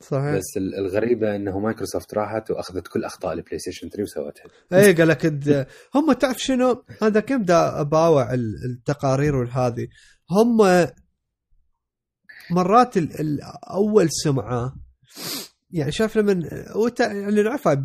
صحيح. 0.00 0.36
بس 0.36 0.56
ال- 0.56 0.74
الغريبة 0.74 1.36
إنه 1.36 1.58
مايكروسوفت 1.58 2.14
راحت 2.14 2.50
وأخذت 2.50 2.88
كل 2.88 3.04
أخطاء 3.04 3.32
ال 3.32 3.58
PlayStation 3.58 3.88
3 3.88 4.02
وسوتها 4.02 4.44
اي 4.72 4.92
قال 4.92 5.08
لك 5.08 5.26
هم 5.94 6.12
تعرف 6.12 6.38
شنو؟ 6.38 6.84
هذا 7.02 7.20
كم 7.20 7.42
دا 7.42 7.80
اباوع 7.80 8.34
ال- 8.34 8.54
التقارير 8.70 9.36
والهذه 9.36 9.88
هم 10.30 10.56
مرات 12.50 12.96
ال- 12.96 13.20
ال- 13.20 13.40
أول 13.70 14.08
سمعة 14.10 14.76
يعني 15.70 15.92
شايف 15.92 16.16
لما 16.16 16.48
وت- 16.76 17.00
يعني 17.00 17.42
نعرفها 17.42 17.82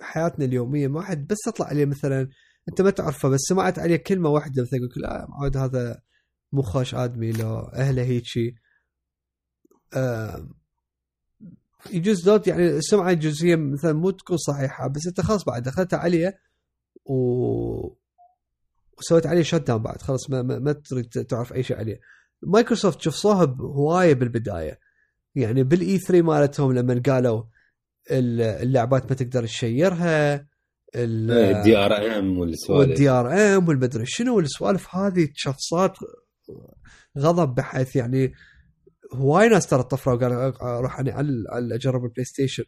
بحياتنا 0.00 0.44
اليومية 0.44 0.88
ما 0.88 0.98
واحد 0.98 1.26
بس 1.26 1.38
تطلع 1.46 1.66
عليه 1.66 1.84
مثلا 1.84 2.28
أنت 2.68 2.80
ما 2.80 2.90
تعرفه 2.90 3.28
بس 3.28 3.40
سمعت 3.48 3.78
عليه 3.78 3.96
كلمة 3.96 4.28
واحدة 4.28 4.62
مثلا 4.62 4.78
يقول 4.78 5.02
لا 5.02 5.26
معود 5.28 5.56
هذا 5.56 6.00
مو 6.52 6.62
خوش 6.62 6.94
آدمي 6.94 7.32
لو 7.32 7.58
أهله 7.58 8.02
هيجي. 8.02 8.56
آه 9.94 10.48
يجوز 11.92 12.24
دوت 12.24 12.46
يعني 12.46 12.66
السمعة 12.68 13.10
الجزئيه 13.10 13.56
مثلا 13.56 13.92
مو 13.92 14.10
تكون 14.10 14.36
صحيحة 14.36 14.88
بس 14.88 15.06
أنت 15.06 15.20
خلاص 15.20 15.44
بعد 15.44 15.62
دخلت 15.62 15.94
عليه 15.94 16.38
و 17.04 17.14
وسويت 18.98 19.26
عليه 19.26 19.42
shut 19.42 19.54
down 19.54 19.82
بعد 19.82 20.02
خلاص 20.02 20.30
ما, 20.30 20.42
ما, 20.42 20.58
ما 20.58 20.72
تريد 20.72 21.04
تعرف 21.08 21.52
أي 21.52 21.62
شيء 21.62 21.76
عليه. 21.76 22.00
مايكروسوفت 22.42 23.00
شفصوها 23.00 23.44
بهوايه 23.44 24.14
بالبداية 24.14 24.78
يعني 25.34 25.62
بال 25.62 25.98
E3 25.98 26.22
مالتهم 26.22 26.72
لما 26.72 27.02
قالوا 27.06 27.42
ال- 28.10 28.40
اللعبات 28.40 29.10
ما 29.10 29.16
تقدر 29.16 29.46
ت 29.46 29.59
share 29.59 30.21
ها 30.21 30.34
ال- 30.94 31.30
الدي 31.30 31.76
آر 31.76 32.18
إم 32.18 32.38
والسوالف. 32.38 32.88
والدي 32.88 33.08
آر 33.08 33.32
إم 33.56 33.68
والمدري 33.68 34.06
شنو 34.06 34.36
والسوالف 34.36 34.94
هذه 34.94 35.28
شخصات 35.34 35.96
غضب 37.18 37.54
بحيث 37.54 37.96
يعني 37.96 38.32
هواي 39.14 39.48
ناس 39.48 39.66
ترى 39.66 39.82
طفروا 39.82 40.14
وقالوا 40.16 40.78
أروح 40.78 41.00
أنا 41.00 41.12
على 41.48 41.74
أجرب 41.74 42.04
ال 42.04 42.24
PlayStation 42.24 42.64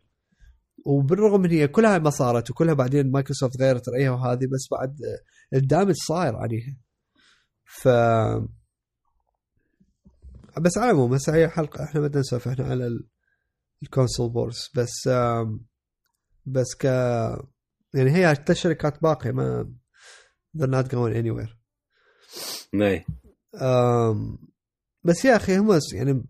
وبالرغم 0.87 1.45
ان 1.45 1.51
هي 1.51 1.69
كلها 1.69 1.99
ما 1.99 2.11
صارت 2.11 2.51
وكلها 2.51 2.75
بعدين 2.75 3.11
مايكروسوفت 3.11 3.61
غيرت 3.61 3.89
رأيها 3.89 4.11
وهذه 4.11 4.47
بس 4.47 4.69
بعد 4.73 4.97
ال 5.55 5.61
damage 5.61 5.95
صاير 5.95 6.37
عليها 6.37 6.77
ف 7.65 7.89
بس 10.61 10.79
على 10.79 10.91
العموم 10.91 11.15
هسه 11.15 11.35
هي 11.35 11.49
حلقة 11.49 11.85
إحنا 11.85 12.01
بدنا 12.01 12.21
نسولف 12.21 12.49
إحنا 12.49 12.65
على 12.65 12.87
ال- 12.87 13.07
ال 13.83 13.89
console 13.89 14.31
wars 14.31 14.71
بس 14.77 15.09
بس 16.47 16.75
ك 16.81 16.85
يعني 17.95 18.11
هي 18.11 18.33
الشركات 18.51 19.03
باقية 19.03 19.31
ما 19.31 19.73
they're 20.59 20.71
not 20.71 20.87
going 20.89 21.15
anywhere. 21.15 21.51
أم 23.63 24.39
بس 25.07 25.25
يا 25.25 25.37
أخي 25.37 25.59
هم 25.59 25.79
يعني 25.95 26.25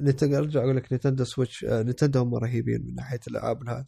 Nintendo 0.00 0.38
أرجع 0.38 0.60
أقول 0.60 0.76
لك 0.76 0.92
Nintendo 0.92 1.24
Switch 1.24 1.64
آه، 1.64 1.82
Nintendo 1.82 2.20
هم 2.20 2.34
رهيبين 2.34 2.86
من 2.86 2.94
ناحية 2.94 3.20
الألعاب 3.28 3.58
والهذا 3.58 3.84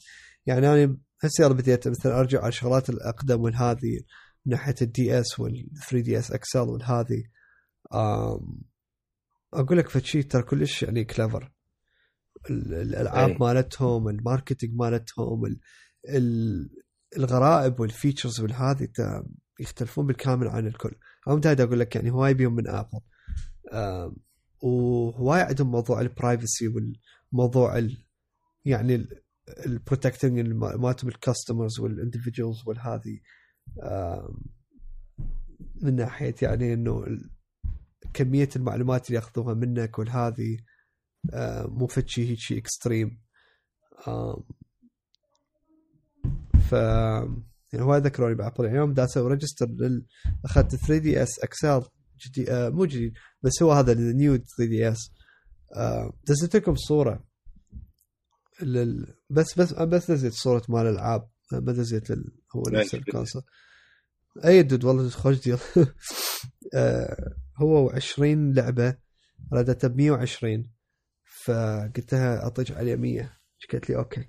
يعني 0.46 0.68
أنا 0.84 0.96
هسه 1.24 1.44
يلا 1.44 1.54
بديت 1.54 1.88
مثلا 1.88 2.18
أرجع 2.20 2.38
على 2.40 2.48
الشغلات 2.48 2.90
الأقدم 2.90 3.40
والهذه 3.40 4.00
من 4.46 4.52
ناحية 4.52 4.74
ال 4.82 5.20
DS 5.20 5.40
وال 5.40 5.68
3DS 5.90 6.30
XL 6.32 6.58
والهذه 6.60 7.22
أقول 9.54 9.78
لك 9.78 9.88
فشي 9.88 10.22
ترى 10.22 10.42
كلش 10.42 10.82
يعني 10.82 11.04
clever 11.04 11.52
الألعاب 12.50 13.30
أي. 13.30 13.36
مالتهم 13.40 14.08
ال 14.08 14.15
marketing 14.15 14.74
مالتهم 14.74 15.44
ال- 15.46 15.60
ال- 16.08 16.70
الغرائب 17.16 17.80
وال 17.80 17.92
features 17.92 18.40
والهذه 18.40 18.88
يختلفون 19.60 20.06
بالكامل 20.06 20.48
عن 20.48 20.66
الكل. 20.66 20.92
هم 21.28 21.40
دايد 21.40 21.60
أقول 21.60 21.80
لك 21.80 21.96
يعني 21.96 22.10
هواي 22.10 22.34
بيهم 22.34 22.54
من 22.54 22.68
Apple 22.68 23.00
وهواي 24.62 25.40
عندهم 25.40 25.70
موضوع 25.70 26.00
ال 26.00 26.09
privacy 26.09 26.68
والموضوع 26.68 27.78
ال 27.78 27.96
يعني 28.64 29.06
ال 29.66 29.73
protecting 29.73 30.38
مالتهم 30.54 31.08
ال 31.08 31.16
customers 31.16 31.80
وال 31.80 31.93
individuals 31.93 32.62
والهذه 32.66 33.20
من 35.82 35.96
ناحية 35.96 36.34
يعني 36.42 36.74
إنه 36.74 37.04
كمية 38.14 38.48
المعلومات 38.56 39.06
اللي 39.06 39.16
ياخذوها 39.16 39.54
منك 39.54 39.98
والهذه 39.98 40.58
آه، 41.32 41.66
مو 41.66 41.86
فد 41.86 42.08
شيء 42.08 42.28
هيك 42.28 42.38
شيء 42.38 42.58
extreme 42.58 43.20
ف 46.70 46.72
يعني 46.72 47.84
هواي 47.84 48.00
ذكروني 48.00 48.34
ب 48.34 48.39
Apple 48.39 48.64
يعني 48.64 48.76
يوم 48.76 48.94
دا 48.94 49.04
أسوي 49.04 49.30
register 49.30 49.66
لل... 49.66 50.06
أخذت 50.44 50.76
3DS 50.76 51.38
XL 51.38 51.82
جديد 52.26 52.48
آه 52.48 52.68
مو 52.68 52.84
جديد 52.84 53.14
بس 53.42 53.62
هو 53.62 53.72
هذا 53.72 53.92
ال 53.92 54.03
New 54.03 54.36
3DS 54.36 55.10
آه 55.76 56.12
دزيت 56.28 56.56
لكم 56.56 56.74
صورة 56.74 57.24
لل... 58.62 59.14
بس 59.30 59.58
بس 59.58 59.72
بس 59.72 60.10
دزيت 60.10 60.32
صورة 60.32 60.62
مال 60.68 60.86
الألعاب. 60.86 61.28
ما 61.52 61.72
دزيت 61.72 62.10
ال... 62.10 62.32
هو 62.56 62.62
نفس 62.62 62.74
ماشي. 62.74 62.96
ال 62.96 63.01
console. 63.01 63.42
أي 64.44 64.62
dude 64.62 64.84
والله 64.84 65.08
خوش 65.10 65.40
deal 65.44 65.58
آه 66.74 67.34
هو 67.56 67.90
20 67.90 68.52
لعبة 68.54 68.96
ردتها 69.52 69.88
ب 69.88 69.96
120 69.96 70.70
فقلت 71.44 72.12
لها 72.14 72.42
اعطيك 72.42 72.70
عليه 72.70 72.96
100 72.96 73.32
قالت 73.72 73.90
لي 73.90 73.96
أوكي. 73.96 74.28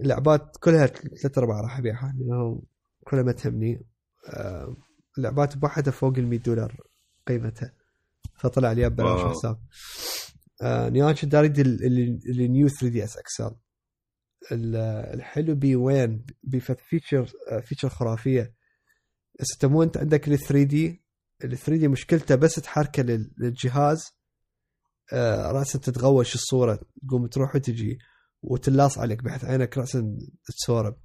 اللعبات 0.00 0.56
كلها 0.60 0.86
ثلاث 0.86 1.38
أرباع 1.38 1.60
راح 1.60 1.78
أبيعها 1.78 2.14
لأنه 2.18 2.62
كلها 3.04 3.22
ما 3.22 3.32
تهمني. 3.32 3.86
آه، 4.28 4.76
اللعبات 5.18 5.56
بواحدة 5.56 5.90
فوق 5.90 6.18
ال 6.18 6.26
100 6.26 6.38
دولار 6.38 6.76
قيمتها. 7.26 7.72
فطلع 8.42 8.72
لي 8.72 8.88
ببلاش. 8.88 9.36
حساب 9.36 9.58
آه، 10.62 10.88
ال- 11.60 11.84
ال- 12.30 12.40
ال 12.40 12.47
New 12.47 12.68
3DS 12.68 13.16
XL 13.16 13.54
ال- 14.52 14.76
الحلو 15.14 15.54
بي 15.54 15.76
وين؟ 15.76 16.26
feature 16.80 17.32
آه، 17.50 17.60
feature 17.60 17.88
خرافية. 17.88 18.54
بس 19.40 19.46
أنت 19.52 19.64
مو 19.64 19.82
أنت 19.82 19.96
عندك 19.96 20.28
ال 20.28 20.38
3D؟ 20.38 21.04
ال 21.44 21.58
3D 21.58 21.88
مشكلته 21.88 22.34
بس 22.34 22.54
تحركه 22.54 23.02
لل- 23.02 23.32
للجهاز 23.38 24.04
آه، 25.12 25.52
راسا 25.52 25.78
تتغوش 25.78 26.34
الصورة. 26.34 26.80
تقوم 27.08 27.26
تروح 27.26 27.54
وتجي 27.56 27.98
وتلاص 28.42 28.98
عليك 28.98 29.22
بحيث 29.22 29.44
عينك 29.44 29.78
راسا 29.78 30.16
تسورب. 30.44 30.96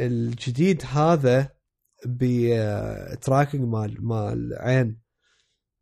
الجديد 0.00 0.82
هذا 0.92 1.50
ب 2.06 2.23
tracking 2.23 3.60
مال 3.62 4.06
مال 4.06 4.50
عين. 4.58 5.03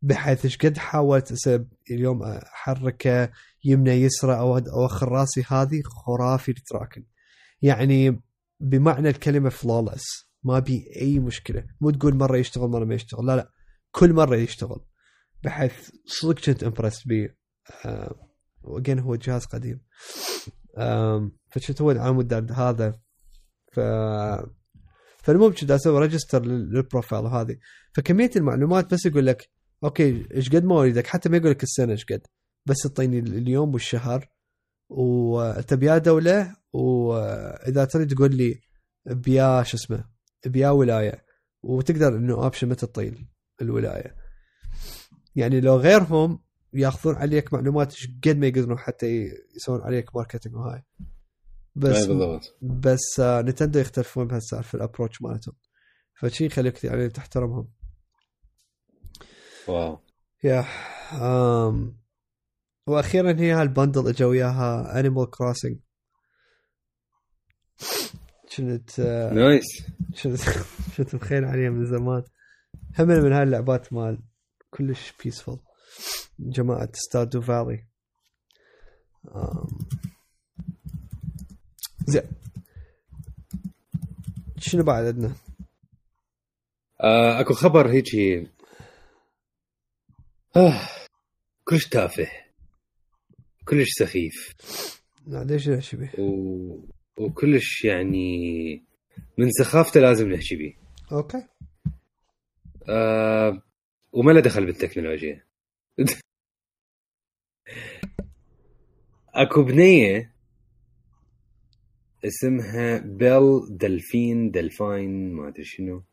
بحيث 0.05 0.45
إيش 0.45 0.57
قد 0.57 0.77
حاولت 0.77 1.49
اليوم 1.91 2.23
أحركه 2.23 3.31
يمنى 3.63 3.91
يسرى 3.91 4.37
أو 4.37 4.57
اوخر 4.57 5.09
راسي 5.09 5.43
هذه 5.47 5.81
خرافي 5.81 6.51
ال 6.51 6.57
tracking 6.57 7.05
يعني 7.61 8.21
بمعنى 8.59 9.09
الكلمة 9.09 9.49
flawless 9.49 10.05
ما 10.43 10.59
بي 10.59 10.87
أي 11.01 11.19
مشكلة. 11.19 11.65
مو 11.81 11.91
تقول 11.91 12.15
مرة 12.15 12.37
يشتغل 12.37 12.69
مرة 12.69 12.85
ما 12.85 12.95
يشتغل. 12.95 13.25
لا 13.25 13.35
لا. 13.35 13.51
كل 13.91 14.13
مرة 14.13 14.35
يشتغل. 14.35 14.85
بحيث 15.43 15.89
صدق 16.05 16.45
كنت 16.45 16.63
impressed 16.63 17.07
بيه 17.07 17.37
وجين 18.63 18.99
هو 18.99 19.15
جهاز 19.15 19.45
قديم. 19.45 19.81
فشفت 21.49 21.81
هو 21.81 21.91
العمود 21.91 22.51
هذا. 22.51 22.99
ف 23.71 23.79
فالمهم 25.23 25.53
كنت 25.53 25.71
أسوي؟ 25.71 25.99
register 25.99 26.45
لل 26.45 26.63
profile 26.63 27.25
هذه. 27.25 27.57
فكمية 27.93 28.31
المعلومات 28.35 28.93
بس 28.93 29.05
يقول 29.05 29.25
لك 29.25 29.49
okay 29.83 30.27
إيش 30.33 30.49
قد 30.49 30.63
مواليدك 30.63 31.07
حتى 31.07 31.29
ما 31.29 31.37
يقول 31.37 31.51
لك 31.51 31.63
السنة 31.63 31.91
إيش 31.91 32.05
قد 32.05 32.21
بس 32.65 32.77
تعطيني 32.77 33.19
اليوم 33.19 33.73
والشهر. 33.73 34.29
وتبي 34.89 35.97
دولة 35.97 36.55
وإذا 36.73 37.85
تريد 37.85 38.15
تقول 38.15 38.35
لي 38.35 38.61
بيا 39.05 39.63
شو 39.63 39.77
اسمه 39.77 40.05
بيا 40.45 40.69
ولاية 40.69 41.25
وتقدر 41.63 42.07
إنه 42.07 42.33
option 42.33 42.69
متى 42.69 42.85
تطيل 42.85 43.27
الولاية. 43.61 44.15
يعني 45.35 45.61
لو 45.61 45.77
غيرهم 45.77 46.39
ياخذون 46.73 47.15
عليك 47.15 47.53
معلومات 47.53 47.91
إيش 47.91 48.07
قد 48.23 48.37
ما 48.37 48.47
يقدرون 48.47 48.79
حتى 48.79 49.31
يسوون 49.55 49.81
عليك 49.81 50.15
marketing 50.15 50.55
وهاي. 50.55 50.83
بس 51.75 52.05
بالضبط. 52.05 52.57
بس 52.61 53.19
آه 53.19 53.41
Nintendo 53.41 53.79
يختلفون 53.79 54.27
بهالسالفة 54.27 54.75
ال 54.75 54.80
approach 54.80 55.21
مالتهم. 55.21 55.55
فشي 56.19 56.45
يخليك 56.45 56.83
يعني 56.83 57.09
تحترمهم. 57.09 57.67
wow. 59.67 59.99
yeah 60.43 60.65
um 61.13 61.97
وأخيرا 62.87 63.39
هي 63.39 63.51
هال 63.51 63.65
bundle 63.65 64.07
إجوا 64.07 64.29
وياها 64.29 64.99
Animal 64.99 65.29
Crossing 65.29 65.77
كنت 68.57 68.99
nice 69.33 69.83
كنت 70.23 70.41
كنت 70.97 71.15
مخيل 71.15 71.45
عليها 71.45 71.69
من 71.69 71.85
زمان. 71.85 72.23
هم 72.99 73.07
من 73.07 73.33
هاي 73.33 73.43
اللعبات 73.43 73.93
مال 73.93 74.19
كلش 74.69 75.13
peaceful 75.23 75.59
جماعة 76.39 76.89
Stardew 76.93 77.41
Valley 77.41 77.85
زين. 82.07 82.23
شنو 84.57 84.83
بعد 84.83 85.05
عندنا؟ 85.05 85.35
آه 87.01 87.39
أكو 87.39 87.53
خبر 87.53 87.89
هيجي 87.91 88.47
آه 90.55 90.81
كلش 91.63 91.87
تافه. 91.87 92.27
كلش 93.67 93.89
سخيف. 93.99 94.53
ليش 95.27 95.69
نحكي 95.69 95.97
به؟ 95.97 96.11
و... 96.19 96.85
وكلش 97.17 97.85
يعني 97.85 98.83
من 99.37 99.51
سخافته 99.51 99.99
لازم 99.99 100.31
نحكي 100.31 100.55
به 100.55 100.75
okay. 101.11 101.47
آه 102.89 103.61
وما 104.13 104.31
له 104.31 104.39
دخل 104.39 104.65
بالتكنولوجيا. 104.65 105.43
أكو 109.35 109.63
بنية 109.63 110.33
اسمها 112.25 112.97
Belle 112.97 113.77
Delphine 113.77 114.51
Delphine 114.51 115.33
ما 115.33 115.47
أدري 115.47 115.63
شنو. 115.63 116.03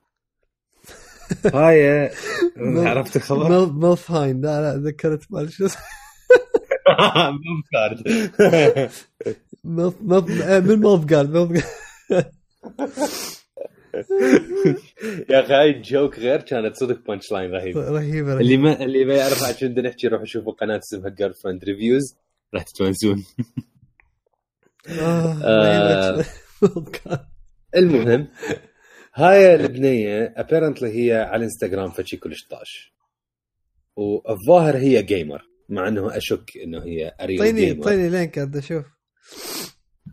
هاي 1.55 2.11
عرفت 2.89 3.17
الخبر؟ 3.17 3.73
ملف 3.73 4.11
هاين 4.11 4.41
لا 4.41 4.61
لا 4.61 4.77
ذكرت 4.83 5.23
مال 5.31 5.53
شو 5.53 5.69
ملف 9.65 9.65
ملف 9.65 9.95
ملف 10.03 10.51
من 10.51 10.81
ملف 10.81 11.05
كارد 11.05 11.37
ملف 11.37 11.67
يا 15.31 15.41
أخي 15.41 15.55
هاي 15.55 15.71
الجوك 15.71 16.19
غير 16.19 16.41
كانت 16.41 16.77
صدق 16.77 17.07
بانش 17.09 17.33
لاين 17.33 17.51
رهيبة 17.51 17.91
رهيبة. 17.91 18.41
اللي 18.41 18.57
ما 18.57 18.85
اللي 18.85 19.05
ما 19.05 19.15
يعرف 19.15 19.43
عن 19.43 19.55
شنو 19.55 19.83
نحكي 19.83 20.09
روحوا 20.09 20.25
شوفوا 20.25 20.53
قناه 20.53 20.79
اسمها 20.79 21.09
جيرل 21.09 21.35
فريند 21.35 21.65
ريفيوز 21.65 22.17
راح 22.55 22.63
تتونسون 22.63 23.25
المهم 27.77 28.29
هاي 29.21 29.55
البنية 29.55 30.35
ابيرنتلي 30.37 30.89
هي 30.89 31.13
على 31.23 31.37
الانستغرام 31.37 31.91
فشي 31.91 32.17
كلش 32.17 32.45
طاش. 32.51 32.93
والظاهر 33.97 34.77
هي 34.77 35.03
جيمر 35.03 35.43
مع 35.69 35.89
إنه 35.89 36.17
أشك 36.17 36.51
إنه 36.65 36.85
هي 36.85 37.15
اريل 37.21 37.39
طيني 37.39 37.67
جيمر 37.67 37.85
طيني 37.85 38.09
لينك 38.09 38.39
هذا 38.39 38.59
أشوف. 38.59 38.85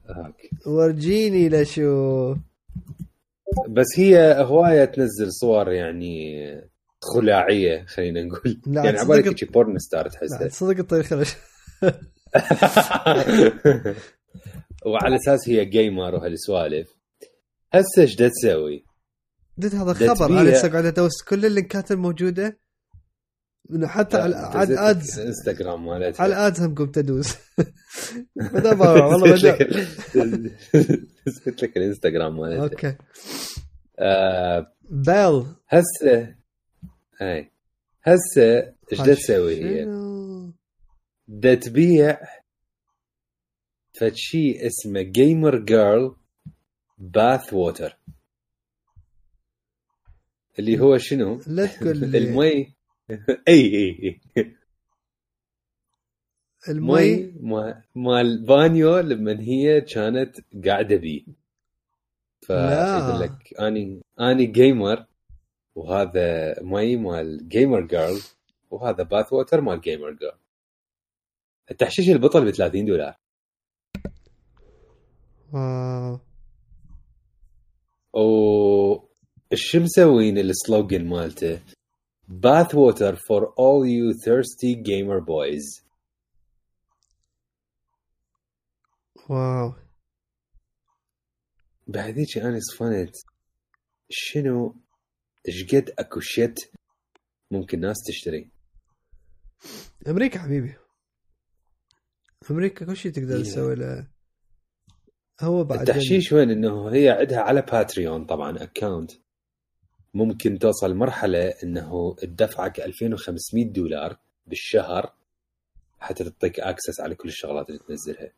هاك. 0.09 0.49
ورجيني 0.67 1.49
لشو. 1.49 2.35
بس 3.69 3.85
هي 3.95 4.35
هواية 4.43 4.85
تنزل 4.85 5.33
صور 5.33 5.71
يعني 5.71 6.45
خلاعية 7.01 7.85
خلينا 7.85 8.23
نقول. 8.23 8.61
لا، 8.67 8.83
يعني 8.85 8.97
تصدق- 8.97 9.11
عبالك 9.13 9.37
شي 9.37 9.45
بورن 9.45 9.79
ستار 9.79 10.09
تحسها 10.09 10.47
تصدق 10.47 10.77
الطريق 10.79 11.05
خلش 11.05 11.35
وعلى 14.85 15.15
أساس 15.15 15.49
هي 15.49 15.65
gamer 15.65 16.15
وهالسوالف 16.15 16.97
هسه 17.73 18.01
إيش 18.01 18.15
تسوي؟ 18.15 18.86
دد 19.57 19.75
هذا 19.75 19.93
خبر 19.93 20.25
أنا 20.25 20.53
هسه 20.53 20.67
قاعد 20.71 20.85
أدوس 20.85 21.23
كل 21.23 21.45
ال 21.45 21.53
link 21.53 21.84
ات 21.84 21.91
الموجودة. 21.91 22.59
إنه 23.71 23.87
حتى 23.87 24.17
على 24.17 24.35
عاد 24.35 24.71
ads. 24.71 25.19
انستغرام 25.19 25.85
مالتها 25.85 26.23
على 26.23 26.33
ال 26.33 26.40
ads 26.40 26.61
هم 26.61 26.75
قمت 26.75 26.97
أدوس. 26.97 27.35
بدا 28.53 28.73
والله 28.73 29.35
دزت 31.25 31.47
لك 31.63 31.77
الإنستغرام 31.77 32.37
مالتها 32.39 32.63
okay. 32.63 32.95
آه، 33.99 34.73
Belle. 34.89 35.45
هسه 35.67 36.35
هاي. 37.21 37.51
هسه 38.03 38.73
إيش 38.91 39.01
دا 39.01 39.13
تسوي 39.13 39.63
هي؟ 39.65 39.85
دا 41.27 41.55
تبيع 41.55 42.19
فشي 43.93 44.67
اسمه 44.67 45.01
gamer 45.01 45.59
girl 45.59 46.15
bath 46.97 47.53
water 47.53 47.97
اللي 50.59 50.79
هو 50.79 50.97
شنو؟ 50.97 51.41
لا 51.47 51.65
تقول 51.65 51.97
لي. 52.11 52.17
المي. 52.17 52.73
اي 53.47 53.75
اي 53.75 54.19
اي 54.37 54.51
المي؟ 56.69 57.15
مي 57.15 57.33
ما- 57.39 57.83
مال 57.95 58.45
بانيو 58.45 58.99
لما 58.99 59.39
هي 59.41 59.81
كانت 59.81 60.35
قاعدة 60.65 60.95
بيه 60.95 61.21
لا. 62.49 62.99
فيقول 62.99 63.21
لك 63.21 63.53
أني 63.59 64.01
أني 64.19 64.45
gamer 64.45 65.05
وهذا 65.75 66.55
مي 66.63 66.95
مال 66.95 67.49
gamer 67.49 67.81
girl 67.81 68.19
وهذا 68.71 69.03
bath 69.03 69.33
water 69.33 69.61
مال 69.61 69.81
gamer 69.81 70.11
girl 70.11 70.37
التحشيش 71.71 72.09
البطل 72.09 72.45
ب 72.45 72.51
30 72.51 72.85
دولار. 72.85 73.17
wow. 78.13 79.06
شو 79.53 79.79
مسوين 79.79 80.37
ال 80.37 80.47
slogan 80.47 81.05
مالته. 81.05 81.61
bath 82.27 82.75
water 82.75 83.15
for 83.15 83.53
all 83.59 83.87
you 83.87 84.13
thirsty 84.13 84.75
gamer 84.75 85.21
boys. 85.25 85.83
wow. 89.29 89.73
بعد 91.87 92.17
هيك 92.19 92.37
أنا 92.37 92.59
صفنت 92.59 93.15
شنو 94.09 94.75
إيش 95.47 95.75
قد 95.75 95.93
أكو 95.99 96.19
shit 96.19 96.71
ممكن 97.51 97.79
ناس 97.79 97.97
تشتري. 98.07 98.51
أمريكا 100.07 100.39
حبيبي. 100.39 100.75
أمريكا 102.51 102.85
كل 102.85 102.97
شيء 102.97 103.11
تقدر 103.11 103.35
إيه. 103.35 103.43
تسوي 103.43 103.75
له. 103.75 104.07
هو 105.41 105.63
بعد 105.63 105.79
التحشيش 105.79 106.31
وين؟ 106.31 106.51
إنه 106.51 106.89
هي 106.89 107.09
عندها 107.09 107.39
على 107.39 107.61
Patreon 107.61 108.25
طبعا 108.25 108.63
account 108.63 109.11
ممكن 110.13 110.59
توصل 110.59 110.95
مرحلة 110.95 111.47
إنه 111.63 112.15
تدفعك 112.15 112.79
2500 112.79 113.65
دولار 113.65 114.17
بالشهر 114.47 115.13
حتى 115.99 116.23
تعطيك 116.23 116.59
access 116.59 117.01
على 117.01 117.15
كل 117.15 117.27
الشغلات 117.29 117.69
اللي 117.69 117.79
تنزلها. 117.87 118.31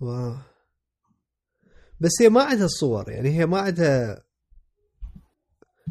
واو. 0.00 0.34
بس 2.00 2.10
هي 2.20 2.28
ما 2.28 2.42
عندها 2.42 2.66
صور 2.66 3.10
يعني 3.10 3.28
هي 3.38 3.46
ما 3.46 3.58
عندها 3.58 4.22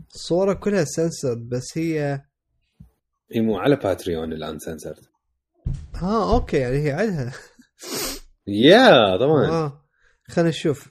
صورة 0.10 0.54
كلها 0.54 0.84
سنسرد 0.84 1.50
بس 1.50 1.78
هي 1.78 2.22
هي 3.32 3.42
مو 3.42 3.58
على 3.58 3.76
باتريون 3.76 4.34
الآن 4.34 4.60
سنسرد 4.60 5.06
ها 5.96 6.34
أوكي 6.34 6.58
يعني 6.58 6.78
هي 6.78 6.92
عندها. 6.92 7.34
يا 8.48 9.18
طبعا. 9.18 9.48
آه. 9.50 9.81
خلينا 10.32 10.50
نشوف. 10.50 10.90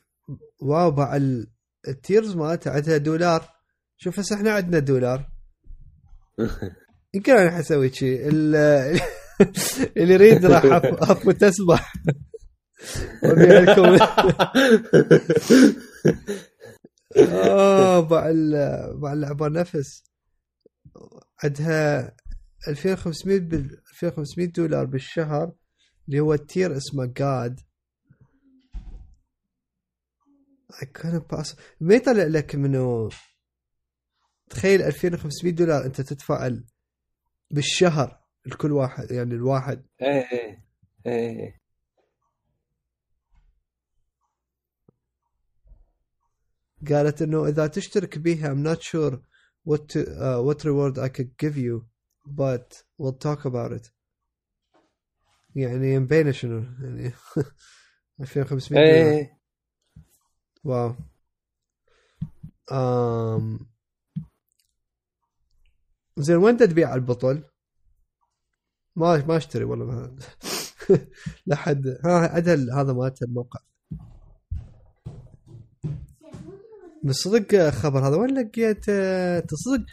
ال- 1.16 1.50
التيرز 1.88 2.36
مالته 2.36 2.70
عندها 2.70 2.96
دولار. 2.96 3.48
شوف 3.96 4.18
هسه 4.18 4.36
إحنا 4.36 4.52
عندنا 4.52 4.78
دولار. 4.78 5.28
يمكن 7.14 7.32
أنا 7.32 7.50
حسوي 7.50 7.92
شيء 7.92 8.28
ال- 8.28 9.00
اللي 9.96 10.14
يريد 10.14 10.46
راح 10.46 10.62
افوت 11.10 11.42
اسبح 11.42 11.92
وأبيع 13.22 13.60
لكم. 13.60 14.06
آه 17.16 18.00
باع 18.00 18.30
باع 18.94 19.12
اللعبه 19.12 19.48
نفس. 19.48 20.02
عندها 21.44 22.14
2500 22.68 23.38
بال 23.40 23.80
2500 23.92 24.46
دولار 24.52 24.84
بالشهر 24.84 25.52
اللي 26.08 26.20
هو 26.20 26.34
التير 26.34 26.76
اسمه 26.76 27.04
جاد 27.06 27.60
I 30.72 30.84
couldn't 30.84 31.28
pass. 31.36 31.56
ما 31.80 31.94
يطلع 31.94 32.22
لك 32.24 32.54
منه. 32.54 33.08
تخيل 34.50 34.82
2500 34.82 35.52
دولار 35.52 35.86
أنت 35.86 36.00
تدفع 36.00 36.46
ال- 36.46 36.64
بالشهر 37.50 38.20
لكل 38.46 38.72
واحد 38.72 39.10
يعني 39.10 39.34
الواحد. 39.34 39.86
إيه 40.02 40.26
إيه 40.32 40.64
إيه 41.06 41.60
قالت 46.88 47.22
إنه 47.22 47.46
إذا 47.48 47.66
تشترك 47.66 48.18
بيها 48.18 48.54
I'm 48.54 48.62
not 48.76 48.82
sure 48.82 49.16
what 49.64 49.88
to, 49.88 49.98
uh, 50.06 50.42
what 50.42 50.64
reward 50.64 50.98
I 50.98 51.08
could 51.08 51.36
give 51.36 51.56
you 51.56 51.84
but 52.26 52.82
we'll 52.98 53.18
talk 53.18 53.44
about 53.44 53.72
it. 53.72 53.90
يعني 55.56 55.98
مبينه 55.98 56.30
شنو 56.30 56.64
يعني. 56.82 57.12
2500 58.20 58.84
دولار. 58.84 59.12
إيه. 59.12 59.39
wow 60.64 60.94
um. 62.72 63.58
زين 66.16 66.36
وين 66.36 66.56
تبيع 66.56 66.94
البطل؟ 66.94 67.42
ما 68.96 69.26
ما 69.26 69.36
أشتري 69.36 69.64
والله 69.64 69.84
ما 69.84 70.16
لحد 71.46 71.86
ها 72.04 72.10
عدل 72.34 72.70
هذا 72.70 72.92
مالته 72.92 73.24
الموقع 73.24 73.60
بس 77.04 77.14
صدق 77.14 77.70
خبر 77.70 78.08
هذا 78.08 78.16
وين 78.16 78.38
لقيت 78.38 78.88
آه، 78.88 79.40
تصدق 79.40 79.86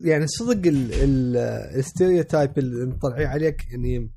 يعني 0.00 0.26
صدق 0.26 0.66
ال 0.68 0.92
ال 0.92 1.36
ال 1.78 1.85
stereotype 1.85 2.58
اللي 2.58 2.86
مطلعين 2.86 3.26
عليك 3.26 3.70
يعني 3.70 4.10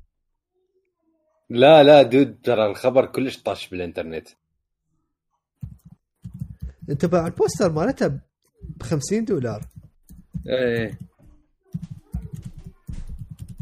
لا 1.50 1.82
لا 1.82 2.02
dude 2.02 2.40
ترى 2.42 2.66
الخبر 2.66 3.06
كلش 3.06 3.42
طاش 3.42 3.68
بالإنترنت 3.68 4.28
انت 6.90 7.04
باع 7.04 7.26
ال 7.26 7.33
poster 7.33 7.72
مالته 7.72 8.06
ب 8.06 8.82
50 8.82 9.24
دولار. 9.24 9.68
إيه. 10.48 10.98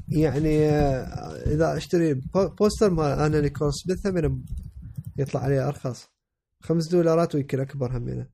يعني 0.09 0.69
آه، 0.69 1.37
إذا 1.55 1.77
أشتري 1.77 2.15
po- 2.15 2.49
poster 2.49 2.91
مال 2.91 3.05
أنا 3.19 3.41
نيكول 3.41 3.71
سميث 3.75 4.07
يطلع 5.19 5.41
عليه 5.41 5.69
أرخص. 5.69 6.09
خمس 6.63 6.89
دولارات 6.89 7.35
ويمكن 7.35 7.61
أكبر 7.61 7.97
همينة. 7.97 8.27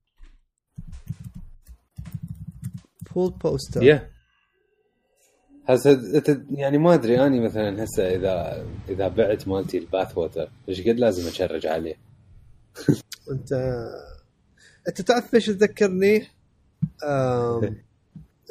full 3.06 3.30
poster 3.32 3.82
يا 3.82 4.10
هسه 5.68 6.00
يعني 6.50 6.78
ما 6.78 6.94
أدري 6.94 7.26
أني 7.26 7.40
مثلا 7.40 7.84
هسه 7.84 8.14
إذا 8.16 8.66
إذا 8.88 9.08
بعت 9.08 9.48
مالتي 9.48 9.78
ال 9.78 9.86
bath 9.86 10.18
water 10.18 10.50
إيش 10.68 10.80
قد 10.80 10.98
لازم 10.98 11.28
أ 11.28 11.33
charge 11.33 11.66
عليه؟ 11.66 11.94
أنت 13.32 13.52
أنت 14.88 15.00
تعرف 15.02 15.34
إيش 15.34 15.46
تذكرني؟ 15.46 16.26
آم، 17.04 17.76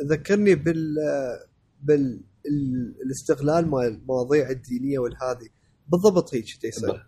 ذكرني 0.05 0.55
بال 0.55 0.95
بال 1.83 2.21
ال- 2.45 2.95
الاستغلال 3.05 3.67
مال 3.67 3.85
المواضيع 3.87 4.49
الدينية 4.49 4.99
والهذه 4.99 5.49
بالضبط 5.87 6.35
هيك 6.35 6.63
يصير 6.63 7.07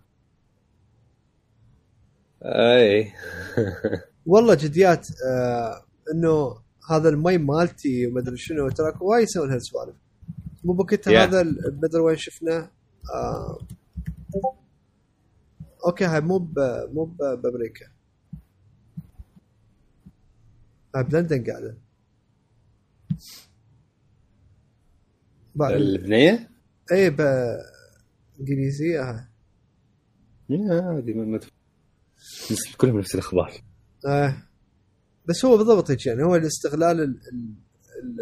اي 2.46 3.12
والله 4.26 4.56
جديات 4.56 5.08
آه 5.28 5.86
إنه 6.14 6.56
هذا 6.90 7.10
المي 7.10 7.38
مالتي 7.38 8.08
وما 8.08 8.20
أدري 8.20 8.38
شنو 8.38 8.70
تراك 8.70 9.02
وايد 9.02 9.24
يسوون 9.24 9.52
هالسوالف. 9.52 9.96
مو 10.64 10.74
بوقتها 10.74 11.14
Yeah. 11.14 11.28
هذا 11.30 11.42
أدري 11.84 12.02
وين 12.02 12.18
شفناه. 12.18 12.70
آه 13.14 13.60
أوكي 15.86 16.06
هاي 16.06 16.22
مو 16.22 16.48
مو 16.94 17.04
بأمريكا. 17.06 17.86
بلندن 21.02 21.44
قاعدة 21.52 21.78
البنيه؟ 25.62 26.50
اي 26.92 27.10
بانجليزيه 27.10 29.02
هاي 29.10 29.24
يا 30.50 30.80
هذه 30.80 31.12
كلهم 32.78 32.98
نفس 33.00 33.16
الأخبار 33.16 33.52
آه. 34.08 34.36
بس 35.26 35.46
هو 35.46 35.58
بالضبط 35.58 35.92
هيك 35.92 36.06
يعني 36.06 36.24
هو 36.24 36.36
الاستغلال 36.36 37.00
ال 37.02 37.04
ال 37.04 37.56
ال 38.04 38.20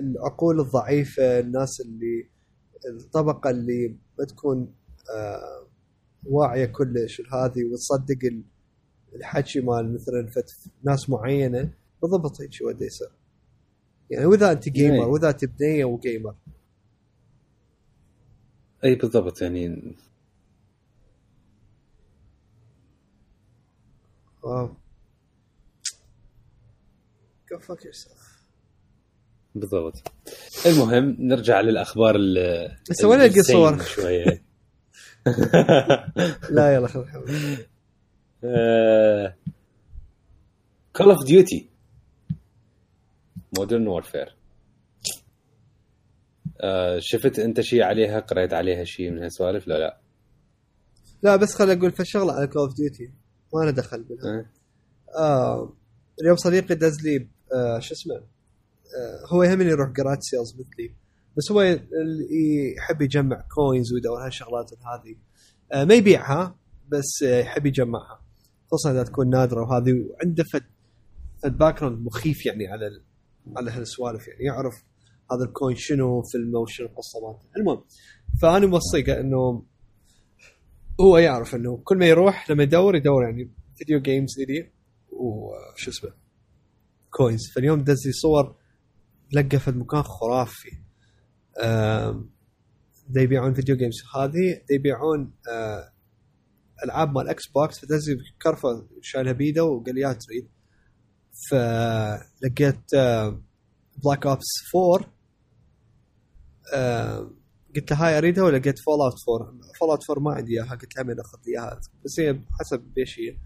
العقول 0.00 0.60
الضعيفة 0.60 1.40
الناس 1.40 1.80
اللي 1.80 2.28
الطبقة 3.00 3.50
اللي 3.50 3.96
ما 4.18 4.24
تكون 4.24 4.74
آه 5.16 5.66
واعية 6.26 6.66
كلش 6.66 7.20
هذه 7.20 7.64
وتصدق 7.64 8.24
ال- 8.24 8.44
الحكي 9.14 9.60
مال 9.60 9.94
مثلا 9.94 10.26
فت 10.26 10.50
ناس 10.84 11.10
معينة 11.10 11.70
بالضبط 12.02 12.40
هيك 12.40 12.62
هو 12.62 12.70
دا 12.70 12.86
يصير 12.86 13.08
يعني 14.10 14.26
وإذا 14.26 14.52
أنت 14.52 14.68
جيمر 14.68 14.94
يعني. 14.94 15.04
وإذا 15.06 15.30
انت 15.30 15.44
بنية 15.44 15.84
وجيمر 15.84 16.34
أي 18.84 18.94
بالضبط 18.94 19.42
يعني 19.42 19.94
واو 24.42 24.68
go 27.52 27.58
fuck 27.58 27.80
yourself 27.80 28.22
بالضبط 29.54 30.02
المهم 30.66 31.16
نرجع 31.18 31.60
للأخبار 31.60 32.16
ال 32.16 32.38
هسه 32.90 33.08
وين 33.08 33.20
القى 33.20 33.38
الزين 33.40 33.56
صور؟ 33.56 33.82
شوية 33.82 34.24
لا 36.50 36.74
يلا 36.74 36.88
خذ. 36.88 37.04
Call 40.92 41.10
of 41.10 41.26
Duty 41.26 41.68
Modern 43.58 43.86
Warfare 43.88 44.36
شفت 46.98 47.38
أنت 47.38 47.60
شيء 47.60 47.82
عليها؟ 47.82 48.20
قريت 48.20 48.54
عليها 48.54 48.84
شيء 48.84 49.10
من 49.10 49.22
هالسوالف؟ 49.22 49.68
لا 49.68 49.78
لا. 49.78 49.98
لا 51.22 51.36
بس 51.36 51.54
خليني 51.54 51.80
أقول 51.80 51.92
فشغله 51.92 52.32
على 52.32 52.46
Call 52.46 52.62
of 52.62 52.74
Duty 52.74 53.12
ما 53.54 53.62
أنا 53.62 53.70
دخل 53.70 54.02
بها. 54.02 54.16
أه. 54.24 54.46
آه 55.18 55.72
اليوم 56.22 56.36
صديقي 56.36 56.74
دز 56.74 57.00
لي 57.06 57.28
آه 57.54 57.78
شو 57.78 57.94
اسمه؟ 57.94 58.14
آه 58.14 59.26
هو 59.32 59.42
يهمني 59.42 59.70
يروح 59.70 59.90
garage 59.90 60.18
sales 60.20 60.54
مثلي 60.54 60.94
بس 61.36 61.52
هو 61.52 61.62
اللي 61.62 62.74
يحب 62.78 63.02
يجمع 63.02 63.44
coins 63.54 63.92
ويدور 63.92 64.26
هالشغلات 64.26 64.70
هذه 64.72 65.16
آه 65.72 65.84
ما 65.84 65.94
يبيعها 65.94 66.56
بس 66.88 67.22
آه 67.22 67.40
يحب 67.40 67.66
يجمعها. 67.66 68.20
خصوصا 68.72 68.90
إذا 68.90 69.02
تكون 69.02 69.30
نادرة 69.30 69.60
وهذه 69.60 69.92
وعنده 69.92 70.44
فد 70.44 70.62
فد 71.42 71.58
bag 71.58 71.82
مخيف 71.82 72.46
يعني 72.46 72.68
على 72.68 72.86
ال... 72.86 73.02
على 73.56 73.70
هالسوالف 73.70 74.28
يعني. 74.28 74.44
يعرف 74.44 74.74
هذا 75.32 75.44
ال 75.44 75.50
coin 75.50 75.76
شنو 75.76 76.22
فيلمه 76.22 76.58
وشنو 76.58 76.86
القصة 76.86 77.20
مالته. 77.26 77.46
المهم 77.56 77.84
فأنا 78.42 78.66
موصيك 78.66 79.10
إنه 79.10 79.64
هو 81.00 81.18
يعرف 81.18 81.54
إنه 81.54 81.80
كل 81.84 81.98
ما 81.98 82.06
يروح 82.06 82.50
لما 82.50 82.62
يدور 82.62 82.96
يدور 82.96 83.24
يعني 83.24 83.50
video 83.76 84.00
games 84.00 84.40
الي 84.40 84.70
وشو 85.12 85.90
اسمه 85.90 86.10
coins 87.10 87.40
فاليوم 87.54 87.84
دز 87.84 88.06
لي 88.06 88.12
صور 88.12 88.56
لقى 89.32 89.58
في 89.58 89.70
مكان 89.70 90.02
خرافي. 90.02 90.82
يبيعون 93.16 93.54
video 93.54 93.76
games 93.76 93.94
هذه 94.16 94.60
يبيعون 94.70 95.32
آه، 95.52 95.91
العاب 96.84 97.12
مال 97.18 97.28
Xbox 97.28 97.78
فدز 97.78 98.16
كرفة 98.42 98.86
شايلها 99.00 99.32
بيده 99.32 99.64
وقال 99.64 99.98
يا 99.98 100.12
تريد 100.12 100.48
فلقيت 101.50 102.94
Black 104.04 104.26
Ops 104.26 104.46
4 104.76 105.12
آه، 106.74 107.30
قلت 107.76 107.90
له 107.90 108.06
هاي 108.06 108.18
أريدها 108.18 108.44
ولقيت 108.44 108.78
Fallout 108.78 109.14
4 109.40 109.54
Fallout 109.80 110.10
4 110.10 110.24
ما 110.24 110.34
عندي 110.34 110.52
إياها 110.52 110.74
قلت 110.74 110.96
له 110.96 111.02
من 111.02 111.20
أخذ 111.20 111.38
لي 111.46 111.52
إياها؟ 111.52 111.80
بس 112.04 112.20
هي 112.20 112.40
حسب 112.60 112.98
إيش 112.98 113.18
هي. 113.18 113.36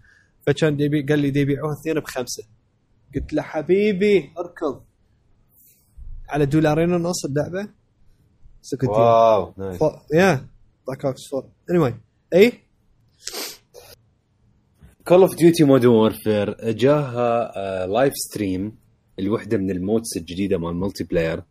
فكان 0.47 0.77
قال 1.09 1.19
لي 1.19 1.27
يبيعوها 1.41 1.73
اثنين 1.81 1.99
بخمسة. 1.99 2.43
قلت 3.15 3.33
له 3.33 3.41
حبيبي 3.41 4.33
اركض. 4.37 4.83
على 6.29 6.45
دولارين 6.45 6.93
ونص 6.93 7.25
اللعبة. 7.25 7.69
سكت 8.61 8.87
wow 8.87 9.53
nice 9.57 9.77
ف... 9.77 9.83
يا 10.13 10.47
Black 10.87 11.05
Ops 11.05 11.33
4 11.33 11.51
اني 11.69 11.79
anyway. 11.79 11.93
اي 12.33 12.66
Call 15.07 15.21
of 15.21 15.35
Duty 15.35 15.63
Modern 15.63 15.89
Warfare 15.89 16.71
جاها 16.71 17.87
live 17.87 18.13
stream 18.15 18.79
الوحده 19.19 19.57
من 19.57 19.71
ال 19.71 19.79
modes 19.79 20.17
الجديدة 20.17 20.57
مال 20.57 20.75
multiplayer 20.75 21.43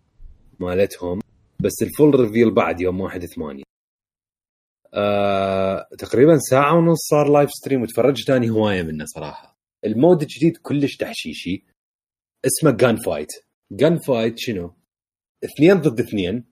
مالتهم. 0.61 1.21
بس 1.61 1.73
ال 1.83 1.90
full 1.90 2.21
reveal 2.21 2.55
بعد 2.55 2.81
يوم 2.81 3.01
1 3.01 3.27
8 3.27 3.63
آه، 4.95 5.89
تقريبا 5.99 6.39
ساعة 6.39 6.75
ونص 6.75 6.99
صار 7.11 7.33
live 7.33 7.51
stream 7.51 7.83
وتفرجت 7.83 8.31
اني 8.31 8.51
هواية 8.51 8.83
منه 8.83 9.05
صراحة. 9.05 9.59
ال 9.85 9.92
mode 9.92 10.23
الجديد 10.23 10.57
كلش 10.57 10.97
تحشيشي. 10.97 11.65
اسمه 12.47 12.71
Gunfight 12.71 13.33
Gunfight 13.73 14.39
شنو؟ 14.39 14.75
اثنين 15.45 15.75
ضد 15.75 16.01
اثنين. 16.01 16.45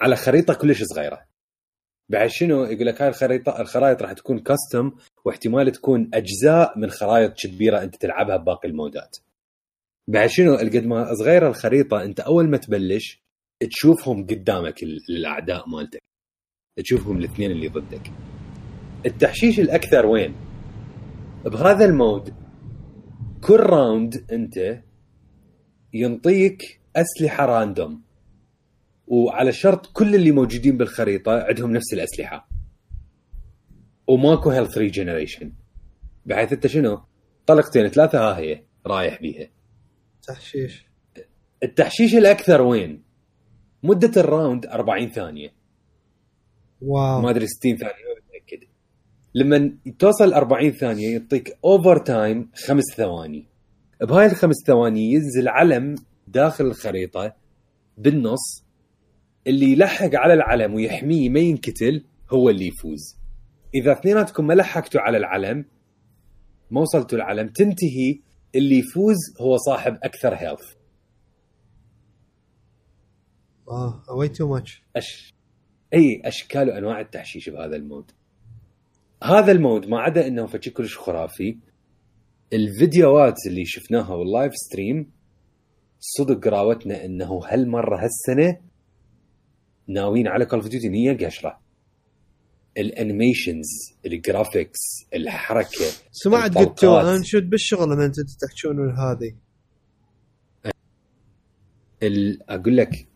على 0.00 0.16
خريطة 0.16 0.54
كلش 0.54 0.82
صغيرة. 0.82 1.26
بعد 2.08 2.28
شنو؟ 2.28 2.64
يقول 2.64 2.86
لك 2.86 3.02
هاي 3.02 3.08
الخريطة 3.08 3.60
الخرائط 3.60 4.02
راح 4.02 4.12
تكون 4.12 4.38
custom 4.38 4.92
واحتمال 5.28 5.72
تكون 5.72 6.10
أجزاء 6.14 6.78
من 6.78 6.90
خرائط 6.90 7.32
كبيرة 7.36 7.82
أنت 7.82 7.96
تلعبها 7.96 8.36
بباقي 8.36 8.68
ال 8.68 8.75
mode 8.75 9.02
ات. 9.02 9.16
بعد 10.08 10.28
شنو 10.28 10.56
قد 10.56 10.76
ما 10.86 11.14
صغيرة 11.14 11.48
الخريطة 11.48 12.02
أنت 12.02 12.20
أول 12.20 12.48
ما 12.50 12.56
تبلش 12.56 13.22
تشوفهم 13.70 14.26
قدامك 14.26 14.82
ال- 14.82 15.00
الأعداء 15.10 15.68
مالتك. 15.68 15.98
تشوفهم 16.78 17.18
الاثنين 17.18 17.50
اللي 17.50 17.68
ضدك. 17.68 18.10
التحشيش 19.06 19.60
الأكثر 19.60 20.06
وين؟ 20.06 20.34
بهذا 21.44 21.84
ال 21.84 21.94
mode 21.94 22.34
كل 23.40 23.56
round 23.60 24.24
أنت 24.32 24.82
ينطيك 25.94 26.80
أسلحة 26.96 27.46
random. 27.46 28.02
وعلى 29.06 29.52
شرط 29.52 29.86
كل 29.92 30.14
اللي 30.14 30.30
موجودين 30.30 30.76
بالخريطة 30.76 31.32
عندهم 31.42 31.72
نفس 31.72 31.92
الأسلحة. 31.94 32.48
وماكو 34.08 34.50
health 34.50 34.78
regeneration 34.78 35.52
بحيث 36.26 36.52
انت 36.52 36.66
شنو؟ 36.66 37.00
طلقتين 37.46 37.88
ثلاثة 37.88 38.18
ها 38.18 38.38
هي 38.38 38.62
رايح 38.86 39.20
بيها. 39.20 39.48
تحشيش. 40.22 40.86
التحشيش 41.62 42.14
الأكثر 42.14 42.62
وين؟ 42.62 43.02
مدة 43.82 44.20
ال 44.20 44.28
round 44.28 44.66
40 44.66 45.08
ثانية. 45.08 45.52
wow. 46.82 47.20
ما 47.20 47.30
أدري 47.30 47.46
60 47.46 47.76
ثانية 47.76 47.92
ما 47.92 48.20
متأكد. 48.28 48.64
لما 49.34 49.78
توصل 49.98 50.32
40 50.32 50.70
ثانية 50.70 51.12
يعطيك 51.12 51.58
overtime 51.64 52.50
خمس 52.66 52.84
ثواني. 52.96 53.46
بهاي 54.00 54.26
الخمس 54.26 54.56
ثواني 54.66 55.12
ينزل 55.12 55.48
علم 55.48 55.94
داخل 56.28 56.66
الخريطة 56.66 57.34
بالنص. 57.98 58.64
اللي 59.46 59.72
يلحق 59.72 60.10
على 60.14 60.34
العلم 60.34 60.74
ويحميه 60.74 61.28
ما 61.28 61.40
ينكتل 61.40 62.04
هو 62.32 62.48
اللي 62.50 62.66
يفوز. 62.66 63.17
إذا 63.74 63.92
اثنيناتكم 63.92 64.46
ما 64.46 64.52
لحقتوا 64.52 65.00
على 65.00 65.16
العلم 65.16 65.64
ما 66.70 66.80
وصلتوا 66.80 67.18
العلم 67.18 67.48
تنتهي 67.48 68.20
اللي 68.54 68.78
يفوز 68.78 69.16
هو 69.40 69.56
صاحب 69.56 69.98
أكثر 70.02 70.34
health 70.34 70.78
آه 73.70 74.02
way 74.10 74.28
too 74.28 74.48
much 74.48 74.82
أش... 74.96 75.34
أي 75.94 76.22
أشكال 76.24 76.68
وأنواع 76.68 77.00
التحشيش 77.00 77.48
بهذا 77.48 77.76
ال 77.76 77.82
mode. 77.82 78.10
هذا 79.22 79.52
ال 79.52 79.59
mode 79.59 79.86
ما 79.86 80.00
عدا 80.00 80.26
إنه 80.26 80.46
فشي 80.46 80.70
كلش 80.70 80.98
خرافي. 80.98 81.58
الفيديوهات 82.52 83.34
اللي 83.46 83.64
شفناها 83.64 84.14
وال 84.14 84.27
live 84.27 84.52
stream 84.54 85.10
صدق 86.00 86.48
راوتنا 86.48 87.04
إنه 87.04 87.40
هالمرة 87.46 88.04
هالسنة 88.04 88.60
ناويين 89.88 90.28
على 90.28 90.46
Call 90.46 90.58
of 90.58 90.68
Duty 90.68 90.88
نية 90.88 91.26
قشرة. 91.26 91.60
ال 92.78 92.86
animations 92.86 93.66
ال 94.06 94.14
graphics 94.14 94.78
الحركة 95.14 95.86
سمعت 96.12 96.50
الطلقات. 96.50 96.68
قلتوا 96.68 97.16
انشد 97.16 97.50
بالشغل 97.50 97.90
لما 97.90 98.04
أنتم 98.06 98.22
تحكون 98.22 98.90
هذه 98.90 99.34
ال... 102.02 102.50
أقول 102.50 102.76
لك 102.76 103.08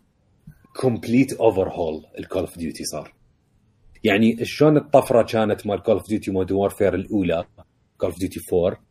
complete 0.80 1.32
overhaul 1.32 2.06
ال 2.18 2.23
Call 2.23 2.40
of 2.40 2.58
Duty 2.58 2.84
صار 2.84 3.14
يعني 4.04 4.44
شلون 4.44 4.76
الطفرة 4.76 5.22
كانت 5.22 5.66
مال 5.66 5.82
Call 5.82 5.94
of 5.94 6.08
Duty 6.08 6.30
Modern 6.30 6.56
Warfare 6.56 6.94
الأولى 6.94 7.44
Call 7.98 8.10
of 8.10 8.18
Duty 8.18 8.40
4 8.52 8.84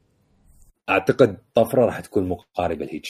أعتقد 0.89 1.38
طفرة 1.53 1.86
راح 1.86 1.99
تكون 1.99 2.30
مقاربة 2.30 2.86
لهيك. 2.86 3.03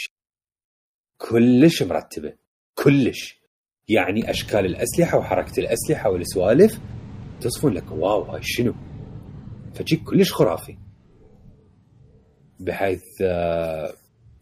كلش 1.18 1.84
مرتبة 1.84 2.34
كلش 2.74 3.42
يعني 3.88 4.32
أشكال 4.32 4.66
الأسلحة 4.66 5.18
وحركة 5.18 5.60
الأسلحة 5.60 6.10
والسوالف 6.10 6.80
تصفون 7.42 7.74
لك 7.74 7.92
wow 7.92 8.22
هاي 8.22 8.40
شنو؟ 8.44 8.74
فشي 9.74 9.96
كلش 9.96 10.34
خرافي. 10.34 10.78
بحيث 12.60 13.04
آه، 13.22 13.94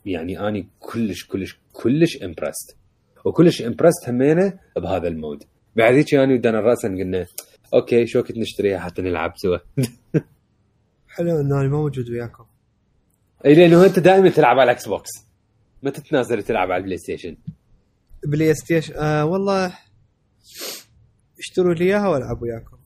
يعني 0.05 0.47
أني 0.47 0.67
كلش 0.79 1.25
كلش 1.25 1.59
كلش 1.73 2.23
impressed 2.23 2.77
وكلش 3.25 3.61
impressed 3.61 4.09
همينة 4.09 4.59
بهذا 4.77 5.07
ال 5.07 5.13
mode. 5.13 5.43
بعد 5.75 5.93
هيك 5.93 6.13
انا 6.13 6.33
ودانا 6.33 6.59
رأسا 6.59 6.87
قلنا 6.87 7.25
okay 7.73 8.07
شو 8.07 8.19
وقت 8.19 8.37
نشتريها 8.37 8.79
حتى 8.79 9.01
نلعب 9.01 9.33
سوا؟ 9.35 9.57
حلو 11.15 11.39
إنه 11.39 11.61
أنا 11.61 11.67
ما 11.67 11.77
موجود 11.77 12.09
وياكم. 12.09 12.45
إي 13.45 13.53
لأنه 13.53 13.85
أنت 13.85 13.99
دائما 13.99 14.29
تلعب 14.29 14.59
على 14.59 14.63
ال 14.63 14.87
Xbox 14.87 15.09
ما 15.83 15.89
تتنازل 15.89 16.43
تلعب 16.43 16.71
على 16.71 16.77
ال 16.77 16.97
PlayStation 16.97 17.37
PlayStation 18.25 18.93
آه 18.95 19.25
والله 19.25 19.73
اشتروا 21.39 21.73
لي 21.73 21.85
إياها 21.85 22.07
والعب 22.07 22.41
وياكم. 22.41 22.77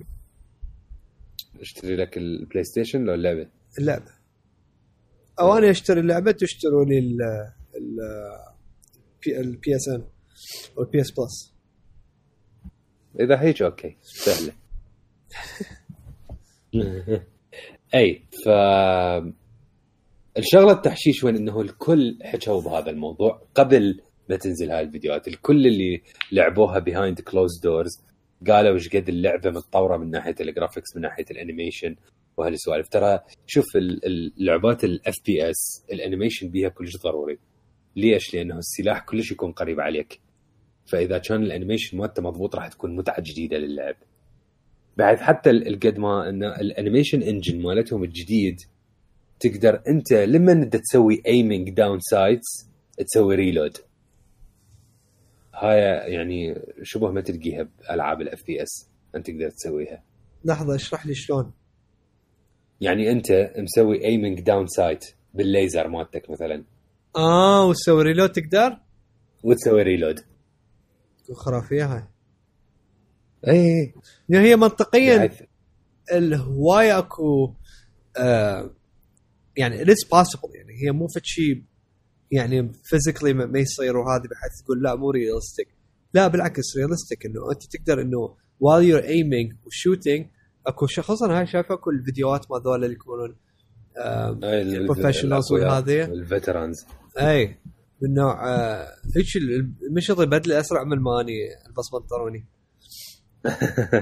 اشتري 1.62 1.96
لك 1.96 2.18
ال 2.18 2.64
PlayStation 2.64 3.04
لو 3.04 3.14
اللعبة؟ 3.14 3.50
اللعبة. 3.80 4.12
أو 5.40 5.58
أنا 5.58 5.70
أشتري 5.72 6.00
اللعبة 6.00 6.32
تشتروا 6.32 6.86
لي 6.86 7.00
ال 7.00 7.22
ال 7.76 8.00
ال 9.28 9.76
PSN 9.76 10.04
أو 10.78 10.84
ال 10.84 11.02
PS 11.02 11.12
Plus 11.12 11.54
إذا 13.20 13.42
هيك 13.42 13.62
okay. 13.62 13.98
سهلة. 14.02 14.54
إي 17.96 18.26
ف 18.46 18.50
الشغلة 20.38 20.72
التحشيش 20.72 21.24
وين 21.24 21.36
إنه 21.36 21.62
الكل 21.62 22.20
حكوا 22.24 22.62
بهذا 22.62 22.90
الموضوع. 22.90 23.48
قبل 23.56 24.02
ما 24.30 24.36
تنزل 24.36 24.72
هاي 24.72 24.82
الفيديوهات 24.82 25.28
الكل 25.28 25.68
اللي 25.68 26.02
لعبوها 26.32 26.80
behind 26.80 27.22
closed 27.22 27.60
doors 27.64 28.02
قالوا 28.48 28.74
إيش 28.74 28.90
قد 28.90 29.10
اللعبة 29.10 29.50
متطورة 29.50 29.98
من 29.98 30.10
ناحية 30.12 30.36
ال 30.42 30.48
graphics 30.48 30.96
من 30.96 31.02
ناحية 31.02 31.26
ال 31.32 31.38
animation 31.38 31.96
وهالسوالف. 32.38 32.88
ترى 32.90 33.20
شوف 33.48 33.66
ال- 33.76 34.06
ال- 34.06 34.34
اللعبات 34.38 34.84
ال 34.84 35.16
FPS 35.26 35.50
ال 35.50 35.86
animation 35.92 36.50
بيها 36.50 36.70
كلش 36.70 36.98
ضروري. 36.98 37.40
ليش؟ 37.96 38.34
لأنه 38.34 38.58
السلاح 38.58 39.00
كلش 39.06 39.32
يكون 39.32 39.52
قريب 39.52 39.80
عليك. 39.80 40.20
فإذا 40.86 41.18
كان 41.18 41.44
ال 41.44 41.49
animation 41.49 41.98
مالته 41.98 42.22
مضبوط 42.22 42.56
راح 42.56 42.68
تكون 42.68 42.96
متعة 42.96 43.22
جديدة 43.22 43.58
للعب. 43.58 43.96
بعد 44.98 45.18
حتى 45.18 45.50
ال- 45.50 45.80
قد 45.80 45.98
ما 45.98 46.30
إن 46.30 46.44
ال 46.44 46.52
animation 46.52 47.22
engine 47.24 47.62
مالتهم 47.62 48.04
الجديد 48.04 48.56
تقدر 49.40 49.82
أنت 49.88 50.14
لما 50.14 50.52
انت 50.52 50.76
تسوي 50.76 51.22
aiming 51.28 51.70
down 51.70 52.00
sights 52.00 52.70
تسوي 52.98 53.36
reload 53.36 53.78
هاي 55.54 55.80
يعني 56.14 56.62
شبه 56.84 57.12
ما 57.12 57.22
تلقيها 57.22 57.64
بألعاب 57.64 58.22
ال 58.22 58.46
FPS 58.46 58.90
أنت 59.16 59.28
تقدر 59.28 59.50
تسويها. 59.50 60.04
لحظة 60.46 60.76
اشرح 60.76 61.06
لي 61.06 61.16
شلون؟ 61.16 61.52
يعني 62.82 63.12
أنت 63.12 63.54
مسوي 63.58 64.06
aiming 64.06 64.40
down 64.40 64.68
sight 64.68 65.06
بالليزر 65.34 65.88
مالتك 65.88 66.30
مثلا. 66.30 66.64
آه 67.16 67.66
وتسوي 67.66 68.04
reload 68.04 68.32
تقدر؟ 68.32 68.78
وتسوي 69.44 69.82
reload 69.82 70.20
خرافية 71.34 71.86
هاي. 71.86 72.04
اي 73.48 73.94
يعني 74.30 74.48
هي 74.48 74.56
منطقيا 74.56 75.18
بحيث 75.18 75.42
الهواية 76.14 76.98
أكو 77.00 77.54
آه 78.18 78.70
يعني 79.58 79.82
it's 79.82 80.06
possible 80.12 80.56
يعني 80.56 80.74
هي 80.84 80.92
مو 80.92 81.08
فد 81.08 81.22
شيء 81.24 81.64
يعني 82.36 82.72
physically 82.84 83.34
ما 83.34 83.60
يصير 83.60 83.98
وهذه 83.98 84.22
بحيث 84.22 84.62
تقول 84.66 84.84
لا 84.84 84.96
مو 84.96 85.12
realistic 85.12 85.68
لا 86.14 86.28
بالعكس 86.28 86.64
realistic 86.78 87.26
إنه 87.26 87.52
أنت 87.52 87.62
تقدر 87.76 88.02
إنه 88.02 88.36
while 88.64 88.84
you're 88.90 89.06
aiming 89.08 89.66
و 89.66 89.73
shooting 89.73 90.28
أكو 90.68 90.88
ش- 90.88 91.00
خصوصا 91.00 91.40
هاي 91.40 91.48
شايفة 91.48 91.76
كل 91.76 91.96
الفيديوهات 91.96 92.52
ما 92.52 92.58
ذول 92.60 92.84
اللي 92.84 92.96
يكونون 92.96 93.36
ال 94.44 94.52
professionals 94.52 95.52
والهذه 95.52 96.04
ال 96.04 96.13
veterans 96.13 96.86
أي 97.20 97.58
من 98.02 98.14
نوع 98.14 98.50
آه 98.50 98.88
هيك 99.16 99.26
ال- 99.36 99.74
المشط 99.90 100.20
يبدل 100.22 100.52
أسرع 100.52 100.84
من 100.84 101.00
ما 101.00 101.22
أني 101.22 101.34
البس 101.68 101.86
بنطلوني 101.94 102.46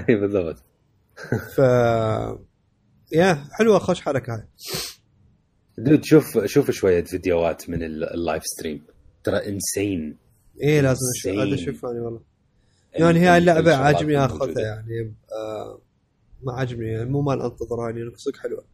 اي 0.08 0.14
بالضبط. 0.20 0.56
ف 1.56 1.58
يا 3.12 3.44
حلوة 3.52 3.78
خوش 3.78 4.00
حركة 4.00 4.34
هاي. 4.34 4.42
dude 5.78 6.04
شوف 6.04 6.44
شوف 6.44 6.70
شوية 6.70 7.04
فيديوهات 7.04 7.70
من 7.70 7.82
ال- 7.82 8.04
ال 8.14 8.20
live 8.20 8.42
stream 8.46 8.82
ترى 9.24 9.48
insane 9.48 10.16
إيه 10.62 10.80
لازم 10.80 11.00
أشوف. 11.16 11.32
هذا 11.38 11.54
أشوف 11.54 11.84
اني 11.86 12.00
والله 12.00 12.20
يعني 12.94 13.20
هي 13.20 13.38
اللعبة 13.38 13.74
عاجبني. 13.76 14.18
اخذها 14.24 14.62
يعني 14.62 15.14
آه 15.32 15.78
ما 16.42 16.52
عاجبني 16.52 16.88
يعني 16.88 17.10
مو 17.10 17.20
مال 17.22 17.42
انتظرها 17.42 17.90
يعني 17.90 18.10
صدق 18.16 18.36
حلوة 18.36 18.64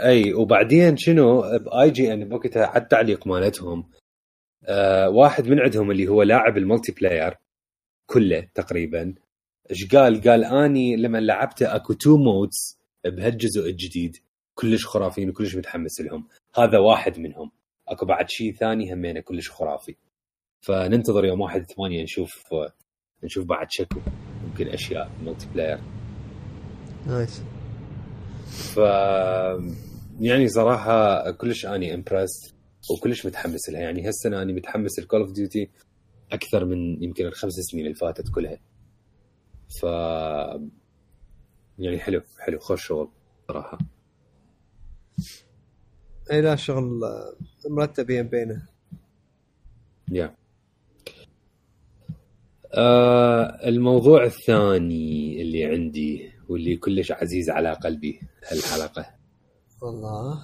أي 0.00 0.32
وبعدين 0.34 0.96
شنو 0.96 1.40
ب 1.40 1.90
IGN 1.90 2.28
بوقتها 2.28 2.66
على 2.66 2.82
التعليق 2.82 3.26
مالتهم 3.26 3.84
آه 4.64 5.08
واحد 5.08 5.48
من 5.48 5.60
عندهم 5.60 5.90
اللي 5.90 6.08
هو 6.08 6.22
لاعب 6.22 6.56
ال 6.56 6.92
multiplayer 6.92 7.34
كله 8.06 8.48
تقريبا 8.54 9.14
إيش 9.70 9.86
قال؟ 9.94 10.20
قال 10.22 10.44
أني 10.44 10.96
لما 10.96 11.18
لعبته 11.18 11.76
أكو 11.76 11.92
two 11.92 12.16
modes 12.16 12.78
بهالجزء 13.04 13.70
الجديد 13.70 14.16
كلش 14.58 14.86
خرافيين 14.86 15.28
وكلش 15.30 15.56
متحمس 15.56 16.00
لهم. 16.00 16.28
هذا 16.56 16.78
واحد 16.78 17.18
منهم. 17.18 17.50
أكو 17.88 18.06
بعد 18.06 18.30
شيء 18.30 18.52
ثاني 18.52 18.94
همينه 18.94 19.20
كلش 19.20 19.50
خرافي. 19.50 19.96
فننتظر 20.60 21.24
يوم 21.24 21.40
واحد 21.40 21.70
ثمانية 21.70 22.02
نشوف 22.02 22.42
نشوف 23.24 23.44
بعد 23.44 23.66
شكو 23.70 24.00
يمكن 24.44 24.68
أشياء 24.68 25.10
multiplayer 25.22 25.80
nice. 27.06 27.42
ف 28.46 28.76
يعني 30.20 30.48
صراحة 30.48 31.30
كلش 31.30 31.66
أني 31.66 31.94
impressed 31.94 32.54
وكلش 32.90 33.26
متحمس 33.26 33.70
لها. 33.70 33.80
يعني 33.80 34.06
هالسنة 34.06 34.42
أني 34.42 34.52
متحمس 34.52 34.98
ل 34.98 35.02
Call 35.02 35.20
of 35.20 35.32
Duty 35.32 35.70
أكثر 36.32 36.64
من 36.64 37.02
يمكن 37.02 37.26
الخمس 37.26 37.52
سنين 37.52 37.86
اللي 37.86 37.94
فاتت 37.94 38.28
كلها. 38.34 38.58
ف 39.80 39.82
يعني 41.78 41.98
حلو 41.98 42.22
حلو 42.38 42.58
خوش 42.58 42.86
شغل 42.86 43.08
صراحة. 43.48 43.78
اي 46.32 46.40
لا 46.40 46.56
شغل 46.56 47.04
آه، 47.04 47.36
مرتب 47.70 48.10
ين 48.10 48.28
بينه. 48.28 48.62
yeah. 50.12 50.34
آه 52.74 53.68
الموضوع 53.68 54.24
الثاني 54.24 55.42
اللي 55.42 55.64
عندي 55.64 56.32
واللي 56.48 56.76
كلش 56.76 57.12
عزيز 57.12 57.50
على 57.50 57.72
قلبي 57.72 58.20
هالحلقة. 58.50 59.06
والله. 59.82 60.42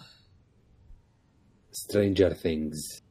Stranger 1.72 2.32
Things. 2.32 3.02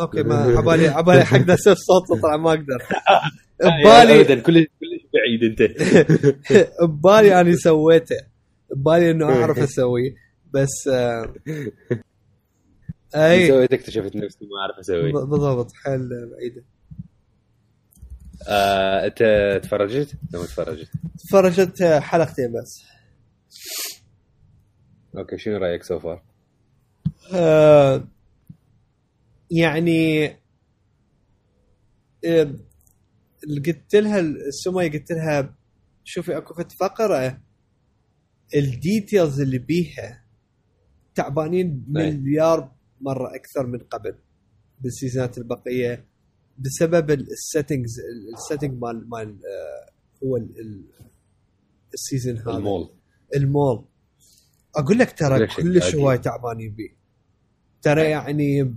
okay 0.00 0.22
ما 0.22 0.34
عبالي 0.34 0.88
عبالي 0.88 1.24
حق 1.24 1.50
أسوي 1.50 1.74
صوت 1.74 2.20
طلع 2.22 2.36
ما 2.36 2.50
أقدر. 2.50 2.82
بالي 3.84 3.84
ببالي 3.84 4.20
ابدا 4.20 4.40
كلش 4.40 4.66
كلش 4.66 5.06
بعيد 5.14 5.42
أنت. 5.42 5.62
ببالي 6.82 7.40
أني 7.40 7.56
سويته. 7.56 8.33
ببالي 8.74 9.10
إنه 9.10 9.28
أعرف 9.28 9.58
اسويه 9.68 10.14
بس 10.54 10.88
آه، 10.92 11.34
أي. 13.14 13.48
سويت 13.48 13.72
اكتشفت 13.72 14.16
نفسي 14.16 14.38
ما 14.44 14.60
اعرف 14.60 14.78
أسوي. 14.78 15.12
بالضبط 15.12 15.72
حيل 15.84 16.08
بعيدة. 16.08 16.64
آه، 18.48 19.06
أنت 19.06 19.60
تفرجت؟ 19.64 20.14
لو 20.32 20.44
تفرجت. 20.44 20.90
تفرجت 21.18 21.82
حلقتين 21.82 22.52
بس. 22.52 22.82
okay 25.16 25.38
شنو 25.38 25.56
رأيك 25.56 25.82
so 25.82 25.98
far؟ 25.98 26.22
آه، 27.34 28.08
يعني 29.50 30.26
آه، 32.26 32.54
قلت 33.66 33.94
لها 33.94 34.20
السمية 34.20 34.92
قلت 34.92 35.12
لها 35.12 35.54
شوفي 36.04 36.36
أكو 36.36 36.54
فت 36.54 36.72
فقرة. 36.72 37.40
ال 38.54 38.65
details 38.65 39.40
اللي 39.40 39.58
بيها 39.58 40.24
تعبانين 41.14 41.84
أي. 41.96 42.10
مليار 42.16 42.72
مرة 43.00 43.34
أكثر 43.34 43.66
من 43.66 43.78
قبل 43.78 44.14
بال 44.80 44.93
seasonات 44.93 45.38
البقية 45.38 46.04
بسبب 46.58 47.10
ال 47.10 47.20
settings 47.20 48.00
ال 48.34 48.40
setting 48.40 48.82
مال 48.82 49.08
مال 49.10 49.28
آه، 49.28 49.90
هو 50.24 50.36
ال- 50.36 50.60
ال- 50.60 50.84
ال 51.94 52.00
season 52.00 52.38
هذا. 52.38 52.50
ال 52.56 52.62
mall. 52.62 52.90
ال 53.36 53.44
mall. 53.44 53.84
أقول 54.76 54.98
لك 54.98 55.18
ترى 55.18 55.46
كلش. 55.46 55.94
هواي 55.94 56.18
تعبانين 56.18 56.74
بيه. 56.74 56.96
ترى 57.82 58.02
يعني 58.10 58.74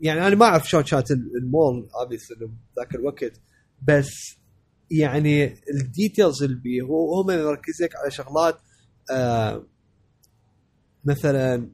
يعني 0.00 0.26
أنا 0.26 0.34
ما 0.34 0.44
أعرف 0.46 0.68
شلون 0.68 0.82
كانت 0.82 1.10
ال 1.10 1.26
mall 1.26 1.88
obviously 1.90 2.48
ذاك 2.78 2.94
الوقت 2.94 3.40
بس 3.88 4.36
يعني 4.98 5.54
ال 5.74 5.82
details 5.82 6.42
اللي 6.42 6.60
بيه 6.60 6.82
هو 6.82 7.20
هم 7.20 7.26
مركزك 7.26 7.96
على 7.96 8.10
شغلات 8.10 8.58
آه 9.10 9.66
مثلا 11.04 11.70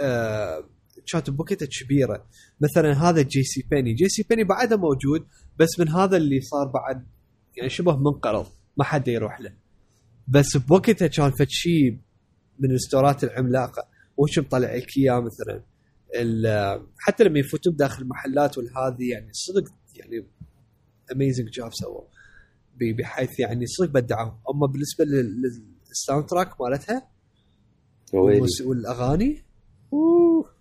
آه 0.00 0.64
كانت 1.12 1.30
بوكيتها 1.30 1.66
كبيرة. 1.66 2.26
مثلا 2.60 2.92
هذا 2.92 3.22
جي 3.22 3.42
سي 3.42 3.66
بيني 3.70 3.94
جي 3.94 4.08
سي 4.08 4.26
بيني 4.28 4.44
بعده 4.44 4.76
موجود 4.76 5.26
بس 5.58 5.68
من 5.78 5.88
هذا 5.88 6.16
اللي 6.16 6.40
صار 6.40 6.66
بعد 6.66 7.06
يعني 7.56 7.70
شبه 7.70 7.96
منقرض 7.96 8.46
ما 8.76 8.84
حد 8.84 9.08
يروح 9.08 9.40
له. 9.40 9.52
بس 10.28 10.56
بوقتها 10.56 11.08
كان 11.08 11.30
فد 11.30 11.48
شيء 11.48 11.98
من 12.58 12.70
ال 12.70 12.78
storeات 12.78 13.24
العملاقة. 13.24 13.88
وش 14.16 14.38
مطلع 14.38 14.74
لك 14.74 14.98
اياه 14.98 15.20
مثلا 15.20 15.62
حتى 16.98 17.24
لما 17.24 17.38
يفوتون 17.38 17.76
داخل 17.76 18.02
المحلات 18.02 18.58
والهذه 18.58 19.10
يعني 19.10 19.28
صدق 19.32 19.64
يعني 19.94 20.26
amazing 21.12 21.48
job 21.50 21.70
سووا 21.72 22.04
بحيث 22.80 23.40
يعني 23.40 23.66
صدق 23.66 23.90
بدعوا 23.90 24.32
أما 24.54 24.66
بالنسبة 24.66 25.04
لل- 25.04 25.42
لل 25.88 26.26
soundtrack 26.26 26.60
مالتها 26.60 27.08
والأغاني 28.64 29.42
أوه. 29.92 30.52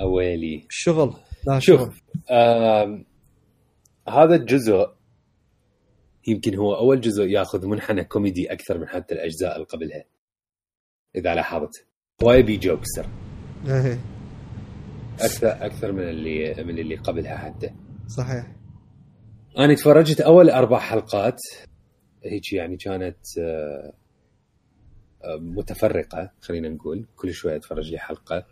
أويلي. 0.00 0.66
شغل 0.70 1.14
لا 1.46 1.58
شوف. 1.58 1.80
شغل. 1.80 1.94
آم، 2.30 3.04
هذا 4.08 4.34
الجزء 4.34 4.86
يمكن 6.28 6.54
هو 6.54 6.74
أول 6.74 7.00
جزء 7.00 7.22
ياخذ 7.26 7.66
منحنى 7.66 8.04
كوميدي 8.04 8.52
أكثر 8.52 8.78
من 8.78 8.88
حتى 8.88 9.14
الأجزاء 9.14 9.54
اللي 9.56 9.66
قبلها 9.66 10.04
إذا 11.16 11.34
لاحظت. 11.34 11.86
هواي 12.22 12.32
بي 12.32 12.56
jokes 12.56 12.84
ترى. 12.84 13.06
إيه، 13.66 14.00
أكثر 15.20 15.66
أكثر 15.66 15.92
من 15.92 16.02
اللي 16.08 16.64
من 16.64 16.78
اللي 16.78 16.96
قبلها 16.96 17.36
حتى. 17.36 17.70
صحيح. 18.16 18.56
أنا 19.58 19.74
تفرجت 19.74 20.20
أول 20.20 20.50
أربع 20.50 20.78
حلقات 20.78 21.38
هيك 22.24 22.52
يعني 22.52 22.76
كانت 22.76 23.38
آه، 23.38 23.92
آه، 25.24 25.36
متفرقة 25.40 26.32
خلينا 26.40 26.68
نقول. 26.68 27.06
كل 27.16 27.32
شوية 27.34 27.56
أتفرج 27.56 27.90
لي 27.90 27.98
حلقة. 27.98 28.46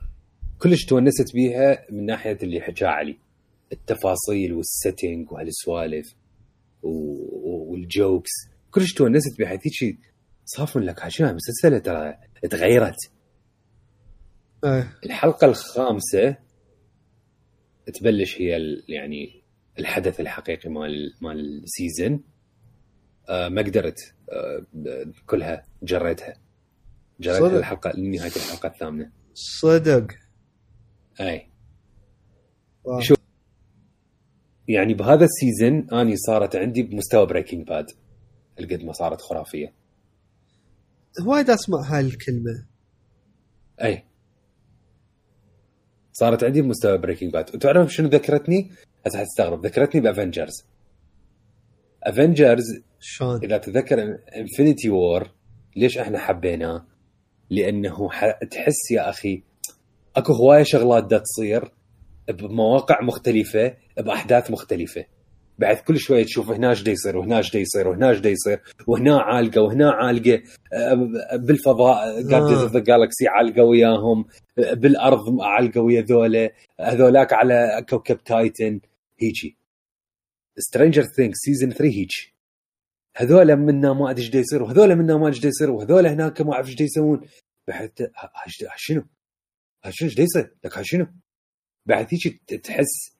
كلش 0.59 0.85
تونست 0.85 1.35
بيها 1.35 1.87
من 1.91 2.07
ناحية 2.07 2.39
اللي 2.43 2.61
حكى 2.61 2.85
علي. 2.85 3.19
التفاصيل 3.73 4.53
وال 4.53 4.71
setting 4.71 5.33
وهالسوالف 5.33 6.15
وال 6.83 7.25
jokes 7.25 8.31
كلش 8.71 8.93
تونست 8.93 9.39
بيها. 9.39 9.49
هيك 9.49 9.99
صافن 10.45 10.81
لك 10.81 11.03
عشان 11.03 11.27
المسلسل 11.27 11.81
ترى 11.81 12.15
تغيرت. 12.51 12.97
إيه. 14.65 14.99
الحلقة 15.05 15.47
الخامسة 15.47 16.37
تبلش 17.95 18.41
هي 18.41 18.59
يعني 18.89 19.43
الحدث 19.79 20.21
الحقيقي 20.21 20.71
مال 20.71 21.15
مال 21.21 21.63
ال 21.65 21.74
season 21.74 22.25
آه 23.29 23.49
ما 23.49 23.63
قدرت 23.63 24.15
آه 24.31 24.67
كلها 25.27 25.67
جريتها 25.83 26.35
جريتها 27.21 27.49
صدق؟ 27.49 27.57
الحلقة 27.57 27.93
لنهايه 27.97 28.33
الحلقة 28.37 28.67
الثامنة 28.67 29.13
صدق 29.35 30.07
أي 31.21 31.51
wow. 32.85 33.01
شوف. 33.01 33.19
يعني 34.69 34.95
بهذا 34.95 35.25
ال 35.25 35.34
season 35.34 35.91
أني 36.01 36.17
صارت 36.17 36.57
عندي 36.57 36.83
بمستوى 36.83 37.27
Breaking 37.27 37.67
Bad 37.67 37.87
القد 38.61 38.85
ما 38.85 38.93
صارت 38.93 39.21
خرافية 39.21 39.75
وايد 41.27 41.51
أسمع 41.51 41.79
هاي 41.81 42.01
الكلمة 42.01 42.67
أي 43.83 44.05
صارت 46.13 46.45
عندي 46.45 46.63
بمستوى 46.63 46.99
Breaking 46.99 47.33
Bad 47.33 47.55
وتعرف 47.55 47.93
شنو 47.93 48.09
ذكرتني؟ 48.09 48.71
هسه 49.09 49.19
حتستغرب 49.19 49.67
ذكرتني 49.67 50.01
ب 50.01 50.08
Avengers. 50.08 50.67
Avengers 52.03 52.83
شلون؟ 53.01 53.41
إذا 53.45 53.59
تتذكر 53.59 54.19
Infinity 54.37 54.91
War 54.91 55.31
ليش 55.77 55.99
إحنا 55.99 56.19
حبيناه؟ 56.19 56.87
لأنه 57.51 58.11
ح... 58.11 58.31
تحس 58.31 58.91
يا 58.91 59.11
أخي 59.11 59.43
أكو 60.17 60.33
هواية 60.33 60.63
شغلات 60.63 61.05
دا 61.05 61.19
تصير 61.19 61.73
بمواقع 62.29 63.03
مختلفة 63.03 63.75
بأحداث 63.97 64.51
مختلفة. 64.51 65.05
بعد 65.59 65.77
كل 65.77 65.99
شوية 65.99 66.25
تشوف 66.25 66.51
هنا 66.51 66.71
إيش 66.71 66.83
دا 66.83 66.91
يصير 66.91 67.17
وهنا 67.17 67.39
إيش 67.39 67.53
دا 67.53 67.59
يصير 67.59 67.89
وهنا 67.89 68.09
إيش 68.09 68.19
دا 68.19 68.31
يصير 68.31 68.61
وهنا 68.87 69.21
عالقة 69.21 69.63
وهنا 69.63 69.91
عالقة. 69.91 70.43
بالفضاء 71.33 72.23
Guardians 72.23 72.63
of 72.63 72.73
the 72.73 72.79
Galaxy 72.79 73.29
عالقة 73.29 73.63
وياهم. 73.63 74.25
بالأرض 74.57 75.41
عالقة 75.41 75.81
ويا 75.81 76.03
ذولا. 76.03 76.53
هذولاك 76.81 77.33
على 77.33 77.85
كوكب 77.89 78.25
Titan 78.25 78.81
هيجي. 79.21 79.57
Stranger 80.59 81.03
Things 81.03 81.39
season 81.39 81.71
3 81.71 81.85
هيك 81.85 82.35
هذول 83.17 83.57
منا 83.57 83.93
ما 83.93 84.11
أدري 84.11 84.25
إيش 84.25 84.35
يصير 84.35 84.63
وهذول 84.63 84.97
منا 84.97 85.17
ما 85.17 85.29
أدري 85.29 85.37
إيش 85.39 85.45
يصير 85.45 85.71
وهذول 85.71 86.07
هناك 86.07 86.41
ما 86.41 86.53
أعرف 86.53 86.69
إيش 86.69 86.81
يسوون. 86.81 87.29
بحيث 87.69 87.91
شنو؟ 88.77 89.05
شنو 89.91 90.09
إيش 90.09 90.19
يصير؟ 90.19 90.55
لك 90.65 90.83
شنو؟ 90.83 91.07
بعد 91.87 92.07
هيك 92.11 92.45
تحس 92.65 93.19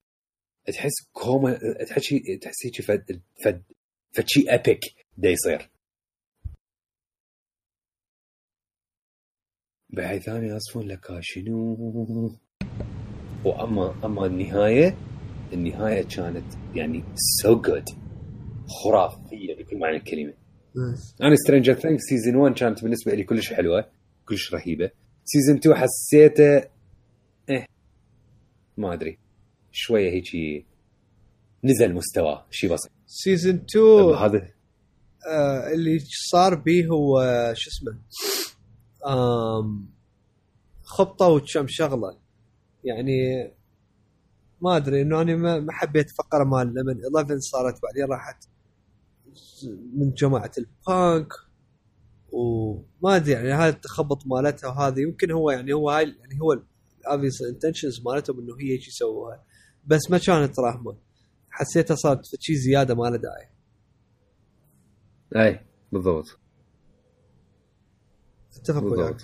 تحس 0.67 0.93
كوما 1.13 1.59
تحس 1.89 2.09
تحس 2.43 2.67
هيك 2.67 2.81
فد 2.83 3.23
فد 3.45 3.63
فد 4.17 4.25
شيء 4.29 4.55
epic 4.55 4.81
دا 5.17 5.29
يصير. 5.31 5.71
بعد 9.91 10.19
ثاني 10.19 10.49
يصفون 10.49 10.89
لك 10.89 11.11
"آه، 11.11 11.21
شنو؟ 11.23 11.77
وأما 13.45 14.05
أما 14.07 14.27
النهاية 14.27 14.97
النهاية 15.53 16.03
كانت 16.03 16.55
يعني 16.75 17.05
so 17.43 17.61
good 17.61 17.85
خرافية 18.85 19.55
بكل 19.59 19.79
معنى 19.79 19.97
الكلمة. 19.97 20.35
أنا 21.23 21.37
Stranger 21.37 21.75
Things 21.75 22.03
season 22.03 22.37
1 22.37 22.55
كانت 22.55 22.83
بالنسبة 22.83 23.15
لي 23.15 23.25
كلش 23.25 23.53
حلوة 23.53 23.89
كلش 24.29 24.55
رهيبة. 24.55 24.91
season 25.25 25.57
2 25.57 25.77
حسيته 25.77 26.57
إيه 27.49 27.67
ما 28.77 28.93
أدري. 28.95 29.19
شوية 29.73 30.11
هيك 30.11 30.67
نزل 31.65 31.95
مستواه 31.95 32.47
شيء 32.51 32.73
بسيط. 32.73 32.93
season 33.07 33.55
2 33.55 33.85
هذا 34.15 34.49
آه 35.31 35.73
اللي 35.73 35.99
صار 36.31 36.55
به 36.55 36.87
هو 36.87 37.23
شو 37.57 37.71
اسمه؟ 37.71 37.99
آم 39.07 39.89
خبطة 40.83 41.29
وكم 41.29 41.67
شغلة. 41.69 42.19
يعني 42.85 43.51
ما 44.63 44.77
أدري 44.77 45.03
إنه 45.03 45.21
أنا 45.23 45.37
ما 45.61 45.73
حبيت 45.73 46.11
فقره 46.11 46.45
مال 46.45 46.75
لما 46.75 47.01
11 47.19 47.39
صارت 47.41 47.83
بعدين 47.83 48.05
راحت 48.05 48.45
من 49.95 50.13
جماعة 50.13 50.51
البانك 50.59 51.33
وما 52.33 53.17
أدري 53.17 53.33
يعني 53.33 53.51
هاي 53.51 53.69
التخبط 53.69 54.27
مالتها 54.27 54.69
وهذه 54.69 55.01
يمكن 55.01 55.31
هو 55.31 55.51
يعني 55.51 55.73
هو 55.73 55.91
هاي 55.91 56.05
يعني 56.05 56.41
هو 56.43 56.63
ال 57.01 57.06
obvious 57.06 57.43
intentions 57.43 58.03
مالتهم 58.07 58.41
إنه 58.41 58.57
هي 58.61 58.73
هيك 58.73 58.89
يسووها. 58.89 59.45
بس 59.87 60.11
ما 60.11 60.19
كانت 60.19 60.61
راهمه 60.61 60.97
حسيتها 61.51 61.95
صارت 61.95 62.27
في 62.27 62.37
شيء 62.41 62.57
زيادة 62.57 62.95
ما 62.95 63.05
له 63.05 63.17
داعي. 63.17 63.49
أي 65.37 65.61
بالضبط. 65.93 66.39
أتفق. 68.57 68.85
وياك. 68.85 69.17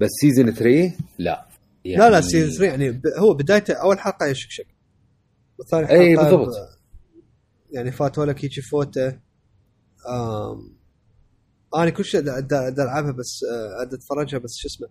بس 0.00 0.08
season 0.20 0.50
3 0.50 0.96
لا. 1.18 1.49
يعني 1.84 1.98
لا 1.98 2.10
لا 2.10 2.20
season 2.20 2.50
3 2.50 2.64
يعني 2.64 3.02
هو 3.18 3.34
بدايته 3.34 3.74
أول 3.74 3.98
حلقة 3.98 4.26
يشكشك 4.26 4.66
والثاني 5.58 5.86
حلقه 5.86 6.00
إي 6.00 6.16
بالضبط. 6.16 6.54
يعني 7.70 7.92
فاتوا 7.92 8.24
لك 8.24 8.44
هيك 8.44 8.60
فوته. 8.60 9.08
آم 10.08 10.76
أنا 11.74 11.90
كل 11.90 12.04
شيء 12.04 12.20
ألعبها 12.20 13.12
بس 13.12 13.44
آه، 13.52 13.84
دا 13.84 13.96
أتفرجها 13.96 14.38
بس 14.38 14.56
شو 14.56 14.68
اسمه. 14.68 14.88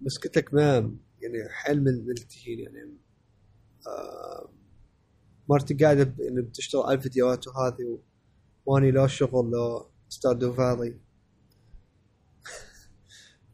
بس 0.00 0.18
قلت 0.18 0.36
لك 0.36 0.54
ما 0.54 0.74
يعني 1.20 1.48
حيل 1.50 1.84
من 1.84 2.06
ملتهين 2.06 2.58
يعني. 2.58 2.96
آه 3.86 4.52
مرتي 5.48 5.74
قاعدة 5.74 6.14
يعني 6.18 6.42
بتشتغل 6.42 6.82
على 6.82 6.94
الفيديوهات 6.94 7.48
وهذه 7.48 7.98
وأني 8.66 8.90
لا 8.90 9.06
شغل 9.06 9.50
لا 9.50 9.86
Stardew 10.08 10.52
Valley 10.52 10.96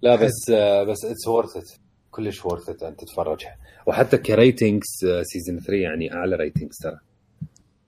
لا 0.02 0.16
بس 0.16 0.50
آه، 0.50 0.84
بس 0.84 1.04
it's 1.04 1.28
worth 1.28 1.56
it 1.56 1.70
كلش 2.10 2.44
worth 2.44 2.68
it 2.68 2.82
أن 2.82 2.96
تتفرجها. 2.96 3.56
وحتى 3.86 4.18
ك 4.18 4.27
ratings 4.27 4.86
season 5.22 5.60
3 5.60 5.72
يعني 5.74 6.14
أعلى 6.14 6.36
ratings 6.36 6.76
ترى 6.82 6.98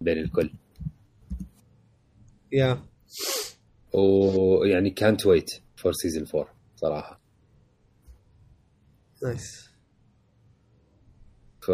بين 0.01 0.19
الكل. 0.19 0.53
yeah 2.53 2.83
ويعني 3.93 4.91
كانت 4.91 5.27
ويت 5.27 5.51
فور 5.77 5.93
سيزون 5.93 6.27
4 6.35 6.55
صراحة. 6.77 7.21
nice 9.23 9.71
ف 11.61 11.71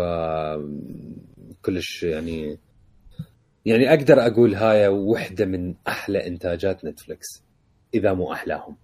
كلش 1.62 2.02
يعني 2.02 2.58
يعني 3.64 3.88
أقدر 3.88 4.26
أقول 4.26 4.54
هاي 4.54 4.88
وحدة 4.88 5.44
من 5.44 5.74
أحلى 5.88 6.26
إنتاجات 6.26 6.84
Netflix 6.84 7.42
إذا 7.94 8.12
مو 8.12 8.32
أحلاهم. 8.32 8.76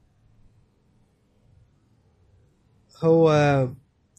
هو 3.05 3.31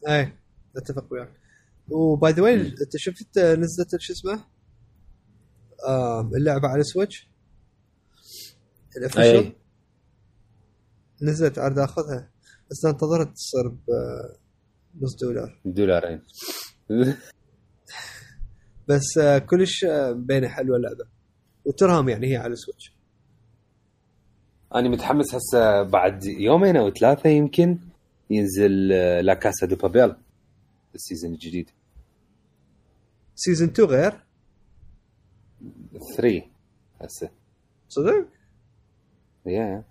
اي 0.08 0.32
أتفق 0.76 1.12
وياك. 1.12 1.30
و 1.88 2.03
by 2.03 2.32
the 2.32 2.42
way 2.42 2.54
أنت 2.54 2.96
شفت 2.96 3.38
نزلت 3.38 3.96
شو 4.00 4.12
اسمه؟ 4.12 4.44
آم، 5.88 6.34
اللعبة 6.34 6.68
على 6.68 6.82
Switch؟ 6.82 7.28
أي. 9.18 9.52
نزلت 11.22 11.58
عاد 11.58 11.78
اخذها 11.78 12.30
بس 12.70 12.84
انتظرت 12.84 13.32
تصير 13.34 13.68
بنص 14.94 15.16
دولار. 15.20 15.60
دولارين 15.64 16.22
بس 18.88 19.18
آه، 19.18 19.38
كلش 19.38 19.84
آه، 19.84 20.12
بينة 20.12 20.48
حلوة 20.48 20.76
اللعبة. 20.76 21.04
وترهم 21.64 22.08
يعني 22.08 22.32
هي 22.32 22.36
على 22.36 22.56
Switch. 22.56 22.94
أنا 24.74 24.88
متحمس 24.88 25.34
هسه 25.34 25.82
بعد 25.82 26.24
يومين 26.24 26.76
أو 26.76 26.90
ثلاثة 26.90 27.30
يمكن 27.30 27.78
ينزل 28.30 28.92
آه، 28.92 29.20
لا 29.20 29.34
كاسا 29.34 29.66
دو 29.66 29.76
بابيل 29.76 30.14
ال 30.94 30.99
season 30.99 31.32
الجديد. 31.32 31.70
season 33.34 33.68
2 33.68 33.88
غير؟ 33.88 34.20
3 36.16 36.42
هسه. 37.00 37.30
صدق؟ 37.88 38.26
yeah. 39.46 39.84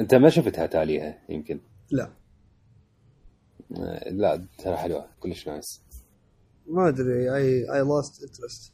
انت 0.00 0.14
ما 0.14 0.28
شفتها 0.28 0.66
تاليها 0.66 1.18
يمكن. 1.28 1.60
لا. 1.90 2.10
آه، 3.76 4.10
لا 4.10 4.46
ترى 4.58 4.76
حلوة 4.76 5.06
كلش 5.20 5.48
nice. 5.48 5.82
ما 6.66 6.88
أدري 6.88 7.34
I 7.34 7.72
I 7.72 7.80
lost 7.80 8.22
interest 8.22 8.72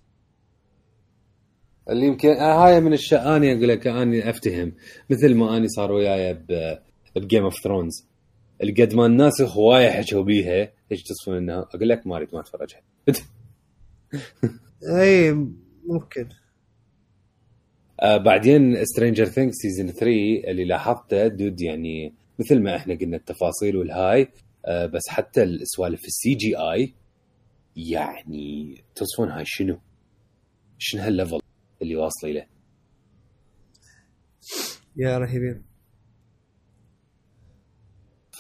اللي 1.91 2.07
يمكن 2.07 2.29
آه، 2.29 2.67
هاي 2.67 2.81
من 2.81 2.87
الاشياء 2.87 3.37
اني 3.37 3.53
أقول 3.53 3.69
لك 3.69 3.87
اني 3.87 4.31
أفتهم. 4.31 4.73
مثل 5.11 5.35
ما 5.35 5.57
أني 5.57 5.69
صار 5.69 5.93
وياي 5.93 6.45
ب 7.17 7.22
Game 7.22 7.45
of 7.45 7.55
Thrones 7.65 8.07
قد 8.71 8.95
ما 8.95 9.07
الناس 9.07 9.41
هواية 9.41 9.91
حكوا 9.91 10.23
بيها 10.23 10.73
إيش 10.93 11.03
تصفون 11.03 11.37
إنها 11.37 11.61
أقول 11.61 11.89
لك 11.89 12.07
ما 12.07 12.17
اريد 12.17 12.29
ما 12.35 12.41
اتفرجها 12.41 12.81
إي 15.01 15.33
ممكن 15.87 16.29
آه 18.01 18.17
بعدين 18.17 18.85
Stranger 18.85 19.25
Things 19.25 19.57
season 19.57 19.87
3 19.87 20.07
اللي 20.51 20.65
لاحظته 20.65 21.27
dude 21.27 21.61
يعني 21.61 22.15
مثل 22.39 22.61
ما 22.61 22.77
إحنا 22.77 22.95
قلنا 22.95 23.17
التفاصيل 23.17 23.77
والهاي 23.77 24.29
آه 24.67 24.87
بس 24.87 25.03
حتى 25.09 25.43
السوالف 25.43 26.05
ال 26.05 26.35
CGI 26.35 26.95
يعني 27.77 28.85
توصفون 28.95 29.29
هاي 29.29 29.45
شنو؟ 29.47 29.79
شنو 30.79 31.03
هال 31.03 31.14
level 31.14 31.41
اللي 31.83 31.97
واصلة 31.97 32.31
له؟ 32.31 32.47
يا 34.97 35.19
رهيبين 35.19 35.72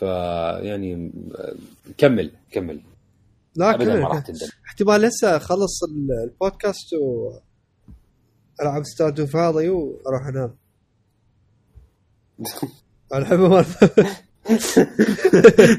فيعني 0.02 1.12
آه، 1.36 1.54
كمل 1.98 2.30
كمل. 2.52 2.80
لا 3.56 3.74
ابدا 3.74 3.94
ما 3.94 4.08
راح 4.08 4.18
كمل 4.18 4.22
تندم. 4.38 4.52
احتمال 4.66 5.04
هسه 5.04 5.36
أخلص 5.36 5.84
ال- 5.84 6.22
البودكاست 6.30 6.92
و 6.94 7.30
ألعب 8.62 8.84
ستاردو 8.84 9.26
فاضي 9.26 9.68
وأروح 9.68 10.26
أنام. 10.28 10.54
الحبه 13.14 13.48
مال 13.48 13.64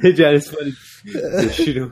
جالس 0.17 0.51
شنو؟ 1.51 1.89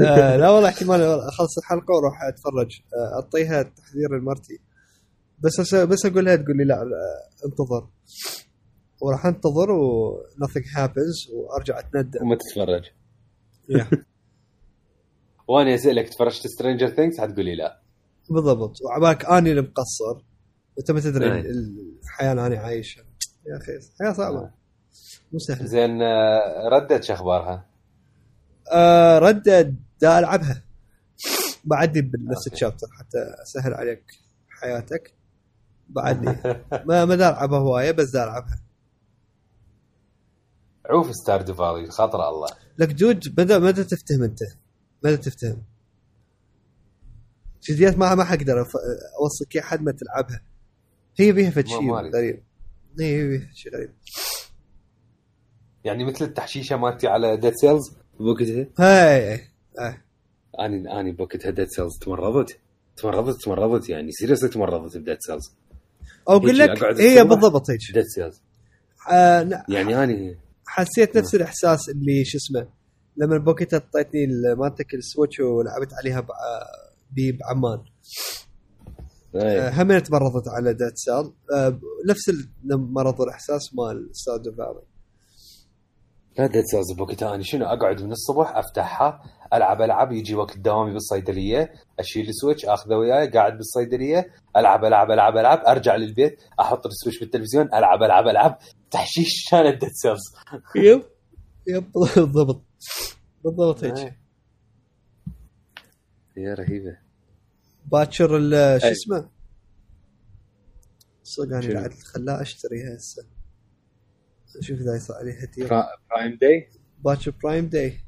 آه، 0.00 0.36
لا 0.36 0.50
والله 0.50 0.68
احتمال 0.68 1.00
أخلص 1.02 1.58
الحلقة 1.58 1.94
وأروح 1.94 2.22
أتفرج. 2.22 2.80
آه، 2.94 3.14
أعطيها 3.14 3.62
تحذير 3.62 4.18
لمرتي 4.18 4.58
بس 5.38 5.74
بس 5.74 6.06
أقول 6.06 6.24
لها 6.24 6.36
تقول 6.36 6.56
لي 6.56 6.64
لا 6.64 6.74
لا، 6.74 6.96
انتظر. 7.46 7.88
وراح 9.00 9.26
انتظر 9.26 9.70
و 9.70 10.14
nothing 10.44 10.76
happens 10.76 11.30
وارجع 11.32 11.78
اتندم 11.78 12.22
وما 12.22 12.36
تتفرج. 12.36 12.84
Yeah. 13.72 13.96
وأنا 15.48 15.74
اسالك 15.74 16.08
تفرجت 16.08 16.46
Stranger 16.46 16.88
Things 16.88 17.20
حتقول 17.20 17.44
لي 17.44 17.54
لا. 17.54 17.80
بالضبط. 18.30 18.76
وعبالك 18.82 19.24
أني 19.24 19.50
اللي 19.50 19.62
مقصر. 19.62 20.24
وأنت 20.76 20.90
ما 20.90 21.00
تدري 21.00 21.40
الحياة 22.02 22.32
اللي 22.32 22.46
أنا 22.46 22.58
عايشها. 22.58 23.04
يا 23.46 23.56
أخي 23.56 23.72
الحياة 23.72 24.12
صعبة. 24.12 24.38
آه. 24.38 24.54
مو 25.32 25.38
سهلة. 25.38 25.66
زين 25.66 26.02
آه، 26.02 26.68
ردت 26.72 27.04
شو 27.04 27.12
أخبارها؟ 27.12 27.66
آه 28.72 29.18
ردد 29.18 29.76
دا 30.00 30.18
ألعبها. 30.18 30.62
بعدني 31.64 32.02
بنفس. 32.02 32.46
ال 32.52 32.56
chapter 32.56 32.86
حتى 32.98 33.18
أسهل 33.42 33.74
عليك 33.74 34.04
حياتك. 34.48 35.14
بعدني. 35.88 36.36
ما 36.88 37.04
ما 37.04 37.14
دا 37.14 37.28
ألعبها 37.28 37.58
هواية 37.58 37.90
بس 37.90 38.10
دا 38.10 38.24
ألعبها. 38.24 38.65
عوف 40.90 41.14
Stardew 41.14 41.54
Valley 41.54 41.90
خاطر 41.90 42.28
الله. 42.28 42.48
لك 42.78 42.88
dude 42.92 43.40
مدى 43.40 43.58
مدى 43.58 43.84
تفتهم 43.84 44.22
أنت؟ 44.22 44.38
مدى 45.04 45.16
تفتهم؟ 45.16 45.62
جديات 47.70 47.98
ما 47.98 48.14
ما 48.14 48.24
حقدر 48.24 48.58
اوصلك 49.20 49.54
اياها 49.56 49.64
حد 49.64 49.82
ما 49.82 49.92
تلعبها. 49.92 50.40
هي 51.18 51.32
بيها 51.32 51.50
شيء. 51.50 51.92
غريب. 51.92 52.42
هي 53.00 53.28
بيها 53.28 53.50
شيء 53.54 53.72
غريب. 53.74 53.90
يعني 55.84 56.04
مثل 56.04 56.24
التحشيشة 56.24 56.76
مالتي 56.76 57.06
على 57.08 57.36
Dead 57.36 57.52
Cells 57.56 57.92
بوقتها 58.20 58.66
هاي 58.78 59.40
هاي 59.78 59.94
اني 60.60 61.00
أني 61.00 61.12
بوقتها 61.12 61.50
Dead 61.50 61.68
Cells 61.68 61.98
تمرضت. 61.98 62.58
تمرضت 62.96 63.42
تمرضت 63.44 63.88
يعني 63.88 64.12
seriously 64.12 64.48
تمرضت 64.48 64.96
ب 64.96 65.00
Dead 65.00 65.16
Cells 65.20 65.52
أو 66.28 66.36
أقول 66.36 66.58
لك 66.58 66.82
هي. 67.00 67.24
بالضبط 67.24 67.70
هيك. 67.70 67.80
Dead 67.94 68.04
Cells 68.04 68.42
آه 69.12 69.42
ن- 69.42 69.62
يعني 69.68 70.02
أني 70.04 70.38
حسيت 70.66 71.16
نفس 71.18 71.34
الإحساس 71.34 71.88
اللي 71.88 72.24
شو 72.24 72.38
اسمه 72.38 72.68
لما 73.16 73.34
ال 73.36 73.41
pocket 73.41 73.74
اعطيتني 73.74 74.24
ال- 74.24 74.58
مالتك 74.58 74.94
ال 74.94 75.01
Switch 75.01 75.40
ولعبت 75.40 75.92
عليها 75.94 76.20
بعمان. 76.20 77.78
آه، 79.34 79.42
إيه. 79.70 79.82
هم 79.82 79.98
تمرضت 79.98 80.48
على 80.48 80.72
Dead 80.74 80.92
Cell. 80.94 81.32
آه 81.54 81.80
نفس 82.08 82.28
المرض 82.70 83.20
والاحساس 83.20 83.74
مال 83.74 84.08
Stardew 84.12 84.52
Valley. 84.52 84.82
لا 86.38 86.46
Dead 86.46 86.64
Cells 86.64 86.92
بوقتها 86.92 87.34
اني 87.34 87.44
شنو 87.44 87.66
أقعد 87.66 88.02
من 88.02 88.12
الصبح 88.12 88.56
أفتحها 88.56 89.22
ألعب 89.52 89.82
ألعب 89.82 90.12
يجي 90.12 90.34
وقت 90.34 90.58
دوامي 90.58 90.92
بالصيدلية 90.92 91.72
أشيل 91.98 92.28
ال 92.28 92.33
Switch 92.33 92.64
أخذه 92.64 92.94
وياي 92.94 93.30
قاعد 93.30 93.56
بالصيدلية 93.56 94.26
ألعب 94.56 94.84
ألعب 94.84 95.10
ألعب 95.10 95.36
ألعب 95.36 95.58
أرجع 95.66 95.96
للبيت 95.96 96.36
أحط 96.60 96.86
ال 96.86 96.91
Switch 96.91 97.20
بالتلفزيون 97.20 97.66
ألعب 97.74 98.02
ألعب 98.02 98.28
ألعب. 98.28 98.58
تحشيش 98.96 99.48
كانت 99.50 99.80
Dead 99.80 99.90
Cells 99.92 100.22
yep 100.76 101.02
yep 101.68 101.92
بالضبط. 101.92 102.64
بالضبط 103.44 103.84
هيك. 103.84 104.14
يا 106.36 106.54
رهيبة. 106.54 106.98
باكر 107.92 108.28
شو. 108.28 108.86
اسمه؟ 108.86 109.30
صدق 111.22 111.56
أنا؟ 111.56 111.78
قاعد 111.78 111.94
خلاه 111.94 112.42
أشتريها 112.42 112.96
هسه. 112.96 113.26
أشوف 114.58 114.80
إذا 114.80 114.96
يصير 114.96 115.16
عليها 115.16 115.46
deal 115.56 115.68
Prime 116.10 116.38
Day 116.40 116.70
باكر 117.04 117.34
Prime 117.42 117.66
Day 117.66 118.00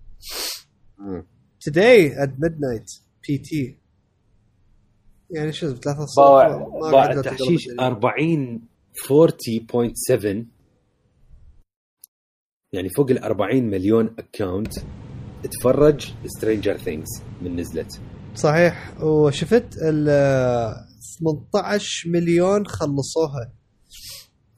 today 1.68 2.12
at 2.14 2.30
midnight 2.44 3.00
PT 3.24 3.56
يعني 5.30 5.52
شو 5.52 5.74
ثلاثة 5.74 6.02
الصبح 6.02 6.24
باع 6.90 7.04
أقرب 7.04 7.38
40 7.80 8.68
40.7 8.98 10.57
يعني 12.72 12.88
فوق 12.88 13.10
ال 13.10 13.18
40 13.18 13.62
مليون 13.62 14.14
account 14.18 14.72
تفرج 15.42 16.12
Stranger 16.26 16.76
Things 16.76 17.22
من 17.42 17.56
نزلت. 17.56 18.00
صحيح. 18.34 19.02
وشفت 19.02 19.66
ال 19.82 20.06
18 21.20 22.10
مليون 22.10 22.66
خلصوها. 22.66 23.52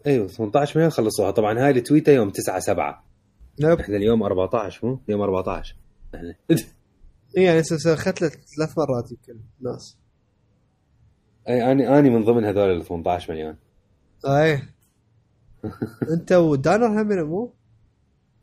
أيوه 0.07 0.27
18 0.27 0.79
مليون 0.79 0.91
خلصوها. 0.91 1.31
طبعا 1.31 1.59
هاي 1.59 1.71
التويته 1.71 2.13
يوم 2.13 2.31
9 2.31 2.59
7 2.59 3.05
نوب 3.61 3.81
إحنا 3.81 3.97
اليوم 3.97 4.23
14 4.23 4.87
مو؟ 4.87 5.01
يوم 5.09 5.21
14 5.21 5.77
إحنا 6.15 6.35
يعني 7.35 7.61
اخذت 7.61 8.23
له 8.23 8.29
ثلاث 8.29 8.79
مرات 8.79 9.13
يمكن 9.13 9.41
ناس. 9.61 9.97
أي 11.49 11.73
اني 11.73 11.99
اني 11.99 12.11
من 12.11 12.25
ضمن 12.25 12.45
هذول 12.45 12.71
ال 12.71 12.85
18 12.85 13.33
مليون. 13.33 13.57
أي. 14.27 14.63
أنت 16.15 16.33
ودانر 16.33 17.03
هم 17.03 17.29
مو؟ 17.29 17.60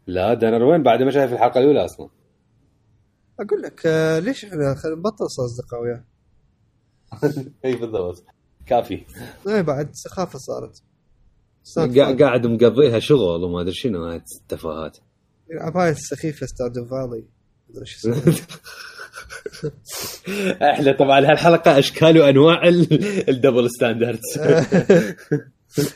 لا 0.07 0.33
دانر 0.33 0.63
وين 0.63 0.83
بعد 0.83 1.03
ما 1.03 1.11
شايف 1.11 1.33
الحلقة 1.33 1.59
الأولى 1.59 1.85
أصلا. 1.85 2.09
أقول 3.39 3.61
لك 3.61 3.81
آه، 3.85 4.19
ليش 4.19 4.45
إحنا 4.45 4.75
خلينا 4.75 4.97
نبطل 4.99 5.25
اصدقاء 5.25 5.81
وياه 5.81 6.03
اي 7.65 7.75
بالضبط. 7.75 8.23
كافي. 8.65 9.05
اي 9.47 9.63
بعد 9.63 9.89
سخافة 9.93 10.39
صارت. 10.39 10.81
قا- 11.79 12.21
قاعد 12.21 12.47
مقضيها 12.47 12.99
شغل 12.99 13.43
وما 13.43 13.61
أدري 13.61 13.73
شنو 13.73 14.05
هاي 14.05 14.15
التفاهات. 14.41 14.97
يلعب 15.51 15.77
هاي 15.77 15.89
السخيفه 15.89 16.45
Stardew 16.45 16.85
Valley 16.85 17.23
إحنا 20.71 20.91
طبعا 20.91 21.19
هالحلقة 21.19 21.79
أشكال 21.79 22.17
وأنواع 22.19 22.67
ال- 22.67 23.29
ال 23.29 23.35
double 23.35 23.69
standards 23.71 24.39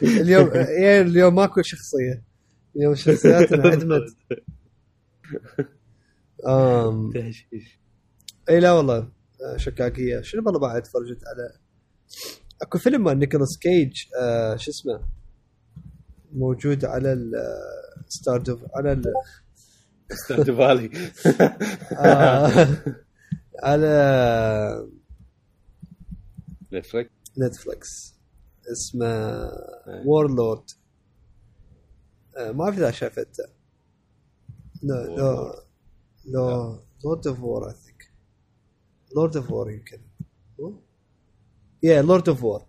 اليوم 0.01 0.47
يعني 0.55 1.01
اليوم 1.01 1.35
ماكو 1.35 1.61
شخصية. 1.61 2.23
اليوم 2.75 2.93
الشخصيات 2.93 3.53
انعدمت 3.53 4.15
آم 6.47 7.13
إي 8.49 8.59
لا 8.59 8.71
والله 8.71 8.97
آه، 8.97 9.57
شكاكيه 9.57 10.21
شنو 10.21 10.41
والله 10.45 10.59
بعد 10.59 10.87
فرجت 10.87 11.21
على؟ 11.27 11.57
أكو 12.61 12.77
فيلم 12.77 13.03
مال 13.03 13.19
نيكولاس 13.19 13.57
كيج 13.61 13.93
آه 14.21 14.55
شو 14.55 14.71
اسمه؟ 14.71 15.07
موجود 16.33 16.85
على 16.85 17.13
الستاردو 18.07 18.59
على 18.75 18.91
ال 18.91 19.03
فالي 20.57 20.91
آه 22.05 22.67
على 23.63 24.87
نتفلكس 26.73 27.11
نتفلكس 27.37 28.15
اسمه 28.71 29.51
وورلورد 30.05 30.63
ما 32.37 32.63
اعرف 32.63 32.77
اذا 32.77 32.91
شافته 32.91 33.43
لا 34.83 34.93
لا 34.93 35.53
لا 36.25 36.79
Lord 37.05 37.27
of 37.27 37.39
War 37.43 37.69
I 37.69 37.73
think 37.73 38.11
Lord 39.15 39.37
of 39.37 39.51
War 39.51 39.71
يمكن 39.71 40.01
yeah 41.83 42.01
Lord 42.01 42.29
of 42.29 42.43
War 42.43 42.65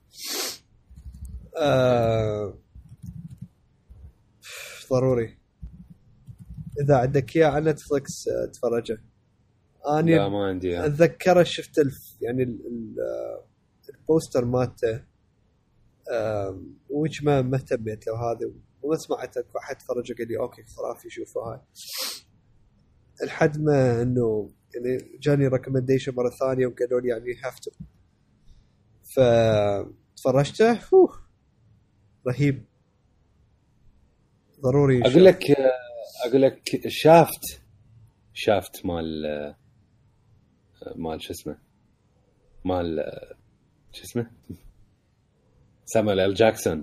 آه، 1.58 2.58
ضروري. 4.90 5.38
إذا 6.80 6.96
عندك 6.96 7.36
إياه 7.36 7.46
على 7.46 7.70
Netflix 7.70 8.28
آه، 8.28 8.46
تفرجه. 8.52 8.98
اني 9.98 10.16
لا 10.16 10.28
ما 10.28 10.44
عندي. 10.46 10.86
أتذكره 10.86 11.42
شفت 11.42 11.78
الف 11.78 11.94
يعني 12.20 12.42
ال- 12.42 12.66
ال- 12.66 12.96
آه، 13.00 13.44
ال 13.98 14.05
poster 14.05 14.44
مالته 14.44 15.04
وش 16.90 17.22
ما 17.22 17.42
ما 17.42 17.56
اهتميت 17.56 18.06
له 18.06 18.14
هذا؟ 18.14 18.52
وما 18.82 18.96
سمعت 18.96 19.36
اكو 19.36 19.58
احد 19.58 19.82
فرجه 19.82 20.14
قال 20.18 20.28
لي 20.28 20.38
okay 20.38 20.62
خرافي 20.62 21.10
شوفوا 21.10 21.42
هاي. 21.42 21.60
لحد 23.26 23.60
ما 23.60 24.02
إنه 24.02 24.50
يعني 24.74 25.18
جاني 25.20 25.46
recommendation 25.48 26.14
مرة 26.14 26.30
ثانية 26.30 26.66
وقالوا 26.66 27.00
لي 27.00 27.08
يعني 27.08 27.34
هاف 27.44 27.58
تو 27.58 27.70
ف 29.16 29.20
تفرجته 30.16 30.74
فوه 30.74 31.22
رهيب. 32.28 32.64
ضروري 34.60 35.02
أقول 35.02 35.24
لك 35.24 35.44
أقول 36.26 36.42
لك 36.42 36.62
شافت 36.88 37.62
شافت 38.34 38.86
مال 38.86 39.22
مال 40.96 41.22
شو 41.22 41.32
اسمه 41.32 41.58
مال 42.64 43.04
شو 43.92 44.02
اسمه؟ 44.04 44.30
سامويل 45.84 46.20
ال 46.20 46.34
جاكسون. 46.34 46.82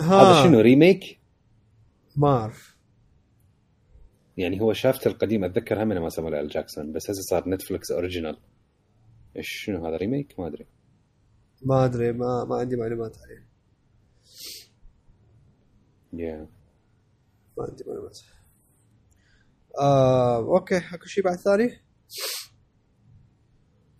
هذا 0.00 0.44
شنو 0.44 0.60
remake؟ 0.60 1.20
ما 2.16 2.28
أعرف. 2.28 2.76
يعني 4.36 4.60
هو 4.60 4.72
شافت 4.72 5.06
القديم 5.06 5.44
أتذكر 5.44 5.82
هم 5.82 5.88
ما 5.88 6.08
سامويل 6.08 6.34
ال 6.34 6.48
جاكسون 6.48 6.92
بس 6.92 7.10
هسه 7.10 7.22
صار 7.22 7.48
Netflix 7.48 7.90
original 7.90 8.40
إيش 9.36 9.48
شنو 9.48 9.86
هذا 9.86 9.96
remake؟ 9.96 10.40
ما 10.40 10.46
أدري. 10.46 10.66
ما 11.62 11.84
أدري 11.84 12.12
ما 12.12 12.44
ما 12.44 12.56
عندي 12.56 12.76
معلومات 12.76 13.16
عليه. 13.18 13.48
Yeah. 16.14 16.48
ما 17.58 17.64
عندي 17.68 17.84
معلومات. 17.86 18.18
آه، 19.80 20.36
okay 20.36 20.76
أكو 20.76 21.04
شيء 21.06 21.24
بعد 21.24 21.36
ثاني؟ 21.36 21.80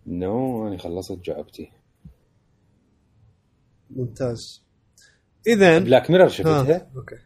no 0.06 0.68
أنا 0.68 0.78
خلصت 0.78 1.18
جعبتي 1.18 1.72
ممتاز. 3.90 4.63
اذا 5.46 5.78
Black 5.78 6.10
Mirror 6.10 6.28
شفتها؟ 6.28 6.90
okay 6.96 7.16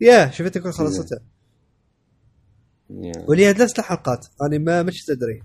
yeah 0.00 0.30
شفتها 0.30 0.60
كل 0.60 0.72
خلصتها. 0.72 1.20
وليها 3.28 3.52
ثلاث 3.52 3.80
حلقات 3.80 4.26
أنا 4.42 4.58
ما 4.58 4.82
مش 4.82 5.04
تدري 5.04 5.42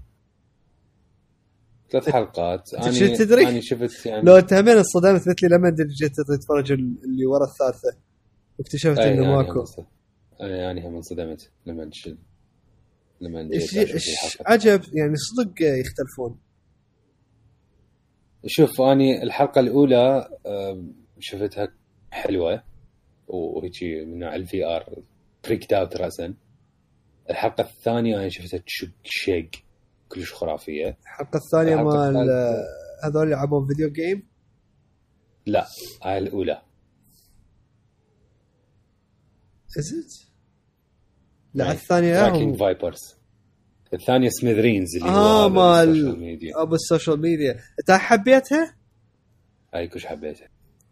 ثلاث 1.92 2.10
حلقات 2.10 2.74
أنا 2.74 3.16
تدري؟ 3.16 3.48
أنا 3.48 3.62
شفت 3.62 4.06
يعني 4.06 4.22
لو 4.22 4.38
انت 4.38 4.54
همين 4.54 4.78
انصدمت 4.78 5.28
مثلي 5.28 5.50
لما 5.50 5.76
جيت 6.00 6.12
تتفرج 6.16 6.72
اللي 6.72 7.26
ورا 7.26 7.46
الثالثة 7.46 7.98
واكتشفت 8.60 9.00
إنه 9.00 9.24
يعني 9.24 9.36
ماكو 9.36 9.66
يعني 10.40 10.88
هم 10.88 10.96
انصدمت 10.96 11.52
لما 11.66 11.90
ش... 11.94 12.10
لما 13.22 13.44
جيت. 13.44 13.98
عجب 14.46 14.82
يعني 14.94 15.16
صدق 15.16 15.54
يختلفون 15.62 16.40
شوف 18.46 18.82
أني 18.82 19.24
الحلقة 19.24 19.60
الأولى 19.60 20.30
شفتها 21.20 21.74
حلوة. 22.12 22.64
وهيجي 23.28 24.06
من 24.06 24.20
نوع 24.20 24.36
ال 24.36 24.66
VR 24.66 25.04
freaked 25.44 25.74
out 25.74 25.96
راسا. 25.98 26.34
الحلقة 27.30 27.62
الثانية 27.62 28.16
أنا 28.20 28.30
شفتها 28.30 28.58
تشق 28.58 28.90
شيق 29.04 29.50
كلش 30.10 30.34
خرافية. 30.34 30.98
الحلقة 31.02 31.38
الثانية 31.38 31.76
مال 31.76 32.14
الثالثة- 32.14 33.06
هذول 33.06 33.24
اللي 33.24 33.34
يلعبون 33.36 33.68
video 33.68 33.90
game 33.92 34.28
لا 35.46 35.68
هاي 36.04 36.18
الأولى. 36.18 36.62
is 39.80 39.94
it 39.94 40.30
لا 41.54 41.72
الثانية 41.72 42.14
tracking 42.20 42.56
Vipers 42.60 43.16
الثانية 43.94 44.30
Smithereens 44.30 44.96
اللي 44.96 45.10
هو 45.10 45.50
مال- 45.50 46.54
أبو 46.56 46.76
ال 46.76 46.82
social 46.82 47.20
media. 47.22 47.60
إنت 47.80 47.92
حبيتها؟ 47.92 48.76
هاي 49.74 49.88
كلش 49.88 50.06
حبيتها. 50.06 50.48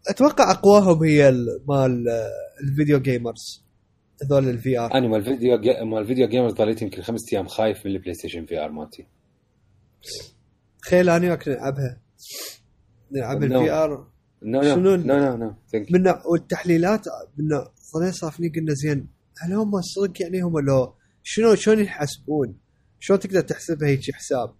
أتوقع 0.08 0.50
أقواهم 0.50 1.02
هي 1.04 1.28
ال- 1.28 1.60
مال 1.68 2.08
آه، 2.08 2.30
ال 2.68 2.73
video 2.73 2.98
gamers 3.00 3.64
هذول 4.22 4.48
ال 4.48 4.78
VR 4.78 4.94
أنا 4.94 5.08
مال 5.08 5.18
ال 5.20 5.27
video 5.27 5.60
ga... 5.60 5.84
مال 5.84 5.98
ال 6.02 6.06
video 6.06 6.28
gamers 6.28 6.52
ضليت 6.52 6.82
يمكن 6.82 7.02
خمس 7.02 7.20
أيام 7.32 7.46
خايف 7.46 7.86
من 7.86 7.92
ال 7.92 8.14
PlayStation 8.14 8.46
VR 8.46 8.72
مالتي. 8.72 9.06
تخيل 10.82 11.08
أنا 11.10 11.26
وياك 11.28 11.48
نلعبها. 11.48 12.00
نلعب. 13.12 13.42
الفي 13.42 13.70
ار 13.70 14.06
نو 14.42 14.62
شنو؟ 14.62 14.96
نو 14.96 14.96
نو 14.96 15.18
نو 15.18 15.36
نو 15.36 15.54
ثانك 15.72 15.92
من 15.92 16.14
والتحليلات 16.32 17.04
من 17.36 17.48
صرنا 17.76 18.10
صافنين 18.10 18.52
قلنا 18.52 18.74
زين. 18.74 19.08
هل 19.40 19.52
هم 19.52 19.80
صدق 19.80 20.22
يعني 20.22 20.40
هم 20.40 20.58
لو 20.58 20.94
شنو 21.22 21.54
شلون 21.54 21.80
يحسبون؟ 21.80 22.56
شلون 23.00 23.20
تقدر 23.20 23.40
تحسبها 23.40 23.88
هيك 23.88 24.00
حساب؟ 24.14 24.54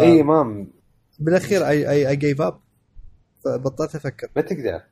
اي 0.00 0.22
مام. 0.22 0.72
وبالاخير 1.20 1.68
اي 1.68 1.90
اي 1.90 2.08
اي 2.08 2.16
جيف 2.16 2.40
اب 2.40 2.60
فبطلت 3.44 3.94
أفكر. 3.94 4.28
ما 4.36 4.42
تقدر. 4.42 4.82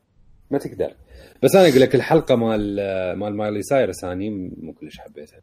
ما 0.50 0.58
تقدر. 0.58 0.96
بس 1.42 1.54
أنا 1.54 1.68
أقول 1.68 1.80
لك 1.80 1.94
الحلقة 1.94 2.36
مال 2.36 2.76
مال 3.18 3.36
مايلي 3.36 3.62
سايرس 3.62 4.04
أني 4.04 4.30
مو 4.30 4.72
كلش 4.72 4.98
حبيتها. 4.98 5.40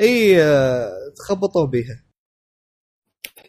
إي 0.00 0.42
آه، 0.42 0.90
تخبطوا 1.16 1.66
بيها. 1.66 2.04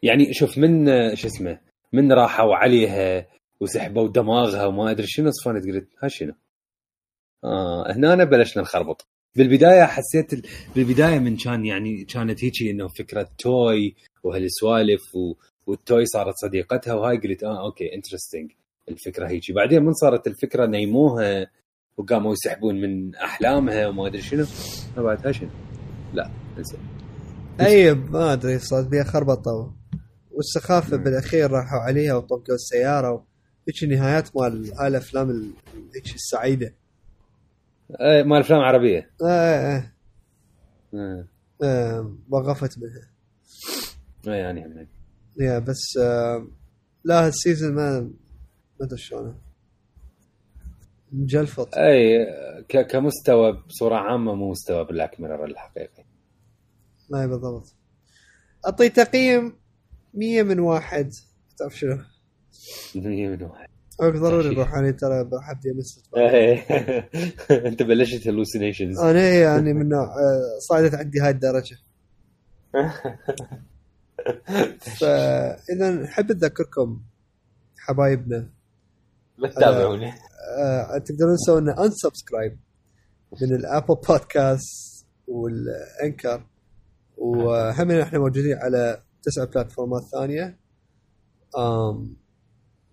يعني 0.04 0.34
شوف 0.34 0.58
من 0.58 0.86
شو 1.16 1.28
اسمه 1.28 1.60
من 1.94 2.12
راحوا 2.12 2.56
عليها 2.56 3.28
وسحبوا 3.60 4.08
دماغها 4.08 4.66
وما 4.66 4.92
أدري 4.92 5.08
شنو 5.08 5.32
صفنت 5.32 5.66
قلت 5.66 5.88
ها 6.04 6.08
شنو؟ 6.08 6.34
آه 7.44 7.92
هنا 7.92 8.24
بلشنا 8.24 8.64
نخربط 8.64 9.08
بالبداية 9.36 9.84
حسيت 9.84 10.34
ال... 10.34 10.42
بالبداية 10.76 11.20
من 11.20 11.38
كان 11.38 11.66
يعني 11.66 12.06
كانت 12.06 12.44
هيجي 12.44 12.72
إنه 12.72 12.88
فكرة 12.88 13.30
toy 13.38 13.96
وهالسوالف 14.24 15.16
و... 15.16 15.34
وال 15.68 15.83
toy 15.83 16.06
صارت 16.06 16.34
صديقتها 16.36 16.94
وهاي 16.94 17.18
قلت 17.18 17.44
آه 17.44 17.66
okay 17.66 17.96
interesting 17.96 18.52
الفكرة 18.90 19.28
هيجي 19.30 19.54
بعدين 19.54 19.84
من 19.84 19.94
صارت 19.94 20.28
الفكرة 20.28 20.66
نيموها 20.66 21.48
وقاموا 21.98 22.34
يسحبون 22.34 22.82
من 22.82 23.16
أحلامها 23.16 23.88
وما 23.88 24.08
أدري 24.08 24.22
شنو 24.22 24.46
بعد 24.98 25.28
ها 25.28 25.32
شنو؟ 25.32 25.50
لا 26.14 26.30
انسى 26.58 26.78
أي 27.62 27.94
ما 27.94 28.34
أدري 28.34 28.60
صارت 28.60 28.88
بيها 28.88 29.04
خربطة 29.04 29.74
والسخافة 30.32 30.98
مم. 30.98 31.04
بالأخير 31.04 31.52
راحوا 31.52 31.80
عليها 31.80 32.14
وطقوا 32.16 32.56
السيارة 32.56 33.26
هيك 33.68 33.84
النهايات 33.84 34.36
مال 34.38 34.82
الافلام 34.82 35.30
ال- 35.30 35.52
هيك 35.96 36.16
السعيدة 36.16 36.74
آه 38.02 38.24
مال 38.24 38.40
أفلام 38.40 38.60
عربية 38.60 39.10
آه 39.24 39.26
آه 39.76 39.92
آه. 40.94 41.26
آه 41.64 42.16
وقفت 42.30 42.78
منها 42.80 43.10
آه 44.28 44.38
يعني 44.40 44.66
هم. 44.66 44.88
يا 45.40 45.60
بس 45.60 45.98
آه 46.02 46.48
لا 47.04 47.26
هال 47.28 47.39
season 47.39 47.74
ما 47.74 48.00
ما 48.80 48.86
أدري 48.86 48.98
شلونه 48.98 49.36
مجلفط 51.12 51.76
أي. 51.78 52.26
كمستوى 52.90 53.64
بصورة 53.68 53.96
عامة 53.96 54.36
مو 54.36 54.52
مستوى 54.52 54.86
بلاك 54.86 55.20
ميرور 55.20 55.46
الحقيقي 55.46 56.06
ما 57.10 57.26
بالضبط 57.26 57.74
أعطي 58.66 58.90
تقييم 58.90 59.54
100 60.14 60.44
من 60.44 60.60
واحد 60.60 61.12
تعرف 61.60 61.78
شنو؟ 61.78 61.98
مية 62.96 63.28
من 63.28 63.44
واحد 63.44 63.68
Okay 64.02 64.16
ضروري. 64.16 64.48
أروح 64.56 64.74
أنا 64.74 64.92
ترى 64.92 65.24
بروح 65.24 65.50
ابدي 65.50 65.72
امس 65.72 66.04
إيه. 66.18 66.60
أنت 67.68 67.84
بلشت 67.84 68.28
hallucinations 68.28 69.00
أنا 69.00 69.30
يعني 69.30 69.74
من 69.74 69.90
نوع 69.90 70.04
آه، 70.04 70.60
صعدت 70.70 70.96
عندي 70.96 71.20
هاي 71.20 71.30
الدرجة 71.30 71.78
فاذا 74.80 75.92
نحب 75.92 76.32
نذكركم 76.32 77.02
حبايبنا. 77.78 78.50
لا 79.38 79.50
تتابعوني. 79.50 80.12
آه، 80.58 80.98
تقدرون 80.98 81.36
تسوون 81.36 81.70
unsubscribe 81.70 82.60
من 83.42 83.56
ال 83.56 83.62
Apple 83.62 83.96
Podcast 84.08 85.06
وال 85.28 85.58
Anchor 85.58 86.48
وهم 87.18 87.92
إحنا 87.92 88.20
موجودين 88.20 88.58
على 88.58 89.02
تسع 89.24 89.44
platform 89.44 89.95
ات 89.95 90.02
ثانية. 90.12 90.60
آم 91.58 92.16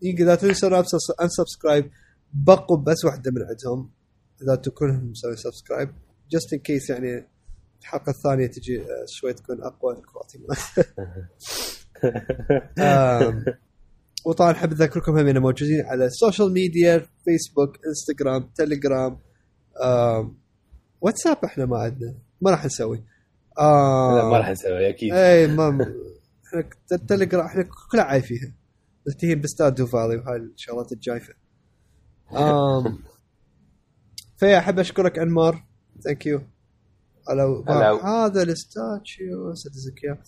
يمكن 0.02 0.22
إذا 0.22 0.34
تبون 0.34 0.52
تسوون 0.54 0.82
unsubscribe 1.22 1.90
بقوا 2.32 2.76
بس 2.76 3.04
واحدة 3.04 3.30
من 3.30 3.42
عندهم. 3.42 3.90
إذا 4.42 4.54
تكونوا 4.54 4.94
مسوي 4.94 5.36
subscribe 5.36 5.94
just 6.30 6.52
in 6.52 6.58
case 6.58 6.90
يعني 6.90 7.28
الحلقة 7.82 8.10
الثانية 8.10 8.46
تجي 8.46 8.80
آه، 8.80 9.04
شوي 9.08 9.32
تكون 9.32 9.62
أقوى 9.62 9.96
ال 9.98 10.03
quality 10.03 10.38
آم، 12.78 13.44
وطبعا 14.26 14.52
أحب 14.52 14.72
أذكركم 14.72 15.18
هم 15.18 15.42
موجودين 15.42 15.84
على 15.86 16.06
ال 16.06 16.13
social 16.13 16.52
media 16.52 17.06
فيسبوك 17.24 17.78
انستغرام 17.86 18.50
تليجرام 18.54 19.18
واتساب 21.00 21.44
إحنا 21.44 21.66
ما 21.66 21.78
عندنا 21.78 22.14
ما 22.40 22.50
راح 22.50 22.64
نسوي. 22.64 23.04
لا 23.58 24.24
ما 24.30 24.38
راح 24.38 24.50
نسوي 24.50 24.88
أكيد. 24.88 25.12
إي 25.14 25.46
ما 25.46 25.68
إحنا 26.48 26.64
التليجرام 26.92 27.46
إحنا 27.46 27.68
كلها 27.92 28.04
عايفيها 28.04 28.52
نلتهي 29.08 29.34
باستاد 29.34 29.74
دوفالي 29.74 30.16
وهاي 30.16 30.36
الشغلات 30.36 30.92
الجايفة. 30.92 31.34
آم 32.36 32.98
فيا 34.36 34.58
أحب 34.58 34.78
أشكرك 34.78 35.18
أنمار. 35.18 35.64
ثانك 36.04 36.26
يو 36.26 36.40
على. 37.28 37.62
هذا 38.04 38.42
الاستاتشيو 38.42 39.54
صدقك 39.54 40.04
اياه 40.04 40.18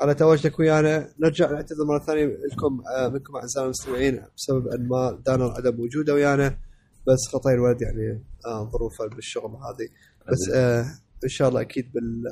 على 0.00 0.14
تواجدك 0.14 0.58
ويانا. 0.58 1.08
نرجع 1.20 1.50
نعتذر 1.50 1.84
مرة 1.84 1.98
ثانية 1.98 2.24
لكم 2.24 2.82
آه، 2.96 3.08
منكم 3.08 3.36
أعزائي 3.36 3.64
المستمعين 3.64 4.22
بسبب 4.36 4.68
أن 4.68 4.88
ما 4.88 5.22
دانا 5.26 5.44
عدم 5.44 5.80
وجوده 5.80 6.14
ويانا. 6.14 6.58
بس 7.06 7.28
خطايا 7.32 7.54
الولد 7.54 7.82
يعني 7.82 8.24
آه 8.46 8.70
ظروفه 8.72 9.06
بالشغل 9.14 9.50
هذه. 9.50 9.88
بس 10.32 10.50
آه 10.54 10.82
إن 11.24 11.28
شاء 11.28 11.48
الله 11.48 11.60
أكيد 11.60 11.92
بال 11.92 12.22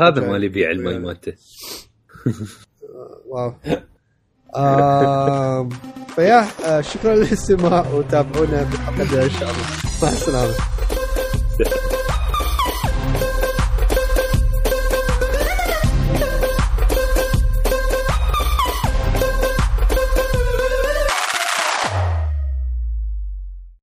هذا. 0.00 0.30
مال 0.30 0.44
يبيع 0.44 0.70
الماي 0.70 0.98
مالته 0.98 1.32
واو. 3.26 3.54
فيا 6.14 6.46
آه، 6.66 6.80
شكرا 6.80 7.14
للاستماع 7.14 7.94
وتابعونا 7.94 8.62
بالحلقة 8.62 9.24
إن 9.24 9.30
شاء 9.30 9.50
الله. 9.50 9.66
مع 10.02 10.08
السلامة. 10.08 10.77
Yeah. 11.58 11.88